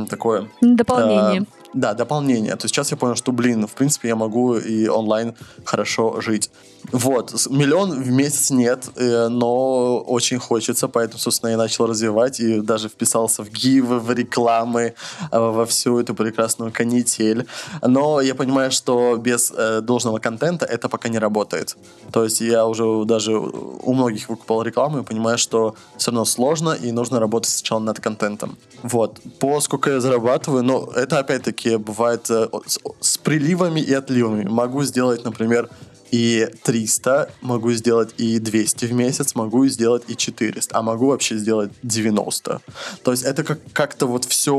такое... 0.09 0.49
Дополнение. 0.61 1.41
А, 1.41 1.62
да, 1.73 1.93
дополнение. 1.93 2.55
То 2.55 2.65
есть 2.65 2.75
сейчас 2.75 2.91
я 2.91 2.97
понял, 2.97 3.15
что, 3.15 3.31
блин, 3.31 3.67
в 3.67 3.71
принципе, 3.71 4.09
я 4.09 4.15
могу 4.15 4.55
и 4.57 4.87
онлайн 4.87 5.35
хорошо 5.65 6.21
жить. 6.21 6.51
Вот, 6.91 7.33
миллион 7.49 8.03
в 8.03 8.11
месяц 8.11 8.51
нет, 8.51 8.89
э, 8.95 9.29
но 9.29 9.99
очень 9.99 10.37
хочется, 10.37 10.87
поэтому, 10.87 11.19
собственно, 11.19 11.51
я 11.51 11.57
начал 11.57 11.87
развивать 11.87 12.39
и 12.39 12.59
даже 12.59 12.89
вписался 12.89 13.43
в 13.43 13.49
гивы, 13.49 13.99
в 13.99 14.11
рекламы, 14.11 14.93
э, 15.31 15.39
во 15.39 15.65
всю 15.65 15.99
эту 15.99 16.13
прекрасную 16.13 16.71
канитель. 16.71 17.47
Но 17.81 18.21
я 18.21 18.35
понимаю, 18.35 18.71
что 18.71 19.15
без 19.15 19.53
э, 19.55 19.81
должного 19.81 20.19
контента 20.19 20.65
это 20.65 20.89
пока 20.89 21.09
не 21.09 21.19
работает. 21.19 21.77
То 22.11 22.25
есть 22.25 22.41
я 22.41 22.65
уже 22.65 23.05
даже 23.05 23.37
у 23.37 23.93
многих 23.93 24.29
выкупал 24.29 24.61
рекламу 24.63 24.99
и 24.99 25.03
понимаю, 25.03 25.37
что 25.37 25.75
все 25.97 26.11
равно 26.11 26.25
сложно 26.25 26.73
и 26.73 26.91
нужно 26.91 27.19
работать 27.19 27.51
сначала 27.51 27.79
над 27.79 27.99
контентом. 27.99 28.57
Вот. 28.83 29.19
По 29.39 29.61
сколько 29.61 29.89
я 29.89 29.99
зарабатываю, 30.01 30.63
но 30.63 30.91
это 30.95 31.19
опять-таки 31.19 31.62
бывает 31.65 32.27
с, 32.27 32.79
с 32.99 33.17
приливами 33.17 33.79
и 33.79 33.93
отливами. 33.93 34.43
Могу 34.43 34.83
сделать, 34.83 35.23
например, 35.23 35.69
и 36.13 36.47
300, 36.63 37.31
могу 37.41 37.71
сделать 37.71 38.13
и 38.19 38.37
200 38.37 38.85
в 38.85 38.93
месяц, 38.93 39.33
могу 39.33 39.65
сделать 39.67 40.03
и 40.07 40.15
400, 40.15 40.77
а 40.77 40.81
могу 40.83 41.07
вообще 41.07 41.37
сделать 41.37 41.71
90. 41.81 42.61
То 43.03 43.11
есть 43.11 43.23
это 43.23 43.43
как- 43.43 43.59
как-то 43.73 44.05
вот 44.05 44.25
все 44.25 44.53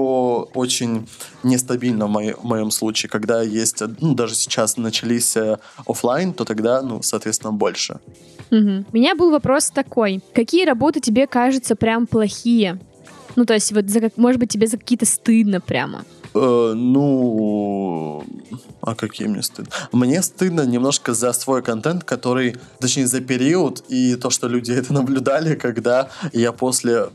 очень 0.54 1.06
нестабильно 1.44 2.06
в, 2.06 2.10
мо- 2.10 2.34
в 2.36 2.44
моем 2.44 2.72
случае. 2.72 3.08
Когда 3.08 3.40
есть, 3.40 3.82
ну, 4.00 4.14
даже 4.14 4.34
сейчас 4.34 4.76
начались 4.76 5.36
э, 5.36 5.58
офлайн, 5.86 6.32
то 6.32 6.44
тогда, 6.44 6.82
ну, 6.82 7.02
соответственно, 7.02 7.52
больше. 7.52 8.00
Угу. 8.50 8.84
У 8.92 8.96
меня 8.96 9.14
был 9.14 9.30
вопрос 9.30 9.70
такой. 9.70 10.22
Какие 10.34 10.64
работы 10.66 11.00
тебе 11.00 11.28
кажутся 11.28 11.76
прям 11.76 12.08
плохие? 12.08 12.80
Ну, 13.36 13.44
то 13.44 13.54
есть, 13.54 13.72
вот, 13.72 13.88
за, 13.88 14.10
может 14.16 14.40
быть, 14.40 14.50
тебе 14.50 14.66
за 14.66 14.76
какие-то 14.76 15.06
стыдно 15.06 15.60
прямо? 15.60 16.04
Э, 16.34 16.72
ну, 16.74 18.24
а 18.80 18.94
какие 18.94 19.28
мне 19.28 19.42
стыдно? 19.42 19.72
Мне 19.92 20.22
стыдно 20.22 20.66
немножко 20.66 21.14
за 21.14 21.32
свой 21.32 21.62
контент, 21.62 22.04
который, 22.04 22.56
точнее, 22.80 23.06
за 23.06 23.20
период 23.20 23.84
и 23.88 24.16
то, 24.16 24.30
что 24.30 24.48
люди 24.48 24.72
это 24.72 24.92
наблюдали, 24.92 25.54
когда 25.54 26.08
я 26.32 26.52
после 26.52 27.08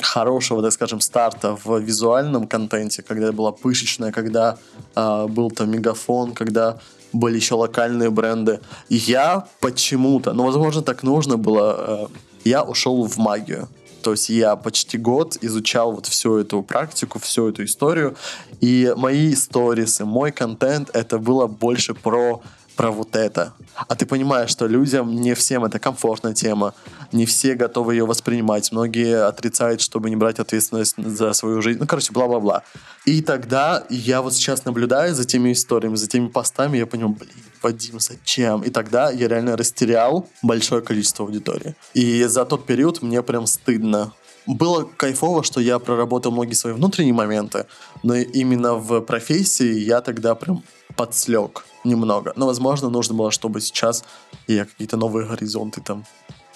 хорошего, 0.00 0.62
так 0.62 0.72
скажем, 0.72 1.00
старта 1.00 1.56
в 1.64 1.78
визуальном 1.78 2.46
контенте, 2.46 3.02
когда 3.02 3.32
была 3.32 3.52
пышечная, 3.52 4.12
когда 4.12 4.56
э, 4.94 5.26
был 5.26 5.50
там 5.50 5.70
мегафон, 5.70 6.32
когда 6.32 6.78
были 7.12 7.36
еще 7.36 7.54
локальные 7.54 8.10
бренды. 8.10 8.60
Я 8.88 9.46
почему-то, 9.60 10.32
ну, 10.32 10.44
возможно, 10.44 10.82
так 10.82 11.02
нужно 11.02 11.36
было, 11.36 12.08
э, 12.12 12.48
я 12.48 12.62
ушел 12.62 13.06
в 13.06 13.16
магию. 13.18 13.68
То 14.02 14.12
есть 14.12 14.28
я 14.28 14.56
почти 14.56 14.98
год 14.98 15.36
изучал 15.42 15.92
вот 15.92 16.06
всю 16.06 16.36
эту 16.38 16.62
практику, 16.62 17.18
всю 17.18 17.48
эту 17.48 17.64
историю. 17.64 18.16
И 18.60 18.92
мои 18.96 19.34
сторисы, 19.34 20.04
мой 20.04 20.32
контент, 20.32 20.90
это 20.92 21.18
было 21.18 21.46
больше 21.46 21.94
про 21.94 22.42
про 22.80 22.90
вот 22.90 23.14
это. 23.14 23.52
А 23.88 23.94
ты 23.94 24.06
понимаешь, 24.06 24.48
что 24.48 24.66
людям 24.66 25.14
не 25.14 25.34
всем 25.34 25.66
это 25.66 25.78
комфортная 25.78 26.32
тема, 26.32 26.72
не 27.12 27.26
все 27.26 27.54
готовы 27.54 27.92
ее 27.92 28.06
воспринимать, 28.06 28.72
многие 28.72 29.22
отрицают, 29.22 29.82
чтобы 29.82 30.08
не 30.08 30.16
брать 30.16 30.38
ответственность 30.38 30.94
за 30.96 31.34
свою 31.34 31.60
жизнь. 31.60 31.78
Ну, 31.78 31.86
короче, 31.86 32.10
бла-бла-бла. 32.10 32.62
И 33.04 33.20
тогда 33.20 33.84
я 33.90 34.22
вот 34.22 34.32
сейчас 34.32 34.64
наблюдаю 34.64 35.14
за 35.14 35.26
теми 35.26 35.52
историями, 35.52 35.96
за 35.96 36.08
теми 36.08 36.28
постами, 36.28 36.78
я 36.78 36.86
понял, 36.86 37.10
блин, 37.10 37.34
Вадим, 37.60 38.00
зачем? 38.00 38.62
И 38.62 38.70
тогда 38.70 39.10
я 39.10 39.28
реально 39.28 39.58
растерял 39.58 40.26
большое 40.42 40.80
количество 40.80 41.26
аудитории. 41.26 41.76
И 41.92 42.24
за 42.24 42.46
тот 42.46 42.64
период 42.64 43.02
мне 43.02 43.22
прям 43.22 43.46
стыдно 43.46 44.14
было 44.54 44.84
кайфово, 44.96 45.42
что 45.42 45.60
я 45.60 45.78
проработал 45.78 46.32
многие 46.32 46.54
свои 46.54 46.72
внутренние 46.72 47.14
моменты, 47.14 47.66
но 48.02 48.14
именно 48.14 48.74
в 48.74 49.00
профессии 49.00 49.78
я 49.80 50.00
тогда 50.00 50.34
прям 50.34 50.62
подслег 50.96 51.64
немного. 51.84 52.32
Но, 52.36 52.46
возможно, 52.46 52.90
нужно 52.90 53.14
было, 53.14 53.30
чтобы 53.30 53.60
сейчас 53.60 54.04
я 54.46 54.64
какие-то 54.64 54.96
новые 54.96 55.26
горизонты 55.26 55.80
там 55.80 56.04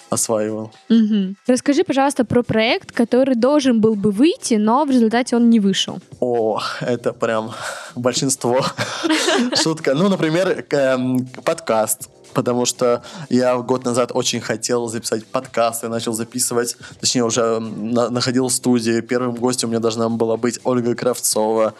осваивал. 0.09 0.71
Угу. 0.89 1.35
Расскажи, 1.47 1.83
пожалуйста, 1.83 2.25
про 2.25 2.43
проект, 2.43 2.91
который 2.91 3.35
должен 3.35 3.81
был 3.81 3.95
бы 3.95 4.11
выйти, 4.11 4.55
но 4.55 4.85
в 4.85 4.91
результате 4.91 5.35
он 5.35 5.49
не 5.49 5.59
вышел. 5.59 5.99
О, 6.19 6.59
это 6.81 7.13
прям 7.13 7.51
большинство. 7.95 8.65
Шутка. 9.61 9.95
Ну, 9.95 10.09
например, 10.09 10.65
эм, 10.69 11.25
подкаст 11.43 12.09
потому 12.35 12.65
что 12.65 13.01
я 13.29 13.57
год 13.57 13.85
назад 13.85 14.11
очень 14.13 14.41
хотел 14.41 14.87
записать 14.87 15.25
подкаст, 15.25 15.83
я 15.83 15.89
начал 15.89 16.13
записывать, 16.13 16.77
точнее, 16.99 17.23
уже 17.23 17.59
на, 17.59 18.09
находил 18.09 18.49
студию. 18.49 19.01
Первым 19.01 19.35
гостем 19.35 19.69
у 19.69 19.71
меня 19.71 19.79
должна 19.79 20.09
была 20.09 20.37
быть 20.37 20.59
Ольга 20.63 20.93
Кравцова. 20.93 21.73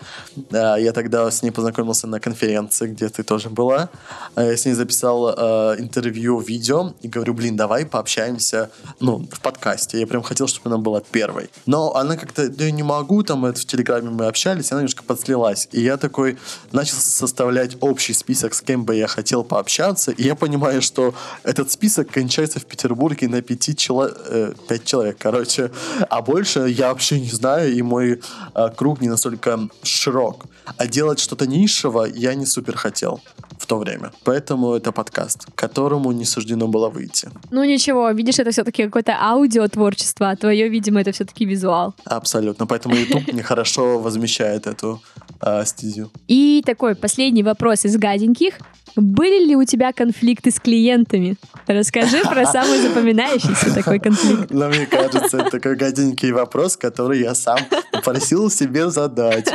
Я 0.51 0.91
тогда 0.93 1.30
с 1.30 1.43
ней 1.43 1.51
познакомился 1.51 2.08
на 2.08 2.20
конференции, 2.20 2.88
где 2.88 3.10
ты 3.10 3.24
тоже 3.24 3.49
была. 3.49 3.89
Я 4.36 4.56
с 4.56 4.66
ней 4.66 4.74
записал 4.74 5.30
э, 5.30 5.76
интервью, 5.80 6.39
видео, 6.39 6.93
и 7.01 7.08
говорю, 7.08 7.34
блин, 7.34 7.58
давай 7.58 7.86
пообщаемся, 7.86 8.72
ну, 8.99 9.28
в 9.32 9.41
подкасте. 9.41 9.99
Я 9.99 10.08
прям 10.08 10.24
хотел, 10.24 10.47
чтобы 10.47 10.70
она 10.70 10.78
была 10.78 11.01
первой. 11.01 11.49
Но 11.66 11.95
она 11.95 12.16
как-то, 12.16 12.43
я 12.43 12.72
не 12.72 12.84
могу, 12.84 13.24
там, 13.24 13.45
это 13.45 13.60
в 13.60 13.66
Телеграме 13.66 14.10
мы 14.10 14.28
общались, 14.28 14.72
она 14.72 14.82
немножко 14.82 15.03
подслилась. 15.03 15.68
И 15.74 15.82
я 15.82 15.97
такой 15.97 16.38
начал 16.72 16.97
составлять 16.97 17.76
общий 17.82 18.14
список, 18.14 18.53
с 18.53 18.62
кем 18.62 18.86
бы 18.86 18.95
я 18.95 19.08
хотел 19.08 19.43
пообщаться, 19.43 20.12
и 20.12 20.24
я 20.24 20.36
понимаю, 20.46 20.82
что 20.82 21.14
этот 21.43 21.72
список 21.72 22.12
кончается 22.12 22.60
в 22.60 22.66
Петербурге 22.66 23.28
на 23.28 23.41
пяти 23.41 23.76
чело... 23.76 24.08
э, 24.08 24.54
пять 24.68 24.86
человек, 24.86 25.18
короче. 25.20 25.72
А 26.10 26.22
больше 26.22 26.60
я 26.70 26.89
вообще 26.89 27.20
не 27.20 27.32
знаю, 27.32 27.74
и 27.74 27.82
мой 27.82 28.22
э, 28.54 28.70
круг 28.78 29.02
не 29.02 29.10
настолько 29.10 29.60
широк. 29.84 30.46
А 30.78 30.88
делать 30.88 31.20
что-то 31.20 31.48
нишевое 31.48 32.12
я 32.16 32.36
не 32.36 32.46
супер 32.46 32.78
хотел 32.78 33.22
в 33.58 33.66
то 33.66 33.78
время. 33.78 34.12
Поэтому 34.24 34.74
это 34.74 34.91
подкаст, 34.91 35.48
которому 35.56 36.12
не 36.12 36.26
суждено 36.26 36.68
было 36.68 36.89
выйти. 36.89 37.30
Ну 37.52 37.64
ничего, 37.64 38.12
видишь, 38.12 38.39
это 38.39 38.52
все-таки 38.52 38.84
какое-то 38.84 39.14
аудио 39.20 39.68
творчество, 39.68 40.30
а 40.30 40.36
твое, 40.36 40.70
видимо, 40.70 41.02
это 41.02 41.12
все-таки 41.12 41.46
визуал. 41.46 41.96
Абсолютно. 42.06 42.68
Поэтому 42.68 42.96
YouTube 42.96 43.34
нехорошо 43.34 44.00
возмещает 44.00 44.68
эту 44.68 45.02
э, 45.42 45.66
стезю. 45.66 46.12
И 46.28 46.64
такой 46.66 46.96
последний 46.96 47.44
вопрос 47.44 47.86
из 47.86 47.98
гаденьких. 47.98 48.60
Были 48.96 49.46
ли 49.46 49.56
у 49.56 49.66
тебя 49.66 49.92
конфликты 49.92 50.52
с 50.52 50.60
клиентами? 50.60 51.36
Расскажи 51.68 52.22
про 52.22 52.46
самый 52.52 52.82
запоминающийся 52.82 53.74
такой 53.74 54.00
конфликт. 54.00 54.50
Ну, 54.50 54.70
мне 54.70 54.86
кажется, 54.86 55.38
это 55.38 55.52
такой 55.52 55.76
гаденький 55.76 56.32
вопрос, 56.32 56.78
который 56.78 57.20
я 57.20 57.36
сам 57.36 57.58
попросил 57.92 58.50
себе 58.50 58.90
задать. 58.90 59.52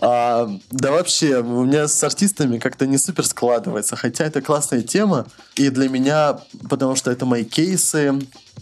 А, 0.00 0.48
да 0.70 0.92
вообще, 0.92 1.38
у 1.38 1.64
меня 1.64 1.88
с 1.88 2.04
артистами 2.04 2.58
как-то 2.58 2.86
не 2.86 2.98
супер 2.98 3.26
складывается, 3.26 3.96
хотя 3.96 4.24
это 4.24 4.42
классная 4.42 4.82
тема, 4.82 5.26
и 5.56 5.70
для 5.70 5.88
меня, 5.88 6.38
потому 6.68 6.94
что 6.94 7.10
это 7.10 7.26
мои 7.26 7.44
кейсы, 7.44 8.14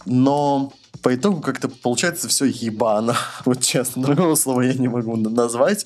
но 0.05 0.73
по 1.01 1.15
итогу 1.15 1.41
как-то 1.41 1.69
получается 1.69 2.27
все 2.27 2.45
ебано. 2.45 3.15
Вот 3.45 3.61
честно, 3.61 4.03
другого 4.03 4.35
слова 4.35 4.61
я 4.61 4.73
не 4.73 4.87
могу 4.87 5.15
назвать. 5.15 5.85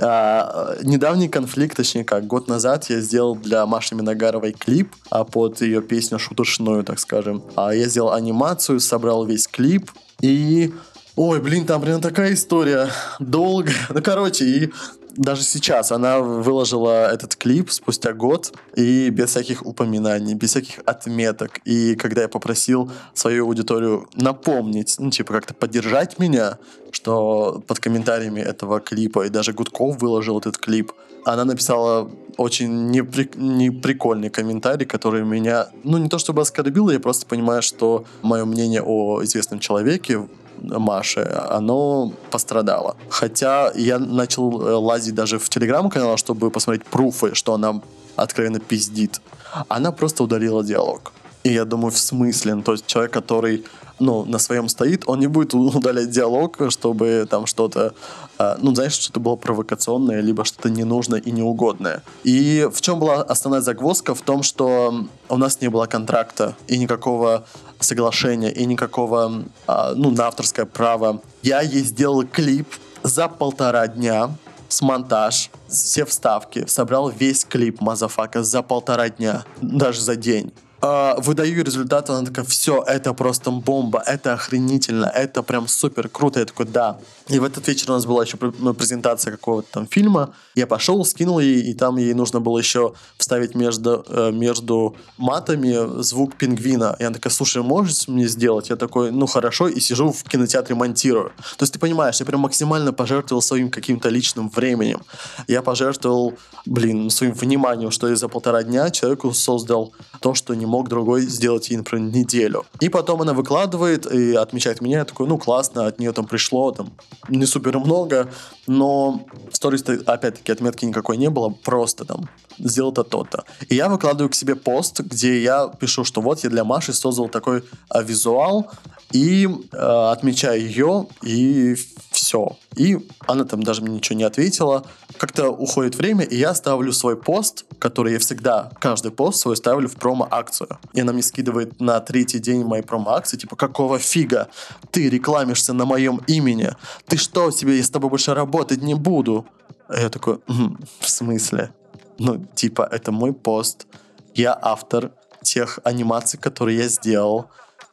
А, 0.00 0.76
недавний 0.82 1.28
конфликт, 1.28 1.76
точнее 1.76 2.04
как, 2.04 2.26
год 2.26 2.48
назад 2.48 2.90
я 2.90 3.00
сделал 3.00 3.36
для 3.36 3.64
Маши 3.66 3.94
Миногаровой 3.94 4.52
клип 4.52 4.94
а, 5.10 5.24
под 5.24 5.60
ее 5.60 5.82
песню 5.82 6.18
шуточную, 6.18 6.84
так 6.84 6.98
скажем. 6.98 7.42
А, 7.56 7.74
я 7.74 7.88
сделал 7.88 8.12
анимацию, 8.12 8.80
собрал 8.80 9.24
весь 9.24 9.46
клип 9.46 9.90
и 10.20 10.72
Ой, 11.16 11.40
блин, 11.40 11.66
там 11.66 11.82
прям 11.82 12.00
такая 12.00 12.32
история 12.32 12.88
долгая. 13.18 13.74
Ну, 13.90 14.00
короче, 14.02 14.44
и 14.44 14.72
даже 15.16 15.42
сейчас 15.42 15.92
она 15.92 16.20
выложила 16.20 17.10
этот 17.12 17.36
клип 17.36 17.70
спустя 17.70 18.12
год 18.12 18.52
и 18.76 19.10
без 19.10 19.30
всяких 19.30 19.64
упоминаний, 19.64 20.34
без 20.34 20.50
всяких 20.50 20.80
отметок. 20.86 21.60
И 21.64 21.94
когда 21.94 22.22
я 22.22 22.28
попросил 22.28 22.90
свою 23.14 23.46
аудиторию 23.46 24.08
напомнить, 24.14 24.96
ну, 24.98 25.10
типа, 25.10 25.32
как-то 25.32 25.54
поддержать 25.54 26.18
меня, 26.18 26.58
что 26.92 27.62
под 27.66 27.78
комментариями 27.78 28.40
этого 28.40 28.80
клипа, 28.80 29.26
и 29.26 29.28
даже 29.28 29.52
Гудков 29.52 30.00
выложил 30.00 30.38
этот 30.38 30.58
клип, 30.58 30.92
она 31.24 31.44
написала 31.44 32.10
очень 32.36 32.90
непри... 32.90 33.30
неприкольный 33.34 34.30
комментарий, 34.30 34.86
который 34.86 35.22
меня, 35.22 35.68
ну, 35.84 35.98
не 35.98 36.08
то 36.08 36.18
чтобы 36.18 36.42
оскорбил, 36.42 36.88
я 36.90 37.00
просто 37.00 37.26
понимаю, 37.26 37.62
что 37.62 38.04
мое 38.22 38.44
мнение 38.44 38.82
о 38.82 39.22
известном 39.22 39.60
человеке 39.60 40.26
Маши, 40.60 41.20
оно 41.50 42.12
пострадало. 42.30 42.96
Хотя 43.08 43.72
я 43.74 43.98
начал 43.98 44.60
э, 44.60 44.74
лазить 44.74 45.14
даже 45.14 45.38
в 45.38 45.48
телеграм-канал, 45.48 46.16
чтобы 46.16 46.50
посмотреть 46.50 46.86
пруфы, 46.86 47.34
что 47.34 47.54
она 47.54 47.80
откровенно 48.16 48.60
пиздит. 48.60 49.20
Она 49.68 49.92
просто 49.92 50.24
удалила 50.24 50.62
диалог. 50.62 51.12
И 51.42 51.52
я 51.52 51.64
думаю, 51.64 51.90
в 51.90 51.98
смысле? 51.98 52.54
Ну, 52.54 52.62
то 52.62 52.72
есть 52.72 52.86
человек, 52.86 53.12
который 53.12 53.64
ну, 53.98 54.24
на 54.24 54.38
своем 54.38 54.68
стоит, 54.68 55.04
он 55.06 55.20
не 55.20 55.26
будет 55.26 55.54
удалять 55.54 56.10
диалог, 56.10 56.58
чтобы 56.70 57.26
там 57.30 57.46
что-то, 57.46 57.94
э, 58.38 58.56
ну, 58.60 58.74
знаешь, 58.74 58.94
что-то 58.94 59.20
было 59.20 59.36
провокационное, 59.36 60.20
либо 60.20 60.44
что-то 60.44 60.70
ненужное 60.70 61.20
и 61.20 61.30
неугодное. 61.30 62.02
И 62.24 62.68
в 62.72 62.80
чем 62.80 62.98
была 62.98 63.22
основная 63.22 63.60
загвоздка? 63.60 64.14
В 64.14 64.22
том, 64.22 64.42
что 64.42 65.06
у 65.28 65.36
нас 65.36 65.60
не 65.60 65.68
было 65.68 65.86
контракта 65.86 66.56
и 66.66 66.78
никакого 66.78 67.44
соглашения, 67.80 68.50
и 68.50 68.64
никакого, 68.66 69.44
э, 69.66 69.92
ну, 69.96 70.10
на 70.10 70.26
авторское 70.26 70.66
право. 70.66 71.20
Я 71.42 71.60
ей 71.60 71.82
сделал 71.82 72.24
клип 72.24 72.68
за 73.02 73.28
полтора 73.28 73.86
дня, 73.88 74.30
с 74.68 74.82
монтаж, 74.82 75.50
все 75.68 76.04
вставки, 76.04 76.66
собрал 76.66 77.08
весь 77.10 77.44
клип 77.44 77.80
Мазафака 77.80 78.42
за 78.42 78.62
полтора 78.62 79.08
дня, 79.08 79.44
даже 79.60 80.00
за 80.00 80.16
день 80.16 80.52
э, 80.82 81.14
выдаю 81.18 81.64
результат, 81.64 82.10
она 82.10 82.26
такая, 82.26 82.44
все, 82.44 82.82
это 82.86 83.12
просто 83.14 83.50
бомба, 83.50 84.02
это 84.06 84.32
охренительно, 84.32 85.06
это 85.06 85.42
прям 85.42 85.68
супер 85.68 86.08
круто. 86.08 86.40
Я 86.40 86.46
такой, 86.46 86.66
да. 86.66 86.98
И 87.28 87.38
в 87.38 87.44
этот 87.44 87.66
вечер 87.68 87.90
у 87.90 87.94
нас 87.94 88.06
была 88.06 88.24
еще 88.24 88.38
ну, 88.58 88.74
презентация 88.74 89.30
какого-то 89.30 89.68
там 89.72 89.86
фильма. 89.86 90.34
Я 90.54 90.66
пошел, 90.66 91.04
скинул 91.04 91.38
ей, 91.38 91.62
и 91.70 91.74
там 91.74 91.96
ей 91.96 92.14
нужно 92.14 92.40
было 92.40 92.58
еще 92.58 92.94
вставить 93.16 93.54
между, 93.54 94.04
э, 94.08 94.32
между 94.32 94.96
матами 95.16 96.02
звук 96.02 96.34
пингвина. 96.36 96.96
И 96.98 97.04
она 97.04 97.14
такая, 97.14 97.32
слушай, 97.32 97.62
можешь 97.62 98.08
мне 98.08 98.26
сделать? 98.26 98.70
Я 98.70 98.76
такой, 98.76 99.12
ну 99.12 99.26
хорошо, 99.26 99.68
и 99.68 99.80
сижу 99.80 100.10
в 100.12 100.24
кинотеатре 100.24 100.74
монтирую. 100.74 101.32
То 101.56 101.62
есть 101.62 101.72
ты 101.72 101.78
понимаешь, 101.78 102.20
я 102.20 102.26
прям 102.26 102.40
максимально 102.40 102.92
пожертвовал 102.92 103.42
своим 103.42 103.70
каким-то 103.70 104.08
личным 104.08 104.50
временем. 104.50 105.02
Я 105.46 105.62
пожертвовал, 105.62 106.34
блин, 106.66 107.10
своим 107.10 107.32
вниманием, 107.32 107.90
что 107.90 108.08
я 108.08 108.16
за 108.16 108.28
полтора 108.28 108.62
дня 108.62 108.90
человеку 108.90 109.32
создал 109.32 109.92
то, 110.20 110.34
что 110.34 110.54
не 110.54 110.66
мог 110.70 110.88
другой 110.88 111.22
сделать 111.22 111.68
ей, 111.70 111.76
например, 111.76 112.10
неделю. 112.14 112.64
И 112.80 112.88
потом 112.88 113.22
она 113.22 113.34
выкладывает 113.34 114.06
и 114.06 114.34
отмечает 114.34 114.80
меня. 114.80 114.98
Я 114.98 115.04
такой, 115.04 115.26
ну 115.26 115.36
классно, 115.36 115.86
от 115.86 115.98
нее 115.98 116.12
там 116.12 116.26
пришло 116.26 116.70
там 116.72 116.90
не 117.28 117.46
супер 117.46 117.78
много, 117.78 118.30
но 118.66 119.26
в 119.50 119.56
сторис 119.56 119.82
опять-таки 119.82 120.52
отметки 120.52 120.84
никакой 120.84 121.16
не 121.16 121.30
было, 121.30 121.50
просто 121.50 122.04
там 122.04 122.28
сделал 122.64 122.92
то 122.92 123.02
то-то. 123.02 123.44
И 123.68 123.74
я 123.74 123.88
выкладываю 123.88 124.30
к 124.30 124.34
себе 124.34 124.56
пост, 124.56 125.00
где 125.00 125.42
я 125.42 125.68
пишу, 125.68 126.04
что 126.04 126.20
вот 126.20 126.44
я 126.44 126.50
для 126.50 126.64
Маши 126.64 126.92
создал 126.92 127.28
такой 127.28 127.64
а, 127.88 128.02
визуал, 128.02 128.70
и 129.12 129.46
э, 129.46 129.76
отмечаю 129.76 130.60
ее, 130.60 131.06
и 131.22 131.76
все. 132.10 132.56
И 132.76 133.08
она 133.26 133.44
там 133.44 133.62
даже 133.62 133.82
мне 133.82 133.96
ничего 133.96 134.16
не 134.18 134.24
ответила. 134.24 134.84
Как-то 135.18 135.50
уходит 135.50 135.96
время, 135.96 136.24
и 136.24 136.36
я 136.36 136.54
ставлю 136.54 136.92
свой 136.92 137.16
пост, 137.16 137.64
который 137.78 138.12
я 138.12 138.18
всегда, 138.18 138.70
каждый 138.78 139.10
пост 139.10 139.40
свой 139.40 139.56
ставлю 139.56 139.88
в 139.88 139.96
промо-акцию. 139.96 140.78
И 140.92 141.00
она 141.00 141.12
мне 141.12 141.22
скидывает 141.22 141.80
на 141.80 141.98
третий 142.00 142.38
день 142.38 142.64
моей 142.64 142.82
промо-акции, 142.82 143.36
типа, 143.36 143.56
какого 143.56 143.98
фига? 143.98 144.48
Ты 144.90 145.08
рекламишься 145.10 145.72
на 145.72 145.84
моем 145.84 146.20
имени? 146.26 146.70
Ты 147.06 147.16
что 147.16 147.50
себе, 147.50 147.76
я 147.76 147.82
с 147.82 147.90
тобой 147.90 148.10
больше 148.10 148.34
работать 148.34 148.82
не 148.82 148.94
буду? 148.94 149.44
А 149.88 150.00
я 150.00 150.08
такой, 150.08 150.38
«М, 150.46 150.78
в 151.00 151.10
смысле? 151.10 151.72
Ну, 152.20 152.46
типа, 152.54 152.86
это 152.92 153.12
мой 153.12 153.32
пост. 153.32 153.86
Я 154.34 154.56
автор 154.60 155.12
тех 155.42 155.78
анимаций, 155.84 156.38
которые 156.38 156.76
я 156.78 156.88
сделал. 156.88 157.46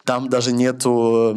Там 0.04 0.30
даже 0.30 0.52
нету 0.52 1.36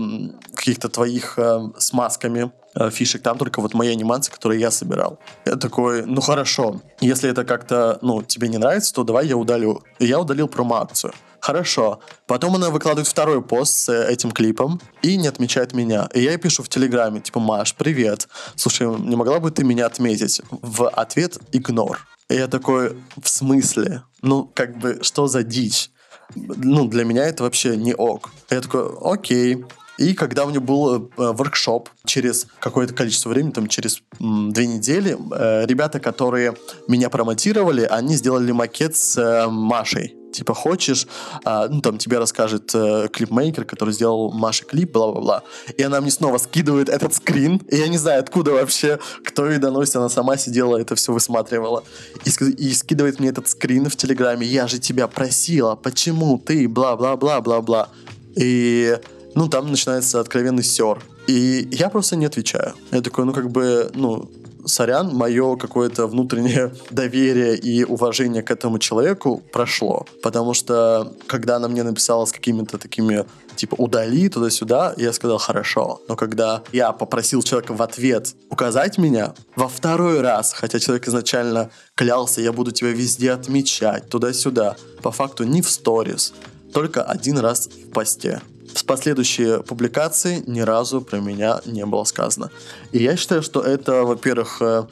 каких-то 0.55 0.89
твоих 0.89 1.39
э, 1.39 1.71
с 1.79 1.93
масками 1.93 2.51
э, 2.75 2.91
фишек, 2.91 3.23
там 3.23 3.39
только 3.39 3.61
вот 3.61 3.75
мои 3.75 3.89
анимации, 3.89 4.33
которые 4.33 4.61
я 4.61 4.73
собирал. 4.73 5.21
Я 5.45 5.55
такой, 5.55 6.05
ну 6.05 6.21
хорошо, 6.21 6.81
если 7.01 7.31
это 7.31 7.45
как-то, 7.45 7.99
ну, 8.03 8.23
тебе 8.23 8.49
не 8.49 8.59
нравится, 8.59 8.93
то 8.93 9.05
давай 9.05 9.29
я 9.29 9.37
удалю. 9.37 9.83
И 10.01 10.07
я 10.07 10.19
удалил 10.19 10.49
промо-акцию. 10.49 11.13
Хорошо. 11.39 12.01
Потом 12.27 12.57
она 12.57 12.71
выкладывает 12.71 13.07
второй 13.07 13.41
пост 13.41 13.73
с 13.77 13.89
э, 13.89 14.13
этим 14.13 14.33
клипом 14.33 14.81
и 15.03 15.17
не 15.17 15.29
отмечает 15.29 15.75
меня. 15.75 16.09
И 16.13 16.23
я 16.23 16.33
ей 16.33 16.39
пишу 16.39 16.65
в 16.65 16.69
Телеграме, 16.69 17.21
типа, 17.21 17.39
Маш, 17.39 17.73
привет. 17.77 18.29
Слушай, 18.57 18.89
не 18.89 19.15
могла 19.15 19.39
бы 19.39 19.53
ты 19.53 19.63
меня 19.63 19.87
отметить? 19.87 20.43
В 20.51 20.89
ответ 20.89 21.39
игнор. 21.53 22.01
И 22.31 22.35
я 22.35 22.47
такой, 22.47 22.97
в 23.21 23.29
смысле? 23.29 24.03
Ну, 24.23 24.51
как 24.55 24.79
бы, 24.79 25.01
что 25.03 25.27
за 25.27 25.43
дичь? 25.43 25.91
Ну, 26.37 26.87
для 26.87 27.05
меня 27.05 27.25
это 27.27 27.43
вообще 27.43 27.77
не 27.77 27.93
ок. 27.93 28.31
Я 28.51 28.61
такой, 28.61 28.89
окей. 29.03 29.65
И 29.99 30.15
когда 30.15 30.47
у 30.47 30.51
меня 30.51 30.61
был 30.61 30.97
э, 30.97 31.09
воркшоп 31.17 31.91
через 32.07 32.47
какое-то 32.61 32.95
количество 32.95 33.31
времени, 33.31 33.51
там 33.51 33.67
через 33.67 34.03
м, 34.21 34.53
две 34.53 34.67
недели, 34.67 35.19
э, 35.35 35.67
ребята, 35.67 35.99
которые 35.99 36.55
меня 36.89 37.11
промотировали, 37.11 37.83
они 37.83 38.15
сделали 38.15 38.53
макет 38.53 38.97
с 38.97 39.19
э, 39.19 39.49
Машей. 39.49 40.15
Типа, 40.33 40.55
хочешь, 40.55 41.07
а, 41.45 41.69
ну, 41.69 41.81
там 41.81 41.99
тебе 41.99 42.19
расскажет 42.19 42.71
э, 42.75 43.09
клипмейкер, 43.13 43.65
который 43.65 43.93
сделал 43.93 44.31
Маше 44.33 44.65
клип, 44.65 44.93
бла-бла-бла. 44.93 45.43
И 45.77 45.83
она 45.83 46.01
мне 46.01 46.11
снова 46.11 46.39
скидывает 46.39 46.89
этот 46.89 47.15
скрин, 47.15 47.61
и 47.69 47.77
я 47.77 47.89
не 47.89 47.99
знаю, 47.99 48.21
откуда 48.21 48.53
вообще, 48.53 48.99
кто 49.25 49.49
ей 49.49 49.59
доносит, 49.59 49.97
она 49.97 50.09
сама 50.09 50.37
сидела, 50.37 50.77
это 50.77 50.95
все 50.95 51.13
высматривала. 51.13 51.83
И, 52.25 52.31
и 52.31 52.75
скидывает 52.75 53.21
мне 53.21 53.31
этот 53.31 53.49
скрин 53.49 53.89
в 53.89 53.97
Телеграме, 53.97 54.47
я 54.47 54.67
же 54.69 54.79
тебя 54.79 55.07
просила, 55.09 55.75
почему 55.75 56.39
ты, 56.39 56.69
бла-бла-бла-бла-бла. 56.69 57.89
И, 58.37 58.99
ну, 59.35 59.49
там 59.49 59.71
начинается 59.71 60.21
откровенный 60.21 60.63
сер. 60.63 61.03
И 61.27 61.69
я 61.71 61.91
просто 61.91 62.17
не 62.17 62.27
отвечаю. 62.27 62.75
Я 62.91 63.03
такой, 63.03 63.25
ну, 63.25 63.33
как 63.33 63.51
бы, 63.51 63.91
ну, 63.95 64.31
сорян, 64.67 65.15
мое 65.15 65.57
какое-то 65.57 66.07
внутреннее 66.07 66.73
доверие 66.91 67.57
и 67.57 67.85
уважение 67.85 68.43
к 68.43 68.51
этому 68.51 68.79
человеку 68.79 69.43
прошло. 69.53 70.07
Потому 70.23 70.55
что, 70.55 71.15
когда 71.27 71.57
она 71.57 71.69
мне 71.69 71.83
написала 71.83 72.25
с 72.25 72.33
какими-то 72.33 72.79
такими, 72.79 73.25
типа, 73.57 73.75
удали 73.77 74.29
туда-сюда, 74.29 74.95
я 74.97 75.13
сказал, 75.13 75.39
хорошо. 75.39 76.01
Но 76.09 76.17
когда 76.17 76.63
я 76.73 76.93
попросил 76.93 77.43
человека 77.43 77.73
в 77.75 77.83
ответ 77.83 78.35
указать 78.51 78.99
меня, 78.99 79.35
во 79.57 79.69
второй 79.69 80.21
раз, 80.21 80.53
хотя 80.53 80.79
человек 80.79 81.09
изначально 81.09 81.71
клялся, 81.95 82.41
я 82.41 82.53
буду 82.53 82.71
тебя 82.73 82.91
везде 82.91 83.33
отмечать, 83.33 84.09
туда-сюда, 84.09 84.77
по 85.03 85.11
факту 85.11 85.45
не 85.45 85.63
в 85.63 85.71
сторис, 85.71 86.33
только 86.73 87.03
один 87.03 87.39
раз 87.39 87.67
в 87.67 87.91
посте. 87.91 88.41
С 88.75 88.83
последующие 88.83 89.63
публикации 89.63 90.43
ни 90.47 90.61
разу 90.61 91.01
про 91.01 91.19
меня 91.19 91.61
не 91.67 91.85
было 91.87 92.05
сказано. 92.05 92.51
И 92.93 93.03
я 93.03 93.17
считаю, 93.17 93.43
что 93.43 93.61
это, 93.61 94.05
во-первых, 94.05 94.59
э, 94.61 94.85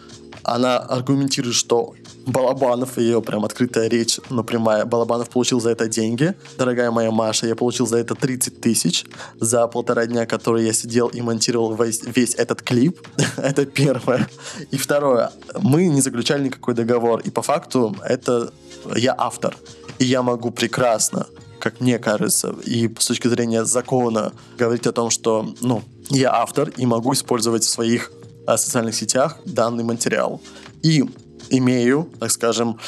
она 0.43 0.79
аргументирует, 0.79 1.55
что 1.55 1.95
Балабанов, 2.27 2.99
ее 2.99 3.23
прям 3.23 3.45
открытая 3.45 3.89
речь, 3.89 4.21
ну 4.31 4.45
прямая, 4.45 4.85
Балабанов 4.85 5.31
получил 5.31 5.61
за 5.61 5.71
это 5.71 5.89
деньги. 5.89 6.35
Дорогая 6.59 6.91
моя 6.91 7.11
Маша, 7.11 7.47
я 7.47 7.55
получил 7.55 7.87
за 7.87 7.99
это 7.99 8.15
30 8.15 8.61
тысяч 8.61 9.07
за 9.41 9.67
полтора 9.67 10.07
дня, 10.07 10.27
которые 10.27 10.67
я 10.67 10.73
сидел 10.73 11.09
и 11.09 11.21
монтировал 11.21 11.75
весь, 11.75 12.03
весь 12.05 12.35
этот 12.35 12.63
клип. 12.63 13.01
это 13.37 13.65
первое. 13.65 14.29
И 14.71 14.77
второе, 14.77 15.31
мы 15.61 15.87
не 15.87 16.01
заключали 16.01 16.45
никакой 16.45 16.75
договор. 16.75 17.21
И 17.21 17.31
по 17.31 17.43
факту 17.43 17.97
это 18.05 18.53
я 18.95 19.15
автор. 19.17 19.57
И 19.99 20.05
я 20.05 20.23
могу 20.23 20.51
прекрасно 20.51 21.27
как 21.59 21.81
мне 21.81 21.99
кажется, 21.99 22.55
и 22.65 22.93
с 22.99 23.07
точки 23.07 23.29
зрения 23.29 23.65
закона 23.65 24.33
говорить 24.57 24.87
о 24.87 24.93
том, 24.93 25.11
что, 25.11 25.55
ну, 25.61 25.83
я 26.11 26.33
автор 26.33 26.71
и 26.77 26.87
могу 26.87 27.13
использовать 27.13 27.65
в 27.65 27.69
своих 27.69 28.11
а, 28.47 28.57
социальных 28.57 28.95
сетях 28.95 29.39
данный 29.45 29.85
материал. 29.85 30.41
И 30.83 31.05
имею, 31.51 32.09
так 32.19 32.31
скажем, 32.31 32.79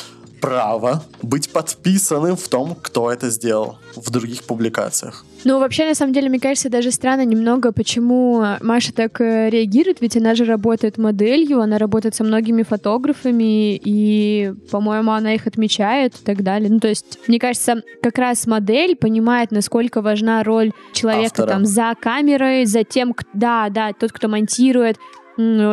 право 0.40 1.02
быть 1.22 1.50
подписанным 1.50 2.36
в 2.36 2.48
том, 2.48 2.76
кто 2.80 3.10
это 3.10 3.30
сделал 3.30 3.78
в 3.96 4.10
других 4.10 4.44
публикациях. 4.44 5.24
Ну, 5.44 5.58
вообще, 5.58 5.86
на 5.86 5.94
самом 5.94 6.12
деле, 6.12 6.28
мне 6.28 6.38
кажется, 6.38 6.68
даже 6.68 6.90
странно 6.90 7.24
немного, 7.24 7.72
почему 7.72 8.44
Маша 8.60 8.92
так 8.92 9.20
э, 9.20 9.48
реагирует, 9.48 10.00
ведь 10.00 10.16
она 10.16 10.34
же 10.34 10.44
работает 10.44 10.98
моделью, 10.98 11.60
она 11.60 11.78
работает 11.78 12.14
со 12.14 12.24
многими 12.24 12.62
фотографами, 12.62 13.76
и, 13.76 14.52
по-моему, 14.70 15.12
она 15.12 15.34
их 15.34 15.46
отмечает 15.46 16.14
и 16.14 16.24
так 16.24 16.42
далее. 16.42 16.70
Ну, 16.70 16.78
то 16.78 16.88
есть, 16.88 17.18
мне 17.26 17.38
кажется, 17.38 17.82
как 18.02 18.18
раз 18.18 18.46
модель 18.46 18.96
понимает, 18.96 19.50
насколько 19.50 20.02
важна 20.02 20.42
роль 20.42 20.72
человека 20.92 21.42
Автора. 21.42 21.46
там 21.48 21.64
за 21.64 21.94
камерой, 21.98 22.66
за 22.66 22.84
тем, 22.84 23.14
да, 23.32 23.68
да, 23.70 23.92
тот, 23.92 24.12
кто 24.12 24.28
монтирует. 24.28 24.96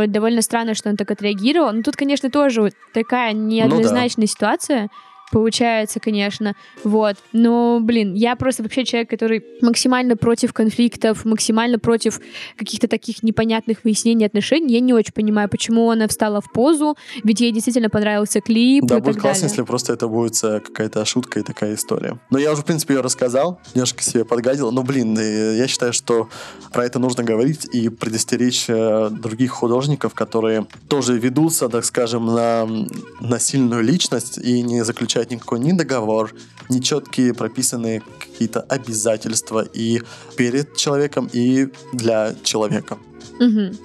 Довольно 0.07 0.41
странно, 0.41 0.73
что 0.73 0.89
он 0.89 0.97
так 0.97 1.11
отреагировал. 1.11 1.71
Ну, 1.73 1.83
тут, 1.83 1.95
конечно, 1.95 2.29
тоже 2.29 2.61
вот 2.61 2.73
такая 2.93 3.33
неоднозначная 3.33 4.27
ситуация 4.27 4.89
получается, 5.31 5.99
конечно, 5.99 6.55
вот. 6.83 7.15
Но, 7.33 7.79
блин, 7.81 8.13
я 8.13 8.35
просто 8.35 8.63
вообще 8.63 8.85
человек, 8.85 9.09
который 9.09 9.43
максимально 9.61 10.15
против 10.15 10.53
конфликтов, 10.53 11.25
максимально 11.25 11.79
против 11.79 12.19
каких-то 12.57 12.87
таких 12.87 13.23
непонятных 13.23 13.83
выяснений 13.83 14.25
отношений. 14.25 14.73
Я 14.73 14.79
не 14.79 14.93
очень 14.93 15.13
понимаю, 15.13 15.49
почему 15.49 15.89
она 15.91 16.07
встала 16.07 16.41
в 16.41 16.51
позу, 16.51 16.95
ведь 17.23 17.41
ей 17.41 17.51
действительно 17.51 17.89
понравился 17.89 18.41
клип 18.41 18.85
Да, 18.85 18.97
и 18.97 18.99
будет 19.01 19.13
так 19.15 19.21
классно, 19.21 19.41
далее. 19.41 19.49
если 19.51 19.63
просто 19.63 19.93
это 19.93 20.07
будет 20.07 20.41
э, 20.43 20.59
какая-то 20.59 21.03
шутка 21.05 21.39
и 21.39 21.43
такая 21.43 21.75
история. 21.75 22.19
Но 22.29 22.37
я 22.39 22.51
уже, 22.51 22.61
в 22.61 22.65
принципе, 22.65 22.95
ее 22.95 23.01
рассказал, 23.01 23.59
немножко 23.73 24.03
себе 24.03 24.23
подгадил. 24.25 24.71
Но, 24.71 24.83
блин, 24.83 25.17
э, 25.17 25.57
я 25.57 25.67
считаю, 25.67 25.93
что 25.93 26.29
про 26.71 26.85
это 26.85 26.99
нужно 26.99 27.23
говорить 27.23 27.65
и 27.73 27.89
предостеречь 27.89 28.65
э, 28.69 29.09
других 29.11 29.51
художников, 29.51 30.13
которые 30.13 30.67
тоже 30.87 31.17
ведутся, 31.17 31.69
так 31.69 31.83
скажем, 31.85 32.25
на 32.27 32.61
м, 32.63 32.87
насильную 33.19 33.83
личность 33.83 34.37
и 34.37 34.61
не 34.61 34.83
заключают 34.83 35.16
никакой 35.25 35.59
ни 35.59 35.71
договор, 35.71 36.33
ни 36.69 36.79
четкие 36.79 37.33
прописанные 37.33 38.01
какие-то 38.19 38.61
обязательства 38.61 39.61
и 39.61 40.01
перед 40.35 40.75
человеком, 40.75 41.29
и 41.33 41.67
для 41.93 42.35
человека. 42.43 42.97
Мгм. 43.39 43.77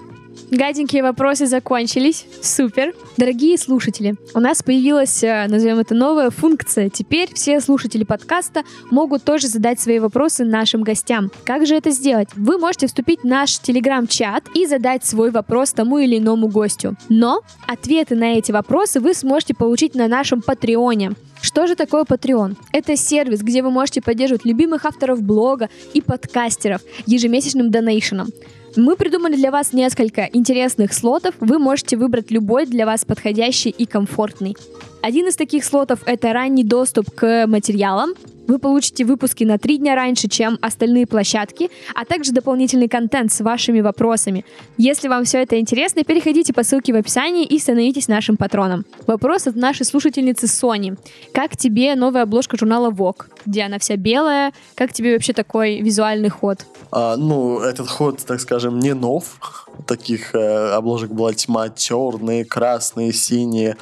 Гаденькие 0.52 1.02
вопросы 1.02 1.46
закончились. 1.46 2.26
Супер. 2.42 2.92
Дорогие 3.16 3.56
слушатели, 3.56 4.16
у 4.34 4.40
нас 4.40 4.62
появилась, 4.62 5.24
э, 5.24 5.46
назовем 5.48 5.78
это, 5.78 5.94
новая 5.94 6.28
функция. 6.28 6.90
Теперь 6.90 7.32
все 7.32 7.58
слушатели 7.58 8.04
подкаста 8.04 8.62
могут 8.90 9.24
тоже 9.24 9.46
задать 9.48 9.80
свои 9.80 9.98
вопросы 9.98 10.44
нашим 10.44 10.82
гостям. 10.82 11.30
Как 11.44 11.66
же 11.66 11.74
это 11.74 11.90
сделать? 11.90 12.28
Вы 12.34 12.58
можете 12.58 12.86
вступить 12.86 13.20
в 13.20 13.24
наш 13.24 13.60
телеграм-чат 13.60 14.44
и 14.54 14.66
задать 14.66 15.06
свой 15.06 15.30
вопрос 15.30 15.72
тому 15.72 15.96
или 15.96 16.18
иному 16.18 16.48
гостю. 16.48 16.96
Но 17.08 17.40
ответы 17.66 18.14
на 18.14 18.34
эти 18.34 18.52
вопросы 18.52 19.00
вы 19.00 19.14
сможете 19.14 19.54
получить 19.54 19.94
на 19.94 20.06
нашем 20.06 20.42
Патреоне. 20.42 21.12
Что 21.40 21.66
же 21.66 21.76
такое 21.76 22.04
Patreon? 22.04 22.56
Это 22.72 22.94
сервис, 22.94 23.40
где 23.40 23.62
вы 23.62 23.70
можете 23.70 24.02
поддерживать 24.02 24.44
любимых 24.44 24.84
авторов 24.84 25.22
блога 25.22 25.70
и 25.94 26.02
подкастеров 26.02 26.82
ежемесячным 27.06 27.70
донейшеном. 27.70 28.28
Мы 28.76 28.96
придумали 28.96 29.36
для 29.36 29.50
вас 29.50 29.74
несколько 29.74 30.28
интересных 30.32 30.94
слотов. 30.94 31.34
Вы 31.40 31.58
можете 31.58 31.96
выбрать 31.96 32.30
любой 32.30 32.64
для 32.64 32.86
вас 32.86 33.04
подходящий 33.04 33.68
и 33.68 33.84
комфортный. 33.84 34.56
Один 35.02 35.28
из 35.28 35.36
таких 35.36 35.64
слотов— 35.64 36.00
это 36.06 36.32
ранний 36.32 36.64
доступ 36.64 37.10
к 37.14 37.46
материалам. 37.46 38.14
Вы 38.48 38.58
получите 38.58 39.04
выпуски 39.04 39.44
на 39.44 39.58
три 39.58 39.78
дня 39.78 39.94
раньше, 39.94 40.28
чем 40.28 40.58
остальные 40.60 41.06
площадки, 41.06 41.70
а 41.94 42.04
также 42.04 42.32
дополнительный 42.32 42.88
контент 42.88 43.32
с 43.32 43.40
вашими 43.40 43.80
вопросами. 43.80 44.44
Если 44.76 45.08
вам 45.08 45.24
все 45.24 45.42
это 45.42 45.60
интересно, 45.60 46.04
переходите 46.04 46.52
по 46.52 46.64
ссылке 46.64 46.92
в 46.92 46.96
описании 46.96 47.44
и 47.44 47.58
становитесь 47.58 48.08
нашим 48.08 48.36
патроном. 48.36 48.84
Вопрос 49.06 49.46
от 49.46 49.56
нашей 49.56 49.86
слушательницы 49.86 50.48
Сони. 50.48 50.96
Как 51.32 51.56
тебе 51.56 51.94
новая 51.94 52.22
обложка 52.22 52.56
журнала 52.56 52.90
Vogue, 52.90 53.26
где 53.46 53.62
она 53.62 53.78
вся 53.78 53.96
белая? 53.96 54.52
Как 54.74 54.92
тебе 54.92 55.14
вообще 55.14 55.32
такой 55.32 55.80
визуальный 55.80 56.28
ход? 56.28 56.66
А, 56.90 57.16
ну, 57.16 57.60
этот 57.60 57.88
ход, 57.88 58.18
так 58.26 58.40
скажем, 58.40 58.78
не 58.78 58.94
нов. 58.94 59.38
Таких 59.86 60.34
э, 60.34 60.72
обложек 60.72 61.10
была 61.10 61.32
тьма 61.32 61.70
черные, 61.70 62.44
красные, 62.44 63.12
синие. 63.12 63.76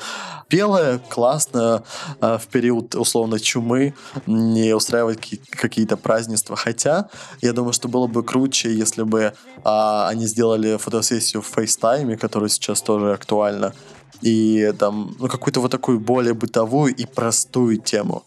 Белое 0.51 0.99
классно 0.99 1.83
э, 2.21 2.39
в 2.39 2.47
период 2.49 2.95
условно 2.95 3.39
чумы 3.39 3.95
не 4.27 4.75
устраивать 4.75 5.19
какие-то 5.51 5.97
празднества. 5.97 6.57
Хотя 6.57 7.09
я 7.41 7.53
думаю, 7.53 7.73
что 7.73 7.89
было 7.89 8.07
бы 8.07 8.23
круче, 8.23 8.75
если 8.75 9.05
бы 9.05 9.21
э, 9.21 9.33
они 9.65 10.27
сделали 10.27 10.77
фотосессию 10.77 11.43
в 11.43 11.57
FaceTime, 11.57 12.17
которая 12.17 12.49
сейчас 12.49 12.83
тоже 12.83 13.13
актуальна, 13.13 13.73
и 14.21 14.73
там 14.79 15.17
ну, 15.19 15.29
какую-то 15.29 15.61
вот 15.61 15.71
такую 15.71 16.01
более 16.01 16.35
бытовую 16.35 16.95
и 16.95 17.07
простую 17.07 17.79
тему. 17.79 18.25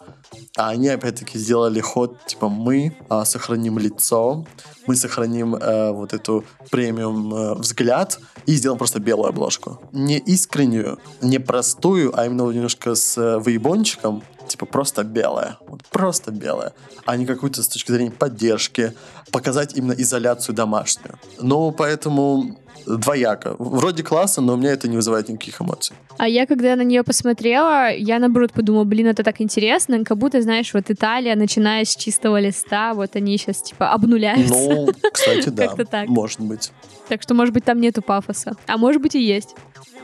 А 0.55 0.69
они 0.69 0.89
опять-таки 0.89 1.37
сделали 1.37 1.79
ход, 1.79 2.17
типа 2.25 2.49
мы 2.49 2.95
а, 3.09 3.25
сохраним 3.25 3.79
лицо, 3.79 4.45
мы 4.85 4.95
сохраним 4.95 5.55
э, 5.55 5.91
вот 5.91 6.13
эту 6.13 6.43
премиум 6.69 7.33
э, 7.33 7.53
взгляд 7.55 8.19
и 8.45 8.53
сделаем 8.53 8.77
просто 8.77 8.99
белую 8.99 9.29
обложку. 9.29 9.79
Не 9.91 10.19
искреннюю, 10.19 10.99
не 11.21 11.39
простую, 11.39 12.17
а 12.17 12.25
именно 12.25 12.49
немножко 12.51 12.95
с 12.95 13.17
э, 13.17 13.39
выебончиком, 13.39 14.23
типа 14.47 14.65
просто 14.65 15.03
белая, 15.03 15.57
вот 15.67 15.83
просто 15.85 16.31
белая, 16.31 16.73
а 17.05 17.17
не 17.17 17.25
какую-то 17.25 17.63
с 17.63 17.67
точки 17.67 17.91
зрения 17.91 18.11
поддержки, 18.11 18.93
показать 19.31 19.75
именно 19.75 19.93
изоляцию 19.93 20.55
домашнюю. 20.55 21.17
Ну, 21.39 21.71
поэтому 21.71 22.57
двояко. 22.85 23.55
Вроде 23.59 24.03
классно, 24.03 24.43
но 24.43 24.53
у 24.53 24.57
меня 24.57 24.71
это 24.71 24.87
не 24.87 24.95
вызывает 24.95 25.29
никаких 25.29 25.61
эмоций. 25.61 25.95
А 26.17 26.27
я, 26.27 26.45
когда 26.45 26.75
на 26.75 26.83
нее 26.83 27.03
посмотрела, 27.03 27.93
я, 27.93 28.19
наоборот, 28.19 28.53
подумала, 28.53 28.83
блин, 28.83 29.07
это 29.07 29.23
так 29.23 29.41
интересно, 29.41 30.03
как 30.03 30.17
будто, 30.17 30.41
знаешь, 30.41 30.73
вот 30.73 30.85
Италия, 30.89 31.35
начиная 31.35 31.85
с 31.85 31.95
чистого 31.95 32.39
листа, 32.39 32.93
вот 32.93 33.15
они 33.15 33.37
сейчас, 33.37 33.61
типа, 33.61 33.91
обнуляются. 33.91 34.53
Ну, 34.53 34.87
кстати, 35.11 35.49
да, 35.49 35.67
как-то 35.67 35.85
так. 35.85 36.07
может 36.07 36.39
быть. 36.39 36.71
Так 37.09 37.21
что, 37.21 37.33
может 37.33 37.53
быть, 37.53 37.65
там 37.65 37.79
нету 37.81 38.01
пафоса. 38.01 38.55
А 38.67 38.77
может 38.77 39.01
быть, 39.01 39.15
и 39.15 39.21
есть. 39.21 39.55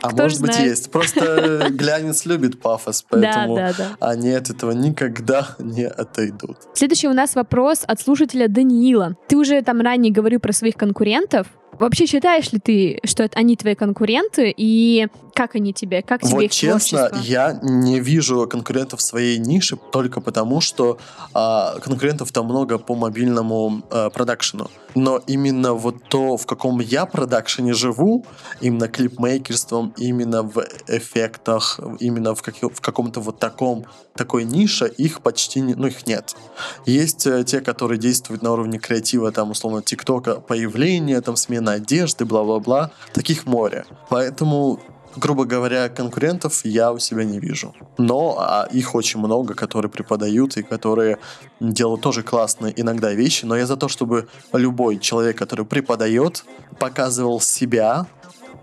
А 0.02 0.10
Кто 0.10 0.24
может 0.24 0.40
быть, 0.40 0.54
знает? 0.54 0.70
есть. 0.70 0.90
Просто 0.90 1.66
глянец 1.70 2.24
любит 2.24 2.60
пафос, 2.60 3.04
поэтому 3.08 3.56
да, 3.56 3.72
да, 3.72 3.74
да. 3.78 4.08
они 4.08 4.30
от 4.30 4.50
этого 4.50 4.72
никогда 4.72 5.56
не 5.58 5.86
отойдут. 5.86 6.56
Следующий 6.74 7.08
у 7.08 7.12
нас 7.12 7.34
вопрос 7.34 7.84
от 7.86 8.00
слушателя 8.00 8.48
Даниила. 8.48 9.16
Ты 9.28 9.36
уже 9.36 9.60
там 9.62 9.80
ранее 9.80 10.12
говорил 10.12 10.40
про 10.40 10.52
своих 10.52 10.76
конкурентов. 10.76 11.46
Вообще 11.80 12.04
считаешь 12.04 12.52
ли 12.52 12.58
ты, 12.58 13.00
что 13.04 13.22
это 13.22 13.38
они 13.38 13.56
твои 13.56 13.74
конкуренты, 13.74 14.52
и 14.54 15.08
как 15.34 15.54
они 15.54 15.72
тебе, 15.72 16.02
как 16.02 16.20
тебе 16.20 16.34
вот 16.34 16.42
их 16.42 16.50
честно, 16.50 17.08
творчество? 17.08 17.32
я 17.32 17.58
не 17.62 18.00
вижу 18.00 18.46
конкурентов 18.46 19.00
в 19.00 19.02
своей 19.02 19.38
нише 19.38 19.78
только 19.90 20.20
потому, 20.20 20.60
что 20.60 20.98
а, 21.32 21.78
конкурентов 21.78 22.32
там 22.32 22.44
много 22.44 22.76
по 22.76 22.94
мобильному 22.94 23.82
а, 23.90 24.10
продакшену. 24.10 24.70
Но 24.94 25.22
именно 25.26 25.72
вот 25.72 26.02
то, 26.08 26.36
в 26.36 26.46
каком 26.46 26.80
я 26.80 27.06
продакшене 27.06 27.72
живу, 27.72 28.26
именно 28.60 28.88
клипмейкерством, 28.88 29.94
именно 29.96 30.42
в 30.42 30.62
эффектах, 30.88 31.80
именно 32.00 32.34
в, 32.34 32.42
как, 32.42 32.56
в 32.56 32.80
каком-то 32.80 33.20
вот 33.20 33.38
таком, 33.38 33.86
такой 34.14 34.44
нише, 34.44 34.88
их 34.88 35.22
почти 35.22 35.60
не, 35.60 35.74
ну 35.74 35.86
их 35.86 36.06
нет. 36.06 36.36
Есть 36.84 37.26
э, 37.26 37.44
те, 37.44 37.60
которые 37.60 37.98
действуют 37.98 38.42
на 38.42 38.52
уровне 38.52 38.78
креатива, 38.78 39.32
там, 39.32 39.52
условно, 39.52 39.80
ТикТока, 39.80 40.40
появление, 40.40 41.20
там, 41.20 41.36
смена 41.36 41.69
одежды, 41.74 42.24
бла-бла-бла. 42.24 42.90
Таких 43.12 43.46
море. 43.46 43.84
Поэтому 44.08 44.80
грубо 45.16 45.44
говоря, 45.44 45.88
конкурентов 45.88 46.64
я 46.64 46.92
у 46.92 46.98
себя 46.98 47.24
не 47.24 47.40
вижу. 47.40 47.74
Но 47.98 48.36
а, 48.38 48.68
их 48.70 48.94
очень 48.94 49.20
много, 49.20 49.54
которые 49.54 49.90
преподают 49.90 50.56
и 50.56 50.62
которые 50.62 51.18
делают 51.60 52.00
тоже 52.00 52.22
классные 52.22 52.72
иногда 52.80 53.12
вещи. 53.12 53.44
Но 53.44 53.56
я 53.56 53.66
за 53.66 53.76
то, 53.76 53.88
чтобы 53.88 54.28
любой 54.52 54.98
человек, 54.98 55.36
который 55.36 55.66
преподает, 55.66 56.44
показывал 56.78 57.40
себя, 57.40 58.06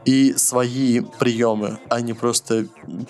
и 0.08 0.36
свои 0.38 1.02
приемы, 1.02 1.80
а 1.90 2.00
не 2.00 2.14
просто 2.14 2.68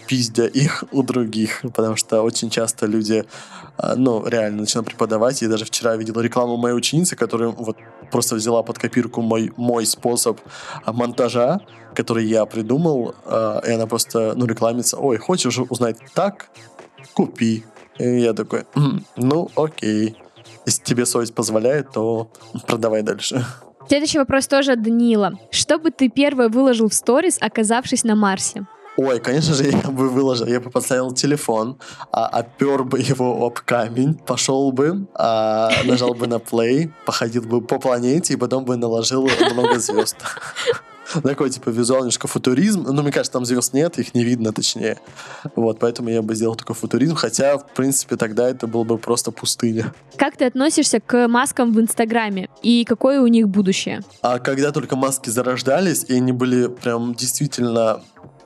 пиздя 0.07 0.47
их 0.47 0.83
у 0.91 1.03
других, 1.03 1.61
потому 1.75 1.95
что 1.95 2.23
очень 2.23 2.49
часто 2.49 2.87
люди, 2.87 3.23
а, 3.77 3.95
ну, 3.95 4.25
реально 4.25 4.61
начинают 4.61 4.87
преподавать. 4.87 5.43
Я 5.43 5.47
даже 5.47 5.65
вчера 5.65 5.95
видел 5.95 6.19
рекламу 6.19 6.57
моей 6.57 6.75
ученицы, 6.75 7.15
которая 7.15 7.49
вот 7.49 7.77
просто 8.11 8.35
взяла 8.35 8.63
под 8.63 8.77
копирку 8.77 9.21
мой, 9.21 9.51
мой 9.57 9.85
способ 9.85 10.39
монтажа, 10.85 11.61
который 11.93 12.25
я 12.25 12.45
придумал, 12.45 13.15
а, 13.25 13.61
и 13.67 13.71
она 13.71 13.87
просто, 13.87 14.33
ну, 14.35 14.45
рекламится, 14.45 14.97
ой, 14.97 15.17
хочешь 15.17 15.59
узнать 15.69 15.97
так? 16.13 16.49
Купи. 17.13 17.63
И 17.97 18.19
я 18.19 18.33
такой, 18.33 18.65
ну, 19.15 19.49
окей. 19.55 20.15
Если 20.65 20.83
тебе 20.83 21.05
совесть 21.05 21.33
позволяет, 21.33 21.91
то 21.91 22.29
продавай 22.67 23.01
дальше. 23.01 23.45
Следующий 23.87 24.19
вопрос 24.19 24.47
тоже 24.47 24.73
от 24.73 24.83
Данила. 24.83 25.33
Что 25.49 25.79
бы 25.79 25.91
ты 25.91 26.09
первое 26.09 26.49
выложил 26.49 26.89
в 26.89 26.93
сторис, 26.93 27.37
оказавшись 27.39 28.03
на 28.03 28.15
Марсе? 28.15 28.67
Ой, 28.97 29.19
конечно 29.19 29.53
же, 29.53 29.63
я 29.83 29.91
бы 29.91 30.09
выложил, 30.09 30.47
я 30.47 30.59
бы 30.59 30.71
поставил 30.71 31.11
телефон, 31.11 31.77
а, 32.11 32.39
опер 32.39 32.83
бы 32.83 32.99
его 32.99 33.45
об 33.45 33.59
камень, 33.59 34.15
пошел 34.15 34.71
бы, 34.71 35.07
а, 35.13 35.69
нажал 35.85 36.15
бы 36.15 36.25
на 36.27 36.35
play, 36.35 36.91
походил 37.05 37.43
бы 37.43 37.61
по 37.61 37.79
планете 37.79 38.33
и 38.33 38.37
потом 38.37 38.65
бы 38.65 38.75
наложил 38.75 39.29
много 39.53 39.77
звезд. 39.79 40.17
Такой, 41.23 41.49
типа, 41.49 41.69
визуал 41.69 41.99
немножко 41.99 42.27
футуризм. 42.27 42.83
Ну, 42.83 43.01
мне 43.01 43.11
кажется, 43.11 43.31
там 43.31 43.45
звезд 43.45 43.73
нет, 43.73 43.97
их 43.97 44.13
не 44.13 44.25
видно, 44.25 44.51
точнее. 44.51 44.99
Вот, 45.55 45.79
поэтому 45.79 46.09
я 46.09 46.21
бы 46.21 46.35
сделал 46.35 46.55
такой 46.55 46.75
футуризм, 46.75 47.15
хотя, 47.15 47.57
в 47.57 47.73
принципе, 47.73 48.17
тогда 48.17 48.49
это 48.49 48.67
было 48.67 48.83
бы 48.83 48.97
просто 48.97 49.31
пустыня. 49.31 49.93
Как 50.17 50.35
ты 50.35 50.45
относишься 50.45 50.99
к 50.99 51.27
маскам 51.29 51.71
в 51.71 51.79
Инстаграме? 51.79 52.49
И 52.61 52.83
какое 52.83 53.21
у 53.21 53.27
них 53.27 53.47
будущее? 53.47 54.01
А 54.21 54.39
когда 54.39 54.71
только 54.71 54.97
маски 54.97 55.29
зарождались, 55.29 56.03
и 56.03 56.15
они 56.15 56.33
были 56.33 56.67
прям 56.67 57.15
действительно 57.15 58.01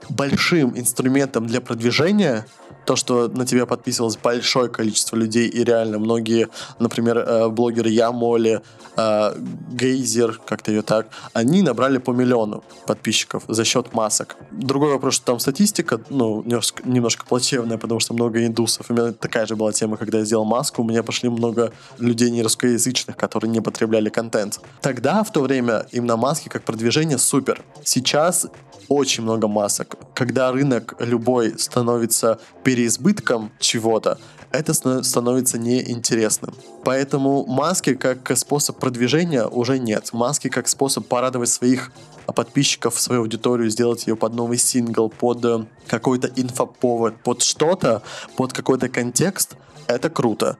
большим 0.09 0.77
инструментом 0.77 1.47
для 1.47 1.61
продвижения, 1.61 2.45
то, 2.85 2.95
что 2.95 3.27
на 3.27 3.45
тебя 3.45 3.65
подписывалось 3.65 4.17
большое 4.17 4.69
количество 4.69 5.15
людей, 5.15 5.47
и 5.47 5.63
реально 5.63 5.99
многие, 5.99 6.49
например, 6.79 7.19
э, 7.19 7.49
блогеры 7.49 7.89
Ямоли, 7.89 8.61
э, 8.97 9.35
Гейзер, 9.71 10.41
как-то 10.45 10.71
ее 10.71 10.81
так, 10.81 11.07
они 11.33 11.61
набрали 11.61 11.99
по 11.99 12.11
миллиону 12.11 12.63
подписчиков 12.87 13.43
за 13.47 13.63
счет 13.65 13.93
масок. 13.93 14.35
Другой 14.51 14.91
вопрос, 14.91 15.15
что 15.15 15.25
там 15.25 15.39
статистика, 15.39 16.01
ну, 16.09 16.41
немножко, 16.43 16.81
немножко 16.83 17.25
плачевная, 17.25 17.77
потому 17.77 17.99
что 17.99 18.13
много 18.13 18.45
индусов. 18.45 18.87
У 18.89 18.93
меня 18.93 19.11
такая 19.11 19.45
же 19.45 19.55
была 19.55 19.71
тема, 19.71 19.97
когда 19.97 20.19
я 20.19 20.25
сделал 20.25 20.45
маску, 20.45 20.81
у 20.81 20.85
меня 20.85 21.03
пошли 21.03 21.29
много 21.29 21.71
людей 21.99 22.31
не 22.31 22.41
русскоязычных, 22.41 23.15
которые 23.15 23.51
не 23.51 23.61
потребляли 23.61 24.09
контент. 24.09 24.59
Тогда, 24.81 25.23
в 25.23 25.31
то 25.31 25.41
время, 25.41 25.85
именно 25.91 26.17
маски 26.17 26.49
как 26.49 26.63
продвижение 26.63 27.17
супер. 27.17 27.61
Сейчас 27.83 28.47
очень 28.91 29.23
много 29.23 29.47
масок. 29.47 29.95
Когда 30.13 30.51
рынок 30.51 30.95
любой 30.99 31.57
становится 31.57 32.39
переизбытком 32.65 33.51
чего-то, 33.57 34.17
это 34.51 34.73
становится 34.73 35.57
неинтересным. 35.57 36.53
Поэтому 36.83 37.45
маски 37.45 37.93
как 37.93 38.37
способ 38.37 38.77
продвижения 38.79 39.45
уже 39.45 39.79
нет. 39.79 40.09
Маски 40.11 40.49
как 40.49 40.67
способ 40.67 41.07
порадовать 41.07 41.47
своих 41.47 41.93
подписчиков, 42.35 42.99
свою 42.99 43.21
аудиторию, 43.21 43.69
сделать 43.69 44.07
ее 44.07 44.17
под 44.17 44.33
новый 44.33 44.57
сингл, 44.57 45.09
под 45.09 45.45
э, 45.45 45.65
какой-то 45.87 46.29
инфоповод, 46.35 47.15
под 47.23 47.41
что-то, 47.41 48.01
под 48.35 48.51
какой-то 48.51 48.89
контекст, 48.89 49.55
это 49.87 50.09
круто 50.09 50.57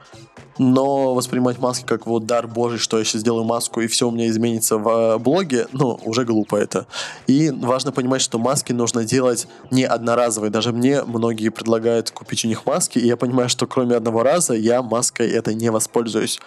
но 0.57 1.13
воспринимать 1.13 1.59
маски 1.59 1.85
как 1.85 2.05
вот 2.07 2.25
дар 2.25 2.47
божий, 2.47 2.79
что 2.79 2.97
я 2.97 3.03
сейчас 3.03 3.21
сделаю 3.21 3.43
маску 3.43 3.81
и 3.81 3.87
все 3.87 4.07
у 4.07 4.11
меня 4.11 4.27
изменится 4.27 4.77
в 4.77 4.87
э, 4.87 5.17
блоге, 5.17 5.67
ну, 5.71 5.99
уже 6.03 6.25
глупо 6.25 6.55
это. 6.55 6.85
И 7.27 7.49
важно 7.51 7.91
понимать, 7.91 8.21
что 8.21 8.39
маски 8.39 8.73
нужно 8.73 9.03
делать 9.03 9.47
не 9.71 9.83
одноразовые. 9.83 10.51
Даже 10.51 10.71
мне 10.71 11.03
многие 11.03 11.49
предлагают 11.49 12.11
купить 12.11 12.45
у 12.45 12.47
них 12.47 12.65
маски, 12.65 12.99
и 12.99 13.07
я 13.07 13.17
понимаю, 13.17 13.49
что 13.49 13.67
кроме 13.67 13.95
одного 13.95 14.23
раза 14.23 14.53
я 14.53 14.81
маской 14.81 15.29
это 15.29 15.53
не 15.53 15.71
воспользуюсь. 15.71 16.39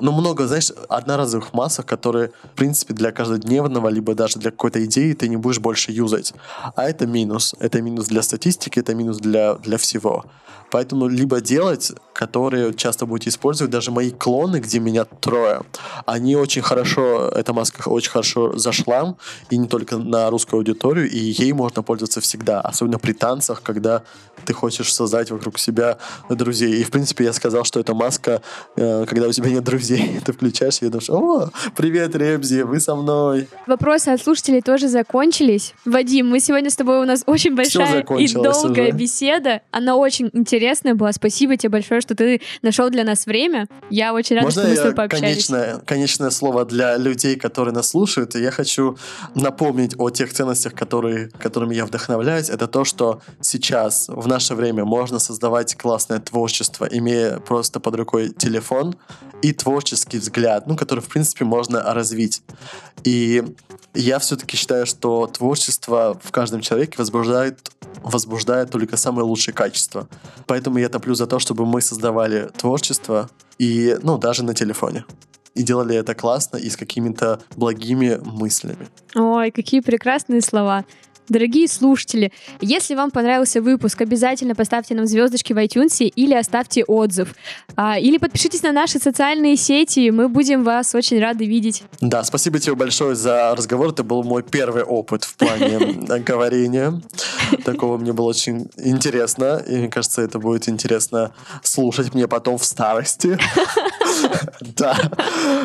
Но 0.00 0.12
много, 0.12 0.46
знаешь, 0.46 0.72
одноразовых 0.88 1.52
масок, 1.52 1.86
которые, 1.86 2.32
в 2.52 2.56
принципе, 2.56 2.94
для 2.94 3.12
каждодневного, 3.12 3.88
либо 3.88 4.14
даже 4.14 4.38
для 4.38 4.50
какой-то 4.50 4.84
идеи 4.84 5.12
ты 5.14 5.28
не 5.28 5.36
будешь 5.36 5.58
больше 5.58 5.92
юзать. 5.92 6.34
А 6.74 6.84
это 6.84 7.06
минус. 7.06 7.54
Это 7.58 7.80
минус 7.80 8.06
для 8.06 8.22
статистики, 8.22 8.80
это 8.80 8.94
минус 8.94 9.18
для, 9.18 9.54
для 9.54 9.78
всего. 9.78 10.24
Поэтому 10.70 11.08
либо 11.08 11.40
делать, 11.40 11.92
которые 12.12 12.74
часто 12.74 13.06
будете 13.06 13.30
использовать, 13.30 13.45
даже 13.54 13.90
мои 13.90 14.10
клоны, 14.10 14.58
где 14.58 14.78
меня 14.78 15.04
трое, 15.04 15.62
они 16.04 16.36
очень 16.36 16.62
хорошо, 16.62 17.28
эта 17.28 17.52
маска 17.52 17.88
очень 17.88 18.10
хорошо 18.10 18.56
зашла, 18.58 19.16
и 19.50 19.56
не 19.56 19.68
только 19.68 19.96
на 19.96 20.30
русскую 20.30 20.58
аудиторию, 20.58 21.10
и 21.10 21.18
ей 21.18 21.52
можно 21.52 21.82
пользоваться 21.82 22.20
всегда, 22.20 22.60
особенно 22.60 22.98
при 22.98 23.12
танцах, 23.12 23.62
когда 23.62 24.02
ты 24.44 24.52
хочешь 24.52 24.92
создать 24.92 25.30
вокруг 25.30 25.58
себя 25.58 25.98
друзей. 26.28 26.80
И, 26.80 26.84
в 26.84 26.90
принципе, 26.90 27.24
я 27.24 27.32
сказал, 27.32 27.64
что 27.64 27.80
эта 27.80 27.94
маска, 27.94 28.42
э, 28.76 29.06
когда 29.06 29.28
у 29.28 29.32
тебя 29.32 29.50
нет 29.50 29.64
друзей, 29.64 30.20
ты 30.24 30.32
включаешь 30.32 30.82
ее 30.82 30.88
и 30.88 30.90
думаешь, 30.90 31.10
о, 31.10 31.50
привет, 31.76 32.14
Ребзи, 32.14 32.62
вы 32.62 32.80
со 32.80 32.94
мной. 32.94 33.48
Вопросы 33.66 34.08
от 34.08 34.22
слушателей 34.22 34.62
тоже 34.62 34.88
закончились. 34.88 35.74
Вадим, 35.84 36.28
мы 36.28 36.40
сегодня 36.40 36.70
с 36.70 36.76
тобой, 36.76 37.00
у 37.00 37.04
нас 37.04 37.22
очень 37.26 37.54
большая 37.54 38.02
и 38.18 38.32
долгая 38.32 38.88
уже. 38.88 38.96
беседа. 38.96 39.62
Она 39.70 39.96
очень 39.96 40.30
интересная 40.32 40.94
была. 40.94 41.12
Спасибо 41.12 41.56
тебе 41.56 41.70
большое, 41.70 42.00
что 42.00 42.14
ты 42.14 42.40
нашел 42.62 42.90
для 42.90 43.04
нас 43.04 43.26
время. 43.26 43.35
Я 43.90 44.12
очень 44.12 44.36
рада, 44.36 44.46
Можно 44.46 44.62
что 44.62 44.70
мы 44.70 44.76
с 44.76 44.78
тобой 44.78 44.94
пообщались. 44.94 45.22
конечное, 45.22 45.78
конечное 45.80 46.30
слово 46.30 46.64
для 46.64 46.96
людей, 46.96 47.36
которые 47.36 47.74
нас 47.74 47.88
слушают? 47.90 48.34
И 48.36 48.40
я 48.40 48.50
хочу 48.50 48.96
напомнить 49.34 49.94
о 49.98 50.10
тех 50.10 50.32
ценностях, 50.32 50.74
которые, 50.74 51.28
которыми 51.38 51.74
я 51.74 51.84
вдохновляюсь. 51.84 52.50
Это 52.50 52.66
то, 52.66 52.84
что 52.84 53.20
сейчас, 53.40 54.08
в 54.08 54.26
наше 54.26 54.54
время, 54.54 54.84
можно 54.84 55.18
создавать 55.18 55.76
классное 55.76 56.18
творчество, 56.18 56.88
имея 56.90 57.38
просто 57.40 57.80
под 57.80 57.94
рукой 57.96 58.30
телефон 58.30 58.96
и 59.42 59.52
творческий 59.52 60.18
взгляд, 60.18 60.66
ну, 60.66 60.76
который, 60.76 61.00
в 61.00 61.08
принципе, 61.08 61.44
можно 61.44 61.82
развить. 61.94 62.42
И 63.04 63.44
я 63.96 64.18
все-таки 64.18 64.56
считаю, 64.56 64.86
что 64.86 65.26
творчество 65.26 66.18
в 66.22 66.30
каждом 66.30 66.60
человеке 66.60 66.94
возбуждает, 66.98 67.70
возбуждает 68.02 68.70
только 68.70 68.96
самые 68.96 69.24
лучшие 69.24 69.54
качества. 69.54 70.08
Поэтому 70.46 70.78
я 70.78 70.88
топлю 70.88 71.14
за 71.14 71.26
то, 71.26 71.38
чтобы 71.38 71.66
мы 71.66 71.80
создавали 71.80 72.50
творчество 72.56 73.30
и, 73.58 73.96
ну, 74.02 74.18
даже 74.18 74.44
на 74.44 74.54
телефоне. 74.54 75.04
И 75.54 75.62
делали 75.62 75.96
это 75.96 76.14
классно 76.14 76.58
и 76.58 76.68
с 76.68 76.76
какими-то 76.76 77.40
благими 77.56 78.20
мыслями. 78.22 78.88
Ой, 79.14 79.50
какие 79.50 79.80
прекрасные 79.80 80.42
слова. 80.42 80.84
Дорогие 81.28 81.66
слушатели, 81.68 82.32
если 82.60 82.94
вам 82.94 83.10
понравился 83.10 83.60
выпуск, 83.60 84.00
обязательно 84.00 84.54
поставьте 84.54 84.94
нам 84.94 85.06
звездочки 85.06 85.52
в 85.52 85.58
iTunes 85.58 86.04
или 86.04 86.34
оставьте 86.34 86.84
отзыв. 86.84 87.34
А, 87.74 87.98
или 87.98 88.18
подпишитесь 88.18 88.62
на 88.62 88.72
наши 88.72 88.98
социальные 88.98 89.56
сети, 89.56 90.10
мы 90.10 90.28
будем 90.28 90.62
вас 90.62 90.94
очень 90.94 91.20
рады 91.20 91.44
видеть. 91.46 91.82
Да, 92.00 92.22
спасибо 92.22 92.58
тебе 92.58 92.74
большое 92.76 93.16
за 93.16 93.54
разговор. 93.56 93.88
Это 93.88 94.04
был 94.04 94.22
мой 94.22 94.42
первый 94.42 94.84
опыт 94.84 95.24
в 95.24 95.34
плане 95.36 95.78
говорения. 96.24 97.00
Такого 97.64 97.98
мне 97.98 98.12
было 98.12 98.26
очень 98.26 98.68
интересно. 98.76 99.62
И 99.66 99.76
мне 99.76 99.88
кажется, 99.88 100.22
это 100.22 100.38
будет 100.38 100.68
интересно 100.68 101.32
слушать 101.62 102.14
мне 102.14 102.28
потом 102.28 102.58
в 102.58 102.64
старости. 102.64 103.38
Да. 104.76 104.98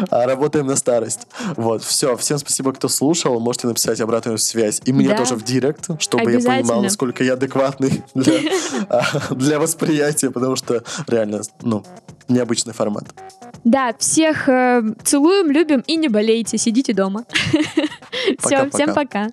А, 0.10 0.26
Работаем 0.26 0.68
на 0.68 0.76
старость. 0.76 1.28
Вот, 1.56 1.84
все. 1.84 2.16
Всем 2.18 2.38
спасибо, 2.38 2.74
кто 2.74 2.88
слушал. 2.88 3.40
Можете 3.40 3.68
написать 3.68 4.00
обратную 4.00 4.38
связь. 4.38 4.82
И 4.86 4.94
мне 4.94 5.16
тоже 5.16 5.36
в 5.36 5.44
директ, 5.44 5.90
чтобы 6.00 6.32
я 6.32 6.40
понимал, 6.40 6.82
насколько 6.82 7.24
я 7.24 7.34
адекватный 7.34 8.04
для, 8.16 8.40
а, 8.90 9.04
для 9.34 9.60
восприятия, 9.60 10.32
потому 10.32 10.56
что 10.56 10.84
реально, 11.08 11.42
ну, 11.62 11.84
необычный 12.28 12.74
формат. 12.74 13.06
Да, 13.64 13.94
всех 14.00 14.50
э, 14.50 14.82
целуем, 15.04 15.52
любим 15.52 15.82
и 15.86 15.96
не 15.96 16.08
болейте, 16.08 16.58
сидите 16.58 16.94
дома. 16.94 17.26
Все, 18.40 18.70
всем 18.70 18.94
пока. 18.94 19.30